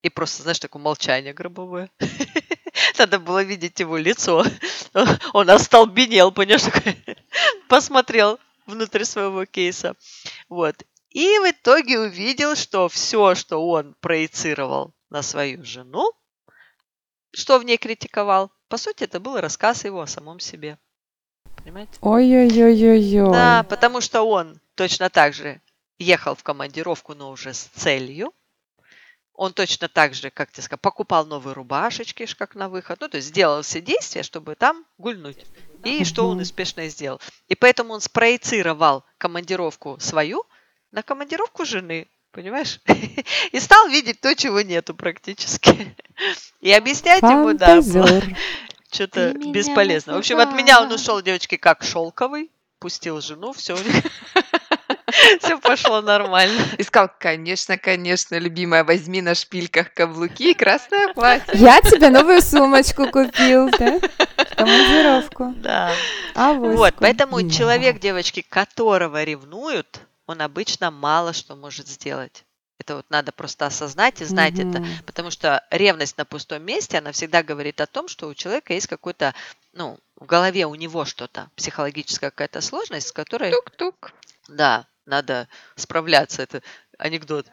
И 0.00 0.08
просто, 0.08 0.44
знаешь, 0.44 0.60
такое 0.60 0.80
молчание 0.80 1.34
гробовое. 1.34 1.90
Надо 2.98 3.18
было 3.18 3.42
видеть 3.42 3.80
его 3.80 3.96
лицо. 3.96 4.44
Он 5.32 5.50
остолбенел, 5.50 6.32
понимаешь, 6.32 6.64
посмотрел 7.68 8.38
внутрь 8.66 9.04
своего 9.04 9.44
кейса. 9.44 9.94
Вот. 10.48 10.84
И 11.10 11.26
в 11.38 11.50
итоге 11.50 11.98
увидел, 12.00 12.54
что 12.54 12.88
все, 12.88 13.34
что 13.34 13.66
он 13.66 13.94
проецировал 14.00 14.94
на 15.10 15.22
свою 15.22 15.64
жену, 15.64 16.12
что 17.32 17.58
в 17.58 17.64
ней 17.64 17.78
критиковал, 17.78 18.52
по 18.68 18.76
сути, 18.76 19.04
это 19.04 19.20
был 19.20 19.40
рассказ 19.40 19.84
его 19.84 20.02
о 20.02 20.06
самом 20.06 20.40
себе. 20.40 20.78
Понимаете? 21.56 21.92
Ой-ой-ой-ой-ой. 22.00 23.32
Да, 23.32 23.62
потому 23.64 24.00
что 24.00 24.22
он 24.22 24.60
точно 24.74 25.08
так 25.10 25.34
же 25.34 25.60
ехал 25.98 26.34
в 26.34 26.42
командировку, 26.42 27.14
но 27.14 27.30
уже 27.30 27.54
с 27.54 27.64
целью. 27.74 28.32
Он 29.38 29.52
точно 29.52 29.88
так 29.88 30.14
же, 30.14 30.30
как 30.30 30.50
тебе 30.50 30.64
сказать, 30.64 30.80
покупал 30.80 31.24
новые 31.24 31.54
рубашечки, 31.54 32.26
как 32.36 32.56
на 32.56 32.68
выход. 32.68 33.00
Ну, 33.00 33.08
то 33.08 33.18
есть 33.18 33.28
сделал 33.28 33.62
все 33.62 33.80
действия, 33.80 34.24
чтобы 34.24 34.56
там 34.56 34.84
гульнуть. 34.98 35.46
И 35.84 36.04
что 36.04 36.28
он 36.28 36.40
успешно 36.40 36.88
сделал. 36.88 37.20
И 37.46 37.54
поэтому 37.54 37.94
он 37.94 38.00
спроецировал 38.00 39.04
командировку 39.16 39.96
свою 40.00 40.44
на 40.90 41.04
командировку 41.04 41.64
жены. 41.64 42.08
Понимаешь? 42.32 42.80
И 43.52 43.60
стал 43.60 43.86
видеть 43.86 44.20
то, 44.20 44.34
чего 44.34 44.60
нету 44.60 44.92
практически. 44.92 45.96
И 46.60 46.72
объяснять 46.72 47.22
ему, 47.22 47.54
да, 47.54 47.80
что-то 48.90 49.34
Ты 49.34 49.50
бесполезно. 49.52 50.14
В 50.14 50.18
общем, 50.18 50.38
от 50.38 50.52
меня 50.52 50.82
он 50.82 50.90
ушел, 50.90 51.22
девочки, 51.22 51.56
как 51.56 51.84
шелковый, 51.84 52.50
пустил 52.80 53.20
жену, 53.20 53.52
все 53.52 53.76
все 55.40 55.58
пошло 55.58 56.00
нормально. 56.00 56.62
И 56.78 56.82
сказал, 56.82 57.10
конечно, 57.18 57.78
конечно, 57.78 58.38
любимая, 58.38 58.84
возьми 58.84 59.22
на 59.22 59.34
шпильках 59.34 59.92
каблуки 59.92 60.50
и 60.50 60.54
красное 60.54 61.12
платье. 61.14 61.54
Я 61.54 61.80
тебе 61.80 62.10
новую 62.10 62.40
сумочку 62.42 63.06
купил, 63.06 63.70
да? 63.70 63.98
Командировку. 64.56 65.54
Да. 65.56 65.92
Авоську. 66.34 66.76
Вот, 66.76 66.94
поэтому 66.98 67.40
Да. 67.42 67.50
человек, 67.50 68.00
девочки, 68.00 68.42
которого 68.42 69.22
ревнуют, 69.24 70.00
он 70.26 70.42
обычно 70.42 70.90
мало 70.90 71.32
что 71.32 71.54
может 71.56 71.88
сделать. 71.88 72.44
Это 72.78 72.96
вот 72.96 73.06
надо 73.10 73.32
просто 73.32 73.66
осознать 73.66 74.20
и 74.20 74.24
знать 74.24 74.54
это. 74.54 74.80
Мгм. 74.80 74.86
Потому 75.04 75.30
что 75.30 75.64
ревность 75.70 76.16
на 76.16 76.24
пустом 76.24 76.62
месте, 76.62 76.98
она 76.98 77.10
всегда 77.12 77.42
говорит 77.42 77.80
о 77.80 77.86
том, 77.86 78.06
что 78.08 78.28
у 78.28 78.34
человека 78.34 78.72
есть 78.72 78.86
какой-то, 78.86 79.34
ну, 79.72 79.98
в 80.16 80.26
голове 80.26 80.64
у 80.66 80.74
него 80.76 81.04
что-то, 81.04 81.48
психологическая 81.56 82.30
какая-то 82.30 82.60
сложность, 82.60 83.08
с 83.08 83.12
которой, 83.12 83.50
Тук-тук. 83.50 84.12
да, 84.48 84.86
надо 85.08 85.48
справляться. 85.76 86.42
Это 86.42 86.62
анекдот. 86.98 87.46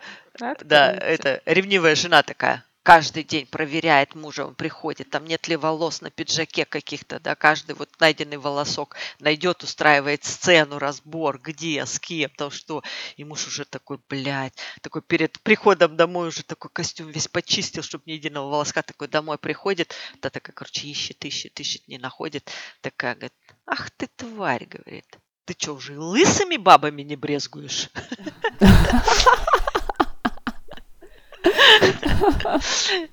Да, 0.62 0.90
Откройте. 0.90 1.06
это 1.06 1.42
ревнивая 1.46 1.96
жена 1.96 2.22
такая. 2.24 2.66
Каждый 2.86 3.24
день 3.24 3.48
проверяет 3.48 4.14
мужа, 4.14 4.46
он 4.46 4.54
приходит, 4.54 5.10
там 5.10 5.26
нет 5.26 5.48
ли 5.48 5.56
волос 5.56 6.02
на 6.02 6.12
пиджаке 6.12 6.66
каких-то, 6.66 7.20
да, 7.20 7.34
каждый 7.34 7.74
вот 7.74 7.90
найденный 8.00 8.38
волосок 8.38 8.96
найдет, 9.20 9.64
устраивает 9.64 10.24
сцену, 10.24 10.78
разбор, 10.78 11.40
где, 11.40 11.84
с 11.84 12.00
кем, 12.00 12.30
там 12.38 12.52
что. 12.52 12.84
И 13.18 13.24
муж 13.24 13.48
уже 13.48 13.66
такой, 13.66 13.98
блядь, 14.08 14.54
такой 14.84 15.02
перед 15.02 15.42
приходом 15.42 15.98
домой 15.98 16.28
уже 16.28 16.44
такой 16.44 16.70
костюм 16.70 17.10
весь 17.10 17.28
почистил, 17.28 17.82
чтобы 17.82 18.04
ни 18.06 18.12
единого 18.12 18.52
волоска 18.52 18.84
такой 18.84 19.08
домой 19.08 19.40
приходит. 19.40 19.96
Та 20.20 20.30
такая, 20.30 20.54
короче, 20.54 20.88
ищет, 20.88 21.26
ищет, 21.26 21.60
ищет, 21.60 21.88
не 21.88 21.98
находит. 21.98 22.52
Такая, 22.82 23.16
говорит, 23.16 23.34
ах 23.66 23.90
ты 23.90 24.06
тварь, 24.16 24.68
говорит. 24.68 25.18
Ты 25.46 25.56
что, 25.58 25.74
уже 25.74 25.94
и 25.94 25.98
лысыми 25.98 26.58
бабами 26.58 27.04
не 27.04 27.16
брезгуешь? 27.16 27.90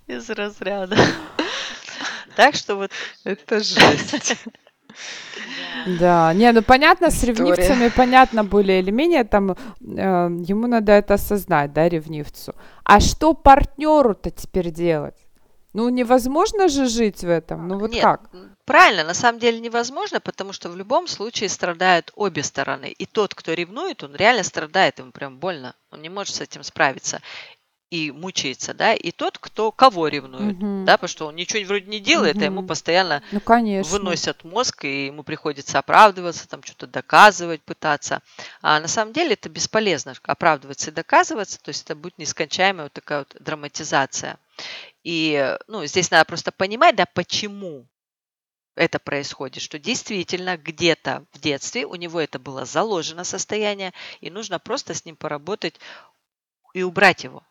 Из 0.07 0.31
разряда. 0.31 0.97
Так 2.35 2.55
что 2.55 2.77
вот 2.77 2.91
Это 3.25 3.63
жесть. 3.63 4.47
Да, 5.87 6.33
не, 6.35 6.53
ну 6.53 6.63
понятно, 6.63 7.11
с 7.11 7.23
ревнивцами 7.25 7.89
понятно 7.89 8.45
более 8.45 8.81
или 8.81 8.91
менее, 8.91 9.25
там 9.25 9.53
э, 9.53 9.57
ему 9.81 10.67
надо 10.67 10.93
это 10.93 11.15
осознать, 11.15 11.73
да, 11.73 11.89
ревнивцу. 11.89 12.55
А 12.85 13.01
что 13.01 13.33
партнеру-то 13.35 14.31
теперь 14.31 14.71
делать? 14.71 15.22
Ну, 15.73 15.89
невозможно 15.89 16.69
же 16.69 16.87
жить 16.87 17.23
в 17.23 17.29
этом. 17.29 17.67
Ну, 17.69 17.79
вот 17.79 17.91
Нет, 17.91 18.03
как? 18.03 18.31
правильно, 18.65 19.05
на 19.05 19.15
самом 19.15 19.39
деле 19.39 19.59
невозможно, 19.59 20.21
потому 20.21 20.53
что 20.53 20.69
в 20.69 20.77
любом 20.77 21.09
случае 21.09 21.49
страдают 21.49 22.13
обе 22.15 22.43
стороны. 22.43 22.91
И 22.91 23.07
тот, 23.07 23.35
кто 23.35 23.55
ревнует, 23.55 24.03
он 24.03 24.15
реально 24.15 24.43
страдает, 24.43 24.99
ему 24.99 25.13
прям 25.13 25.39
больно. 25.39 25.75
Он 25.91 26.03
не 26.03 26.11
может 26.11 26.35
с 26.35 26.41
этим 26.41 26.63
справиться 26.63 27.23
и 27.91 28.11
мучается, 28.11 28.73
да, 28.73 28.95
и 28.95 29.11
тот, 29.11 29.37
кто 29.37 29.71
кого 29.71 30.09
ревнует, 30.09 30.57
Мгм. 30.57 30.87
да, 30.87 30.97
потому 30.97 31.09
что 31.09 31.27
он 31.27 31.37
ничего 31.37 31.63
вроде 31.67 31.87
не 31.87 32.01
делает, 32.01 32.41
а 32.41 32.47
ему 32.47 32.63
постоянно 32.63 33.23
Ну, 33.33 33.41
конечно. 33.41 33.93
выносят 33.93 34.45
мозг, 34.45 34.87
и 34.87 35.07
ему 35.07 35.23
приходится 35.25 35.79
оправдываться, 35.79 36.49
там 36.49 36.63
что-то 36.63 36.87
доказывать, 36.87 37.61
пытаться. 37.61 38.23
А 38.63 38.81
на 38.81 38.89
самом 38.89 39.13
деле 39.13 39.35
это 39.35 39.51
бесполезно 39.51 40.15
оправдываться 40.23 40.91
и 40.91 40.95
доказываться, 40.95 41.61
то 41.61 41.69
есть 41.69 41.85
это 41.85 41.95
будет 41.95 42.17
нескончаемая 42.17 42.85
вот 42.85 42.95
такая 42.95 43.19
вот 43.21 43.37
драматизация. 43.41 44.39
И 45.05 45.57
ну, 45.67 45.85
здесь 45.87 46.11
надо 46.11 46.25
просто 46.25 46.53
понимать, 46.53 46.97
да, 46.97 47.07
почему 47.07 47.87
это 48.75 48.99
происходит, 48.99 49.63
что 49.63 49.79
действительно 49.79 50.57
где-то 50.57 51.25
в 51.33 51.41
детстве 51.41 51.85
у 51.87 51.95
него 51.97 52.21
это 52.21 52.39
было 52.39 52.65
заложено 52.65 53.25
состояние, 53.25 53.93
и 54.21 54.31
нужно 54.31 54.59
просто 54.59 54.95
с 54.95 55.05
ним 55.05 55.17
поработать 55.17 55.79
и 56.73 56.83
убрать 56.83 57.25
его. 57.25 57.43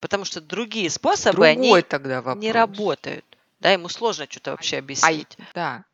Потому 0.00 0.24
что 0.24 0.40
другие 0.40 0.90
способы, 0.90 1.46
они 1.46 1.62
Другой 1.62 1.82
тогда 1.82 2.22
вопрос. 2.22 2.42
не 2.42 2.52
работают. 2.52 3.24
Да, 3.60 3.70
ему 3.70 3.88
сложно 3.88 4.26
что-то 4.28 4.50
вообще 4.50 4.76
А, 4.76 4.78
объяснить. 4.80 5.36
да. 5.54 5.84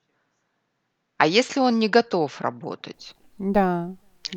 А 1.18 1.26
если 1.26 1.60
он 1.60 1.78
не 1.78 1.88
готов 1.88 2.40
работать? 2.40 3.14
Да. 3.38 3.94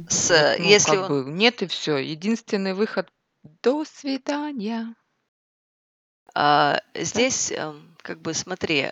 С, 0.09 0.55
ну, 0.59 0.65
если 0.65 0.95
как 0.95 1.09
он, 1.09 1.25
бы 1.25 1.31
нет 1.31 1.61
и 1.61 1.67
все. 1.67 1.97
Единственный 1.97 2.73
выход 2.73 3.09
до 3.43 3.85
свидания. 3.85 4.95
А, 6.33 6.79
здесь, 6.95 7.51
эм, 7.51 7.95
как 8.01 8.21
бы, 8.21 8.33
смотри, 8.33 8.91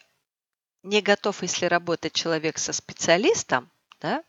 не 0.83 1.01
готов, 1.01 1.41
если 1.43 1.65
работать 1.65 2.13
человек 2.13 2.57
со 2.57 2.73
специалистом, 2.73 3.69
да, 4.01 4.23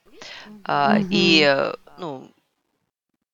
а, 0.64 0.98
и, 1.10 1.42
э, 1.42 1.74
ну, 1.98 2.30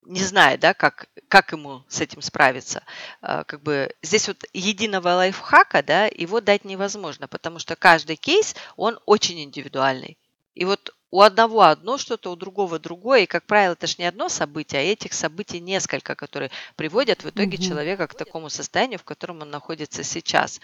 не 0.02 0.20
знает, 0.22 0.60
да, 0.60 0.72
как, 0.74 1.08
как 1.28 1.52
ему 1.52 1.82
с 1.88 2.00
этим 2.00 2.22
справиться. 2.22 2.82
А, 3.20 3.44
Как 3.44 3.62
бы 3.62 3.90
здесь 4.02 4.28
вот 4.28 4.44
единого 4.52 5.08
лайфхака, 5.08 5.82
да, 5.82 6.06
его 6.06 6.40
дать 6.40 6.64
невозможно, 6.64 7.26
потому 7.28 7.58
что 7.58 7.74
каждый 7.76 8.16
кейс, 8.16 8.54
он 8.76 8.98
очень 9.06 9.42
индивидуальный. 9.42 10.16
И 10.54 10.64
вот 10.64 10.94
у 11.10 11.20
одного 11.20 11.62
одно 11.62 11.98
что-то, 11.98 12.30
у 12.32 12.36
другого 12.36 12.78
другое, 12.78 13.20
и, 13.20 13.26
как 13.26 13.44
правило, 13.46 13.72
это 13.72 13.86
же 13.86 13.96
не 13.98 14.04
одно 14.04 14.28
событие, 14.28 14.80
а 14.80 14.84
этих 14.84 15.12
событий 15.12 15.60
несколько, 15.60 16.14
которые 16.14 16.50
приводят 16.74 17.22
в 17.24 17.28
итоге 17.30 17.56
Мгм. 17.56 17.62
человека 17.66 18.06
к 18.08 18.14
такому 18.14 18.50
состоянию, 18.50 18.98
в 18.98 19.04
котором 19.04 19.42
он 19.42 19.50
находится 19.50 20.02
сейчас. 20.02 20.60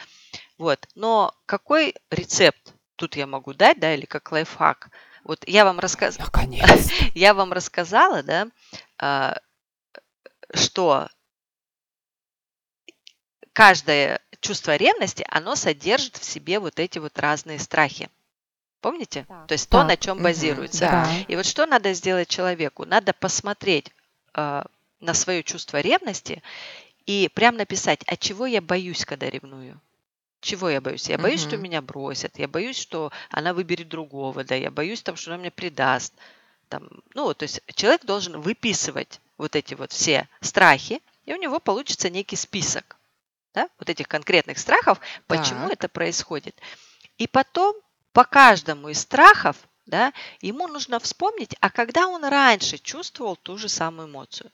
Вот. 0.58 0.86
Но 0.94 1.34
какой 1.46 1.94
рецепт 2.10 2.74
тут 2.96 3.16
я 3.16 3.26
могу 3.26 3.54
дать, 3.54 3.78
да, 3.80 3.94
или 3.94 4.04
как 4.06 4.32
лайфхак? 4.32 4.90
Вот 5.24 5.44
я 5.48 5.64
вам 5.64 5.78
рассказала, 5.78 6.26
Наконец. 6.26 6.90
я 7.14 7.34
вам 7.34 7.52
рассказала, 7.52 8.22
да, 8.22 8.48
а, 8.98 9.38
что 10.54 11.08
каждое 13.52 14.20
чувство 14.40 14.76
ревности, 14.76 15.24
оно 15.28 15.54
содержит 15.54 16.16
в 16.16 16.24
себе 16.24 16.58
вот 16.58 16.80
эти 16.80 16.98
вот 16.98 17.18
разные 17.18 17.58
страхи. 17.58 18.10
Помните? 18.82 19.26
То 19.46 19.52
есть 19.52 19.70
то, 19.70 19.78
Так. 19.78 19.88
на 19.88 19.96
чем 19.96 20.18
базируется. 20.18 20.80
Да. 20.80 21.08
И 21.28 21.36
вот 21.36 21.46
что 21.46 21.66
надо 21.66 21.94
сделать 21.94 22.28
человеку? 22.28 22.84
Надо 22.84 23.12
посмотреть 23.12 23.92
а, 24.34 24.66
на 25.00 25.14
свое 25.14 25.44
чувство 25.44 25.80
ревности 25.80 26.42
и 27.06 27.30
прям 27.32 27.56
написать, 27.56 28.02
от 28.02 28.18
чего 28.18 28.44
я 28.44 28.60
боюсь, 28.60 29.04
когда 29.04 29.30
ревную. 29.30 29.80
Чего 30.40 30.68
я 30.68 30.80
боюсь? 30.80 31.08
Я 31.08 31.16
боюсь, 31.16 31.40
что 31.40 31.54
Мгм. 31.56 31.62
меня 31.62 31.80
бросят, 31.80 32.36
я 32.38 32.48
боюсь, 32.48 32.76
что 32.76 33.12
она 33.30 33.54
выберет 33.54 33.88
другого, 33.88 34.42
да, 34.42 34.56
я 34.56 34.72
боюсь, 34.72 35.00
там, 35.00 35.14
что 35.14 35.30
она 35.30 35.40
меня 35.40 35.52
предаст. 35.52 36.12
Там, 36.68 36.88
ну, 37.14 37.32
то 37.34 37.44
есть 37.44 37.60
человек 37.76 38.04
должен 38.04 38.40
выписывать 38.40 39.20
вот 39.38 39.54
эти 39.54 39.74
вот 39.74 39.92
все 39.92 40.28
страхи, 40.40 41.00
и 41.24 41.32
у 41.32 41.36
него 41.36 41.60
получится 41.60 42.10
некий 42.10 42.36
список 42.36 42.96
да, 43.54 43.68
вот 43.78 43.88
этих 43.88 44.08
конкретных 44.08 44.58
страхов, 44.58 44.98
почему 45.28 45.68
Так. 45.68 45.74
это 45.74 45.88
происходит. 45.88 46.56
И 47.18 47.28
потом 47.28 47.76
по 48.12 48.24
каждому 48.24 48.88
из 48.88 49.00
страхов 49.00 49.56
да, 49.86 50.12
ему 50.40 50.68
нужно 50.68 51.00
вспомнить, 51.00 51.56
а 51.60 51.68
когда 51.70 52.06
он 52.06 52.24
раньше 52.24 52.78
чувствовал 52.78 53.36
ту 53.36 53.58
же 53.58 53.68
самую 53.68 54.08
эмоцию, 54.08 54.50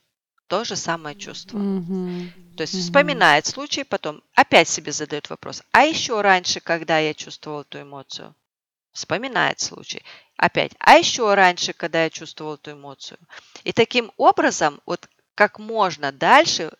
то 0.46 0.64
же 0.64 0.74
самое 0.74 1.14
чувство. 1.14 1.58
Мгм. 1.58 2.32
То 2.56 2.62
есть 2.62 2.74
Мгм. 2.74 2.82
вспоминает 2.82 3.46
случай, 3.46 3.84
потом 3.84 4.22
опять 4.34 4.68
себе 4.68 4.90
задает 4.92 5.30
вопрос, 5.30 5.62
а 5.70 5.84
еще 5.84 6.20
раньше, 6.22 6.60
когда 6.60 6.98
я 6.98 7.14
чувствовал 7.14 7.60
эту 7.60 7.82
эмоцию? 7.82 8.34
Вспоминает 8.92 9.60
случай. 9.60 10.02
Опять, 10.36 10.72
а 10.78 10.96
еще 10.96 11.34
раньше, 11.34 11.72
когда 11.72 12.04
я 12.04 12.10
чувствовал 12.10 12.54
эту 12.54 12.72
эмоцию? 12.72 13.18
И 13.64 13.72
таким 13.72 14.12
образом, 14.16 14.80
вот 14.86 15.08
как 15.34 15.58
можно 15.58 16.10
дальше 16.10 16.72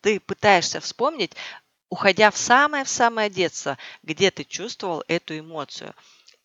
ты 0.00 0.18
пытаешься 0.18 0.80
вспомнить, 0.80 1.36
уходя 1.92 2.30
в 2.30 2.38
самое-в 2.38 2.88
самое 2.88 3.28
детство, 3.28 3.76
где 4.02 4.30
ты 4.30 4.44
чувствовал 4.44 5.04
эту 5.08 5.38
эмоцию. 5.38 5.94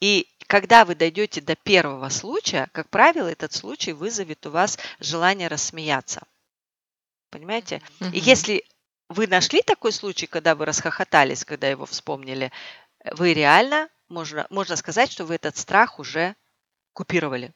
И 0.02 0.28
когда 0.46 0.84
вы 0.84 0.94
дойдете 0.94 1.40
до 1.40 1.56
первого 1.56 2.10
случая, 2.10 2.68
как 2.74 2.90
правило, 2.90 3.30
этот 3.30 3.54
случай 3.54 3.94
вызовет 3.94 4.46
у 4.46 4.50
вас 4.50 4.78
желание 5.00 5.48
рассмеяться. 5.48 6.24
Понимаете? 7.30 7.82
И 8.02 8.04
Мгм. 8.04 8.14
если 8.14 8.66
вы 9.08 9.26
нашли 9.28 9.62
такой 9.62 9.94
случай, 9.94 10.28
когда 10.28 10.54
вы 10.54 10.66
расхохотались, 10.66 11.46
когда 11.46 11.70
его 11.70 11.86
вспомнили, 11.86 12.52
вы 13.14 13.34
реально, 13.34 13.88
можно, 14.10 14.48
можно 14.50 14.76
сказать, 14.76 15.10
что 15.10 15.24
вы 15.24 15.36
этот 15.36 15.56
страх 15.56 15.98
уже 15.98 16.36
купировали. 16.92 17.54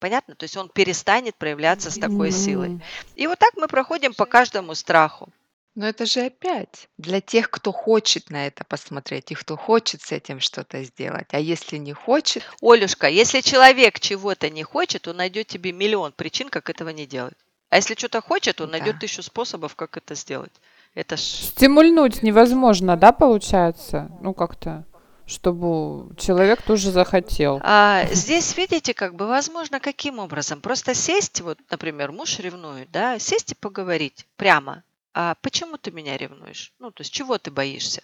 Понятно? 0.00 0.34
То 0.34 0.42
есть 0.42 0.56
он 0.56 0.68
перестанет 0.68 1.36
проявляться 1.36 1.92
с 1.92 1.94
такой 1.96 2.32
силой. 2.32 2.80
И 3.14 3.28
вот 3.28 3.38
так 3.38 3.54
мы 3.54 3.68
проходим 3.68 4.14
по 4.14 4.26
каждому 4.26 4.74
страху. 4.74 5.32
Но 5.74 5.86
это 5.88 6.06
же 6.06 6.20
опять 6.20 6.88
для 6.98 7.20
тех, 7.20 7.50
кто 7.50 7.72
хочет 7.72 8.30
на 8.30 8.46
это 8.46 8.64
посмотреть 8.64 9.32
и 9.32 9.34
кто 9.34 9.56
хочет 9.56 10.02
с 10.02 10.12
этим 10.12 10.38
что-то 10.38 10.84
сделать. 10.84 11.26
А 11.32 11.40
если 11.40 11.78
не 11.78 11.92
хочет, 11.92 12.44
Олюшка, 12.62 13.08
если 13.08 13.40
человек 13.40 13.98
чего-то 13.98 14.50
не 14.50 14.62
хочет, 14.62 15.08
он 15.08 15.16
найдет 15.16 15.48
тебе 15.48 15.72
миллион 15.72 16.12
причин, 16.12 16.48
как 16.48 16.70
этого 16.70 16.90
не 16.90 17.06
делать. 17.06 17.34
А 17.70 17.76
если 17.76 17.94
что-то 17.94 18.20
хочет, 18.20 18.60
он 18.60 18.70
найдет 18.70 18.94
Да. 18.94 19.00
тысячу 19.00 19.22
способов, 19.24 19.74
как 19.74 19.96
это 19.96 20.14
сделать. 20.14 20.52
Это 20.94 21.16
ж... 21.16 21.20
Стимульнуть 21.20 22.22
невозможно, 22.22 22.96
да, 22.96 23.10
получается? 23.10 24.12
Ну, 24.20 24.32
как-то, 24.32 24.84
чтобы 25.26 26.14
человек 26.16 26.62
тоже 26.62 26.92
захотел. 26.92 27.58
А, 27.64 28.04
здесь, 28.12 28.56
видите, 28.56 28.94
как 28.94 29.16
бы 29.16 29.26
возможно, 29.26 29.80
каким 29.80 30.20
образом? 30.20 30.60
Просто 30.60 30.94
сесть, 30.94 31.40
вот, 31.40 31.58
например, 31.68 32.12
муж 32.12 32.38
ревнует, 32.38 32.92
да, 32.92 33.18
сесть 33.18 33.52
и 33.52 33.54
поговорить 33.56 34.24
прямо. 34.36 34.84
А 35.14 35.36
почему 35.36 35.78
ты 35.78 35.92
меня 35.92 36.16
ревнуешь? 36.16 36.72
Ну, 36.80 36.90
то 36.90 37.02
есть 37.02 37.12
чего 37.12 37.38
ты 37.38 37.52
боишься? 37.52 38.02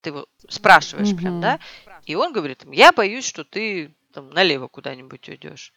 Ты 0.00 0.10
его 0.10 0.26
спрашиваешь 0.48 1.14
прям, 1.14 1.40
да? 1.40 1.60
И 2.06 2.14
он 2.14 2.32
говорит, 2.32 2.64
я 2.72 2.92
боюсь, 2.92 3.26
что 3.26 3.44
ты 3.44 3.94
там 4.14 4.30
налево 4.30 4.66
куда-нибудь 4.66 5.28
уйдешь. 5.28 5.74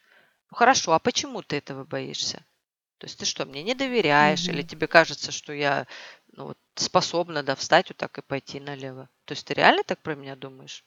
Ну, 0.49 0.55
хорошо, 0.55 0.93
а 0.93 0.99
почему 0.99 1.41
ты 1.41 1.57
этого 1.57 1.83
боишься? 1.83 2.45
То 2.97 3.07
есть 3.07 3.19
ты 3.19 3.25
что, 3.25 3.45
мне 3.45 3.61
не 3.63 3.75
доверяешь? 3.75 4.47
Или 4.47 4.61
тебе 4.61 4.87
кажется, 4.87 5.33
что 5.33 5.51
я 5.51 5.85
ну, 6.31 6.45
вот, 6.45 6.57
способна, 6.75 7.43
да, 7.43 7.55
встать 7.55 7.89
вот 7.89 7.97
так 7.97 8.17
и 8.17 8.21
пойти 8.21 8.61
налево? 8.61 9.09
То 9.25 9.33
есть 9.33 9.45
ты 9.45 9.53
реально 9.53 9.83
так 9.83 9.99
про 9.99 10.15
меня 10.15 10.37
думаешь? 10.37 10.85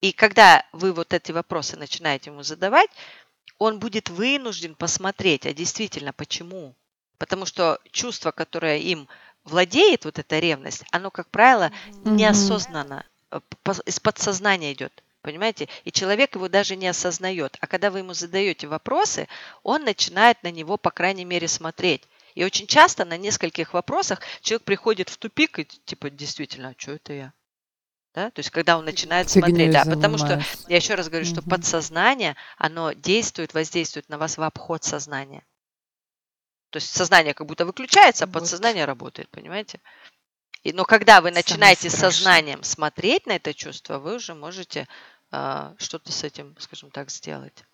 И 0.00 0.12
когда 0.12 0.64
вы 0.70 0.92
вот 0.92 1.12
эти 1.12 1.32
вопросы 1.32 1.76
начинаете 1.76 2.30
ему 2.30 2.44
задавать, 2.44 2.90
он 3.58 3.80
будет 3.80 4.08
вынужден 4.08 4.76
посмотреть, 4.76 5.44
а 5.46 5.52
действительно 5.52 6.12
почему. 6.12 6.76
Потому 7.20 7.44
что 7.44 7.78
чувство, 7.92 8.30
которое 8.30 8.78
им 8.78 9.06
владеет, 9.44 10.06
вот 10.06 10.18
эта 10.18 10.38
ревность, 10.38 10.84
оно, 10.90 11.10
как 11.10 11.28
правило, 11.28 11.70
неосознанно, 12.02 13.04
э, 13.30 13.40
из 13.84 14.00
подсознания 14.00 14.72
идет. 14.72 15.04
Понимаете? 15.20 15.68
И 15.84 15.92
человек 15.92 16.34
его 16.34 16.48
даже 16.48 16.76
не 16.76 16.88
осознает. 16.88 17.58
А 17.60 17.66
когда 17.66 17.90
вы 17.90 17.98
ему 17.98 18.14
задаете 18.14 18.68
вопросы, 18.68 19.28
он 19.62 19.84
начинает 19.84 20.42
на 20.42 20.50
него, 20.50 20.78
по 20.78 20.90
крайней 20.90 21.26
мере, 21.26 21.46
смотреть. 21.46 22.08
И 22.34 22.42
очень 22.42 22.66
часто 22.66 23.04
на 23.04 23.18
нескольких 23.18 23.74
вопросах 23.74 24.20
человек 24.40 24.62
приходит 24.62 25.10
в 25.10 25.18
тупик 25.18 25.58
и 25.58 25.64
типа, 25.64 26.08
действительно, 26.08 26.70
а 26.70 26.74
что 26.78 26.92
это 26.92 27.12
я? 27.12 27.32
Да? 28.14 28.30
То 28.30 28.38
есть, 28.38 28.48
когда 28.48 28.78
он 28.78 28.86
начинает 28.86 29.28
смотреть, 29.28 29.56
Фигнёй 29.56 29.72
да, 29.72 29.84
потому 29.84 30.16
что 30.16 30.42
я 30.68 30.76
еще 30.76 30.94
раз 30.94 31.10
говорю, 31.10 31.26
что 31.26 31.42
подсознание, 31.42 32.34
оно 32.56 32.92
действует, 32.92 33.52
воздействует 33.52 34.08
на 34.08 34.16
вас 34.16 34.38
в 34.38 34.42
обход 34.42 34.84
сознания. 34.84 35.44
То 36.70 36.76
есть 36.76 36.94
сознание 36.94 37.34
как 37.34 37.46
будто 37.46 37.66
выключается, 37.66 38.24
а 38.24 38.26
Вот. 38.26 38.34
подсознание 38.34 38.84
работает, 38.84 39.28
понимаете? 39.30 39.80
И, 40.62 40.72
но 40.72 40.84
когда 40.84 41.20
вы 41.20 41.30
начинаете 41.30 41.90
сознанием 41.90 42.62
смотреть 42.62 43.26
на 43.26 43.32
это 43.32 43.54
чувство, 43.54 43.98
вы 43.98 44.16
уже 44.16 44.34
можете 44.34 44.86
а, 45.30 45.74
что-то 45.78 46.12
с 46.12 46.22
этим, 46.22 46.54
скажем 46.58 46.90
так, 46.90 47.10
сделать. 47.10 47.64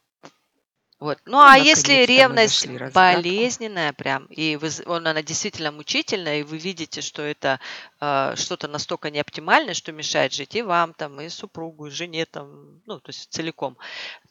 Вот. 0.98 1.18
Ну, 1.26 1.38
а 1.38 1.50
наконец-то 1.50 1.92
если 1.92 2.06
ревность 2.06 2.66
болезненная 2.94 3.92
прям, 3.92 4.24
и 4.26 4.56
вы, 4.56 4.70
он, 4.86 5.06
она 5.06 5.22
действительно 5.22 5.70
мучительная, 5.70 6.40
и 6.40 6.42
вы 6.42 6.56
видите, 6.56 7.02
что 7.02 7.20
это 7.20 7.60
э, 8.00 8.32
что-то 8.36 8.66
настолько 8.66 9.10
неоптимальное, 9.10 9.74
что 9.74 9.92
мешает 9.92 10.32
жить 10.32 10.56
и 10.56 10.62
вам, 10.62 10.94
там, 10.94 11.20
и 11.20 11.28
супругу, 11.28 11.88
и 11.88 11.90
жене, 11.90 12.24
там, 12.24 12.80
ну, 12.86 12.98
то 12.98 13.10
есть 13.10 13.30
целиком, 13.30 13.76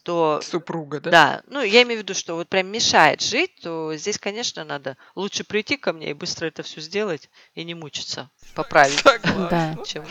то 0.05 0.39
Супруга, 0.43 0.99
да? 1.01 1.09
да, 1.11 1.41
ну, 1.47 1.61
я 1.61 1.81
имею 1.81 1.99
в 1.99 2.03
виду, 2.03 2.13
что 2.13 2.35
вот 2.35 2.47
прям 2.47 2.67
мешает 2.67 3.21
жить, 3.21 3.51
то 3.61 3.93
здесь, 3.95 4.19
конечно, 4.19 4.63
надо 4.63 4.97
лучше 5.15 5.43
прийти 5.43 5.77
ко 5.77 5.93
мне 5.93 6.11
и 6.11 6.13
быстро 6.13 6.45
это 6.45 6.61
все 6.61 6.79
сделать 6.79 7.29
и 7.55 7.63
не 7.63 7.73
мучиться, 7.73 8.29
поправить, 8.53 9.03
Да, 9.49 9.75
чем 9.83 10.05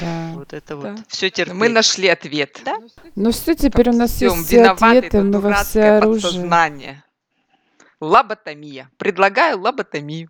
да. 0.00 0.32
вот 0.34 0.52
это 0.52 0.76
Да. 0.76 0.90
вот 0.92 0.98
все 1.08 1.30
терпеть. 1.30 1.54
Мы 1.54 1.68
нашли 1.68 2.08
ответ. 2.08 2.60
Да. 2.64 2.76
Ну 3.14 3.30
все, 3.30 3.54
теперь 3.54 3.90
у 3.90 3.92
нас 3.92 4.20
есть 4.20 4.34
Всем 4.34 4.44
все 4.44 4.56
виновато 4.56 4.86
ответы, 4.98 5.06
это 5.06 5.22
мы 5.22 5.40
во 5.40 5.62
всеоружие. 5.62 6.22
подсознание. 6.22 7.04
Лоботомия. 8.00 8.90
Предлагаю 8.98 9.60
лоботомию. 9.60 10.28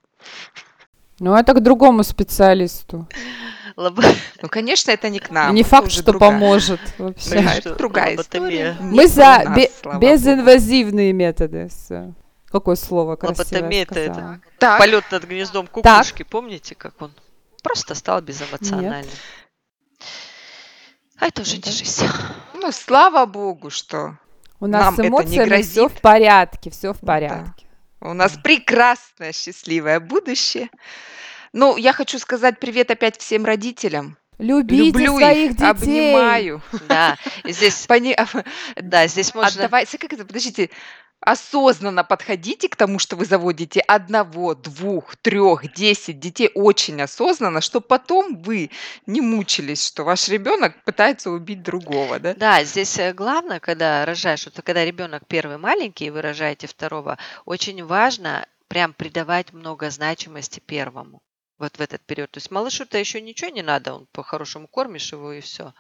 Ну 1.21 1.35
это 1.35 1.55
к 1.55 1.63
другому 1.63 2.03
специалисту. 2.03 3.09
Ну, 3.77 4.49
конечно, 4.49 4.91
это 4.91 5.09
не 5.09 5.19
к 5.19 5.31
нам. 5.31 5.55
Не 5.55 5.63
это 5.63 5.71
факт, 5.71 5.91
что 5.91 6.13
поможет 6.15 6.81
вообще. 6.99 7.43
Да, 7.43 7.49
Что, 7.49 7.59
это 7.71 7.75
другая 7.75 8.17
история. 8.17 8.77
Мы 8.81 9.07
за 9.09 9.45
безинвазивные 10.01 11.13
методы. 11.13 11.69
Какое 12.47 12.77
слово 12.77 13.17
красивое 13.17 13.63
Лоботомия 13.63 13.83
это 13.83 13.99
это. 13.99 14.41
Полет 14.79 15.05
над 15.11 15.25
гнездом 15.25 15.67
кукушки, 15.67 16.23
помните, 16.23 16.77
как 16.77 17.01
он 17.03 17.13
просто 17.65 17.97
стал 17.97 18.21
безэмоциональным? 18.23 19.11
А 21.19 21.27
это 21.27 21.43
уже 21.43 21.57
не 21.57 21.63
Да. 21.63 21.71
жизнь. 21.71 22.07
ну, 22.55 22.71
слава 22.73 23.27
богу, 23.27 23.71
что 23.71 24.19
У 24.61 24.67
нас 24.67 24.85
Нам 24.85 24.95
с 24.95 24.99
это 24.99 25.03
не 25.03 25.09
эмоциями 25.09 25.63
все 25.63 25.89
в 25.89 26.01
порядке, 26.01 26.71
все 26.71 26.93
в 26.93 27.01
порядке. 27.01 27.67
у 28.01 28.13
нас 28.13 28.33
прекрасное, 28.43 29.33
счастливое 29.33 29.99
будущее. 30.01 30.71
Ну, 31.55 31.77
я 31.77 31.93
хочу 31.93 32.19
сказать 32.19 32.59
привет 32.59 32.91
опять 32.91 33.17
всем 33.17 33.45
родителям. 33.45 34.19
Любите 34.39 34.87
Люблю 34.87 35.17
своих 35.17 35.53
их, 35.53 35.57
детей. 35.57 35.71
обнимаю. 35.71 36.63
Да, 36.89 37.17
здесь, 37.45 37.87
Пони- 37.87 38.17
да, 38.75 39.07
здесь 39.07 39.33
можно... 39.37 39.63
Отдавайте, 39.63 39.97
как 39.97 40.13
это, 40.13 40.25
подождите, 40.25 40.71
осознанно 41.21 42.03
подходите 42.03 42.69
к 42.69 42.75
тому, 42.75 42.99
что 42.99 43.15
вы 43.15 43.25
заводите 43.25 43.79
одного, 43.83 44.57
двух, 44.57 45.15
трех, 45.15 45.73
десять 45.75 46.19
детей 46.19 46.51
очень 46.57 47.01
осознанно, 47.01 47.61
чтобы 47.61 47.87
потом 47.87 48.43
вы 48.43 48.73
не 49.07 49.21
мучились, 49.21 49.87
что 49.87 50.03
ваш 50.03 50.29
ребенок 50.29 50.83
пытается 50.83 51.31
убить 51.31 51.63
другого, 51.63 52.19
да? 52.19 52.35
Да, 52.35 52.65
здесь 52.65 52.99
э, 52.99 53.13
главное, 53.13 53.61
когда 53.61 54.05
рожаешь, 54.05 54.45
вот 54.47 54.61
когда 54.65 54.85
ребенок 54.85 55.23
первый 55.29 55.59
маленький, 55.59 56.07
и 56.07 56.11
вы 56.11 56.21
рожаете 56.21 56.67
второго, 56.67 57.17
очень 57.45 57.85
важно 57.85 58.45
прям 58.67 58.93
придавать 58.93 59.53
много 59.53 59.89
значимости 59.91 60.59
первому 60.59 61.23
вот 61.59 61.77
в 61.77 61.81
этот 61.81 62.01
период. 62.03 62.31
То 62.31 62.39
есть 62.39 62.51
малышу-то 62.51 62.99
еще 62.99 63.21
ничего 63.21 63.51
не 63.51 63.63
надо, 63.63 63.95
он 63.95 64.07
по-хорошему 64.13 64.69
кормишь 64.69 65.13
его 65.13 65.33
и 65.33 65.41
все. 65.41 65.73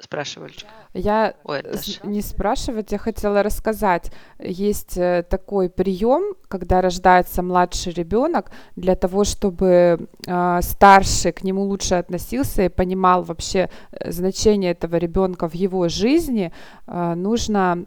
Спрашивали. 0.00 0.54
Я 0.94 1.34
Ой, 1.42 1.60
Даша. 1.62 2.06
не 2.06 2.22
спрашивать, 2.22 2.92
я 2.92 2.98
хотела 2.98 3.42
рассказать. 3.42 4.12
Есть 4.38 4.96
э, 4.96 5.24
такой 5.28 5.68
прием, 5.68 6.36
когда 6.46 6.80
рождается 6.80 7.42
младший 7.42 7.92
ребенок, 7.92 8.52
для 8.76 8.94
того, 8.94 9.24
чтобы 9.24 10.08
э, 10.24 10.60
старший 10.62 11.32
к 11.32 11.42
нему 11.42 11.64
лучше 11.64 11.96
относился 11.96 12.62
и 12.62 12.68
понимал 12.68 13.24
вообще 13.24 13.70
э, 13.90 14.12
значение 14.12 14.70
этого 14.70 14.96
ребенка 14.96 15.48
в 15.48 15.54
его 15.54 15.88
жизни, 15.88 16.52
э, 16.86 17.14
нужно 17.14 17.84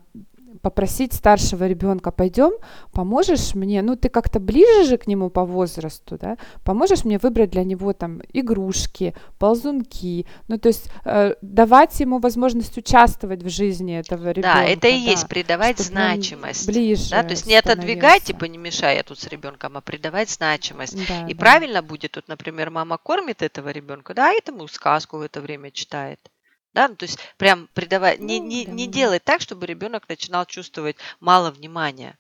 попросить 0.62 1.14
старшего 1.14 1.68
ребенка, 1.68 2.12
пойдем, 2.12 2.52
поможешь 2.92 3.56
мне, 3.56 3.82
ну 3.82 3.96
ты 3.96 4.10
как-то 4.10 4.40
ближе 4.40 4.86
же 4.86 4.98
к 4.98 5.08
нему 5.08 5.30
по 5.30 5.46
возрасту, 5.46 6.18
да, 6.18 6.38
поможешь 6.64 7.04
мне 7.06 7.18
выбрать 7.18 7.50
для 7.50 7.64
него 7.64 7.94
там 7.94 8.22
игрушки, 8.34 9.16
ползунки, 9.40 10.26
ну 10.48 10.58
то 10.58 10.68
есть 10.68 10.90
э, 11.06 11.36
давать 11.42 12.00
ему 12.00 12.20
возможность 12.20 12.78
участвовать 12.78 13.44
в 13.44 13.50
жизни 13.50 13.98
этого 13.98 14.30
ребенка. 14.30 14.54
Да, 14.56 14.64
это 14.64 14.88
и 14.88 14.98
есть 14.98 15.28
придавать 15.28 15.80
значимость. 15.80 16.68
ближе 16.68 17.10
Да, 17.12 17.24
то 17.24 17.32
есть 17.32 17.48
не 17.48 17.56
отодвигать, 17.56 18.24
типа 18.24 18.46
не 18.46 18.58
мешай 18.58 18.98
я 18.98 19.04
тут 19.04 19.20
с 19.20 19.28
ребенком, 19.28 19.78
а 19.78 19.82
придавать 19.82 20.30
значимость. 20.30 20.98
Да, 21.08 21.28
И 21.28 21.34
да. 21.34 21.40
правильно 21.40 21.82
будет, 21.82 22.12
тут, 22.12 22.28
например, 22.28 22.70
мама 22.70 22.98
кормит 22.98 23.42
этого 23.42 23.70
ребенка, 23.70 24.14
да, 24.14 24.32
и 24.34 24.38
этому 24.38 24.68
сказку 24.68 25.18
в 25.18 25.22
это 25.22 25.42
время 25.42 25.72
читает. 25.72 26.31
Да, 26.74 26.88
ну, 26.90 26.96
то 26.98 27.04
есть 27.04 27.18
прям 27.38 27.68
придавать, 27.74 28.20
не, 28.20 28.40
Ну, 28.40 28.48
не, 28.48 28.66
не 28.66 28.88
да. 28.88 28.92
делать 28.92 29.24
так, 29.24 29.42
чтобы 29.42 29.66
ребенок 29.66 30.10
начинал 30.10 30.46
чувствовать 30.46 30.98
мало 31.20 31.52
внимания. 31.52 32.18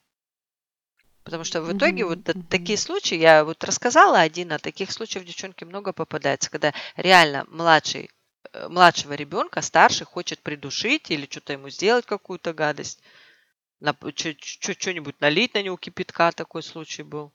Потому 1.23 1.43
что 1.43 1.61
в 1.61 1.71
итоге 1.71 2.03
Мгм, 2.03 2.05
вот 2.05 2.23
та- 2.23 2.33
мгм. 2.33 2.47
такие 2.49 2.77
случаи, 2.77 3.15
я 3.17 3.43
вот 3.43 3.63
рассказала 3.63 4.19
один, 4.19 4.51
а 4.53 4.59
таких 4.59 4.91
случаев 4.91 5.25
девчонки 5.25 5.63
много 5.63 5.93
попадается, 5.93 6.49
когда 6.51 6.73
реально 6.95 7.45
младший, 7.49 8.09
э, 8.53 8.67
младшего 8.67 9.13
ребенка 9.13 9.61
старший 9.61 10.05
хочет 10.05 10.41
придушить 10.41 11.11
или 11.11 11.27
что-то 11.29 11.53
ему 11.53 11.69
сделать, 11.69 12.05
какую-то 12.05 12.53
гадость, 12.53 13.01
что-нибудь 14.71 15.19
налить 15.21 15.53
на 15.53 15.61
него 15.63 15.77
кипятка, 15.77 16.31
такой 16.31 16.63
случай 16.63 17.03
был. 17.03 17.31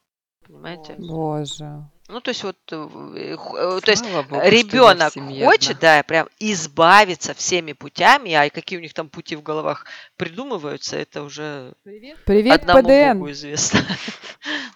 Понимаете? 0.47 0.95
Боже. 0.99 1.85
Ну, 2.09 2.21
то 2.21 2.31
есть 2.31 2.45
вот, 2.45 2.57
э, 2.71 3.37
х- 3.37 3.59
э, 3.59 3.81
то 3.81 3.91
есть 3.91 4.05
богу, 4.05 4.41
ребенок 4.45 5.13
хочет, 5.45 5.81
да, 5.81 6.05
прям 6.05 6.29
избавиться 6.39 7.35
всеми 7.35 7.73
путями, 7.73 8.33
а 8.33 8.45
и 8.47 8.51
какие 8.51 8.79
у 8.79 8.83
них 8.83 8.95
там 8.95 9.09
пути 9.09 9.35
в 9.35 9.43
головах 9.43 9.87
придумываются, 10.17 10.97
это 10.97 11.25
уже 11.25 11.73
Привет, 11.83 12.61
одному 12.63 12.83
ПДН. 12.83 13.19
Богу 13.19 13.31
известно. 13.33 13.81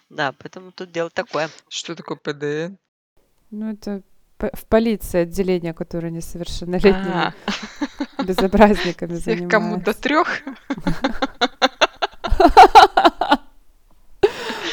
Да, 0.09 0.33
поэтому 0.37 0.73
тут 0.73 0.91
дело 0.91 1.09
такое. 1.09 1.49
Что 1.69 1.95
такое 1.95 2.17
ПДН? 2.17 2.75
Ну 3.51 3.71
это 3.71 4.01
в 4.39 4.65
полиции 4.65 5.19
отделение, 5.21 5.73
которое 5.73 6.11
несовершеннолетними 6.11 7.33
А, 8.17 8.23
безобразниками 8.23 9.17
всех 9.17 9.47
кому 9.47 9.77
до 9.77 9.93
занимается. 9.93 10.01
трех? 10.01 10.41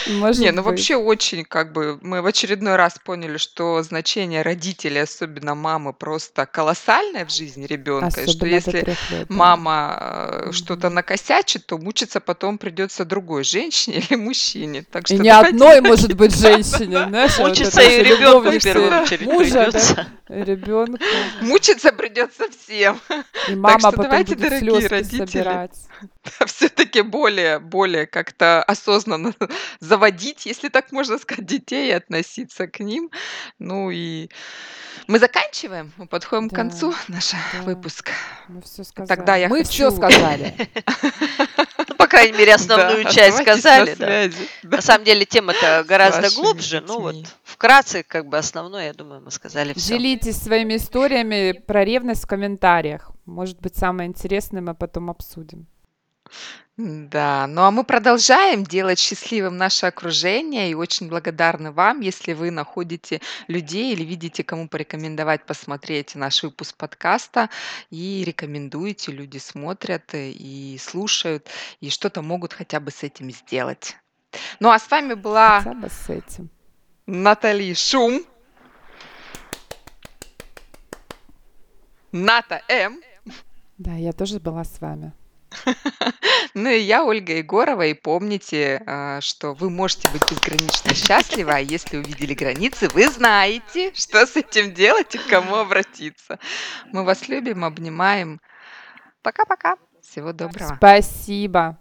Может 0.09 0.41
Не, 0.43 0.51
ну 0.53 0.63
быть. 0.63 0.67
вообще 0.71 0.97
очень 0.97 1.45
как 1.45 1.73
бы 1.73 1.99
мы 2.03 2.23
в 2.23 2.27
очередной 2.27 2.77
раз 2.77 2.95
поняли, 3.05 3.37
что 3.37 3.83
значение 3.83 4.43
родителей, 4.43 5.03
особенно 5.03 5.55
мамы, 5.55 5.93
просто 5.93 6.47
колоссальное 6.47 7.25
в 7.27 7.31
жизни 7.31 7.67
ребенка. 7.67 8.21
И 8.21 8.25
что 8.25 8.31
Особенно 8.31 8.51
до 8.51 8.55
если 8.57 8.81
трех 8.81 9.11
лет. 9.11 9.27
да. 9.29 9.35
мама 9.35 9.99
э, 10.01 10.43
Мгм. 10.45 10.53
что-то 10.53 10.91
накосячит, 10.91 11.67
то 11.67 11.79
мучиться 11.79 12.21
потом 12.21 12.59
придется 12.59 13.05
другой 13.05 13.45
женщине 13.45 13.99
или 14.09 14.17
мужчине. 14.17 14.85
Так 14.91 15.05
И 15.11 15.15
что 15.15 15.23
не 15.23 15.31
давайте- 15.31 15.55
одной, 15.55 15.81
может 15.81 16.13
быть, 16.15 16.35
женщине, 16.39 17.07
знаешь, 17.09 17.39
а 17.39 17.43
вот 17.43 17.49
Мучиться 17.51 17.81
это 17.81 17.91
и 17.91 18.03
всё 18.05 18.17
ребенку 18.17 18.39
в 18.39 18.45
любовницы 18.45 18.65
первую 18.73 19.03
очередь 19.03 19.27
мужа, 19.27 19.51
да, 19.55 19.65
придется. 19.65 20.07
Ребенку. 20.29 20.99
Мучиться 21.41 21.93
придется 21.93 22.49
всем. 22.51 23.01
И 23.49 23.55
мама 23.55 23.79
что 23.79 23.91
потом 23.91 24.05
давайте, 24.05 24.35
будет 24.35 24.49
дорогие 24.51 24.89
родители, 24.89 25.26
собирать. 25.26 25.72
Все-таки 26.47 27.03
более, 27.03 27.59
более 27.59 28.07
как-то 28.07 28.62
осознанно 28.62 29.35
заводить, 29.81 30.47
если 30.47 30.68
так 30.68 30.93
можно 30.93 31.18
сказать, 31.18 31.47
детей 31.47 31.89
и 31.89 31.93
относиться 31.93 32.66
к 32.68 32.81
ним. 32.81 33.11
Ну 33.59 33.91
и 33.91 34.29
мы 35.07 35.18
заканчиваем, 35.18 35.93
мы 35.97 36.07
подходим 36.07 36.49
к 36.49 36.53
Да, 36.53 36.57
концу 36.57 36.95
наш 37.09 37.31
да. 37.33 37.39
выпуск. 37.62 38.11
Мы 38.49 38.61
все 38.62 38.85
сказали. 38.85 39.09
Тогда 39.09 39.37
я 39.37 39.49
Мы 39.49 39.64
все 39.64 39.91
хочу- 39.91 39.97
сказали. 39.97 40.55
По 42.09 42.17
крайней 42.17 42.39
мере, 42.39 42.55
основную 42.55 43.05
Да, 43.05 43.11
часть 43.11 43.39
сказали, 43.39 43.91
на 43.91 43.97
да. 43.97 44.07
связи. 44.07 44.49
Да. 44.63 44.77
На 44.77 44.83
самом 44.83 45.05
деле 45.05 45.27
тема-то 45.27 45.85
гораздо 45.87 46.23
вашими 46.23 46.43
глубже, 46.43 46.81
ну 46.87 47.01
вот 47.01 47.17
вкратце, 47.45 48.03
как 48.03 48.27
бы 48.27 48.39
основное, 48.39 48.87
я 48.87 48.95
думаю, 48.95 49.21
мы 49.21 49.31
сказали 49.31 49.75
все. 49.75 49.99
Делитесь 49.99 50.37
своими 50.37 50.77
историями 50.77 51.53
про 51.53 51.85
ревность 51.85 52.25
в 52.25 52.27
комментариях. 52.27 53.11
Может 53.27 53.61
быть, 53.61 53.77
самое 53.77 54.09
интересное 54.09 54.63
мы 54.63 54.75
потом 54.75 55.11
обсудим. 55.11 55.67
Да, 56.79 57.49
ну 57.49 57.62
а 57.62 57.72
мы 57.72 57.83
продолжаем 57.83 58.62
делать 58.62 59.01
счастливым 59.01 59.57
наше 59.57 59.87
окружение 59.87 60.70
и 60.70 60.74
очень 60.74 61.09
благодарны 61.09 61.72
вам, 61.72 61.99
если 62.03 62.35
вы 62.35 62.53
находите 62.53 63.20
людей 63.49 63.93
или 63.93 64.05
видите, 64.05 64.45
кому 64.45 64.68
порекомендовать 64.68 65.45
посмотреть 65.45 66.14
наш 66.14 66.45
выпуск 66.45 66.76
подкаста 66.76 67.51
и 67.91 68.22
рекомендуете, 68.24 69.11
люди 69.11 69.39
смотрят 69.39 70.14
э, 70.14 70.31
и 70.31 70.79
слушают, 70.79 71.49
и 71.81 71.91
что-то 71.91 72.22
могут 72.22 72.53
хотя 72.53 72.79
бы 72.79 72.93
с 72.93 73.03
этим 73.03 73.33
сделать. 73.33 73.97
Ну 74.61 74.70
а 74.70 74.79
с 74.79 74.89
вами 74.89 75.14
была 75.14 75.62
Хотя 75.62 75.74
бы 75.74 75.89
с 75.91 76.09
этим. 76.09 76.49
Натали 77.07 77.74
Шум, 77.74 78.22
Ната 82.12 82.62
М, 82.68 83.03
Да, 83.79 83.95
я 83.95 84.12
тоже 84.12 84.39
была 84.39 84.62
с 84.62 84.81
вами. 84.81 85.12
Ну 86.55 86.71
и 86.71 86.81
я, 86.81 87.05
Ольга 87.05 87.35
Егорова, 87.35 87.87
и 87.87 87.95
помните, 87.95 88.83
а, 88.87 89.21
что 89.21 89.55
вы 89.55 89.71
можете 89.71 90.09
быть 90.11 90.29
безгранично 90.29 90.95
счастливы, 90.95 91.53
а 91.53 91.59
если 91.59 91.99
увидели 91.99 92.35
границы, 92.35 92.89
вы 92.89 93.09
знаете, 93.09 93.93
что 93.95 94.27
с 94.27 94.37
этим 94.37 94.75
делать 94.75 95.15
и 95.15 95.19
к 95.19 95.27
кому 95.27 95.57
обратиться. 95.57 96.39
Мы 96.87 97.05
вас 97.05 97.29
любим, 97.29 97.65
обнимаем. 97.65 98.41
Пока-пока. 99.23 99.77
Всего 100.03 100.33
доброго. 100.33 100.77
Спасибо. 100.77 101.79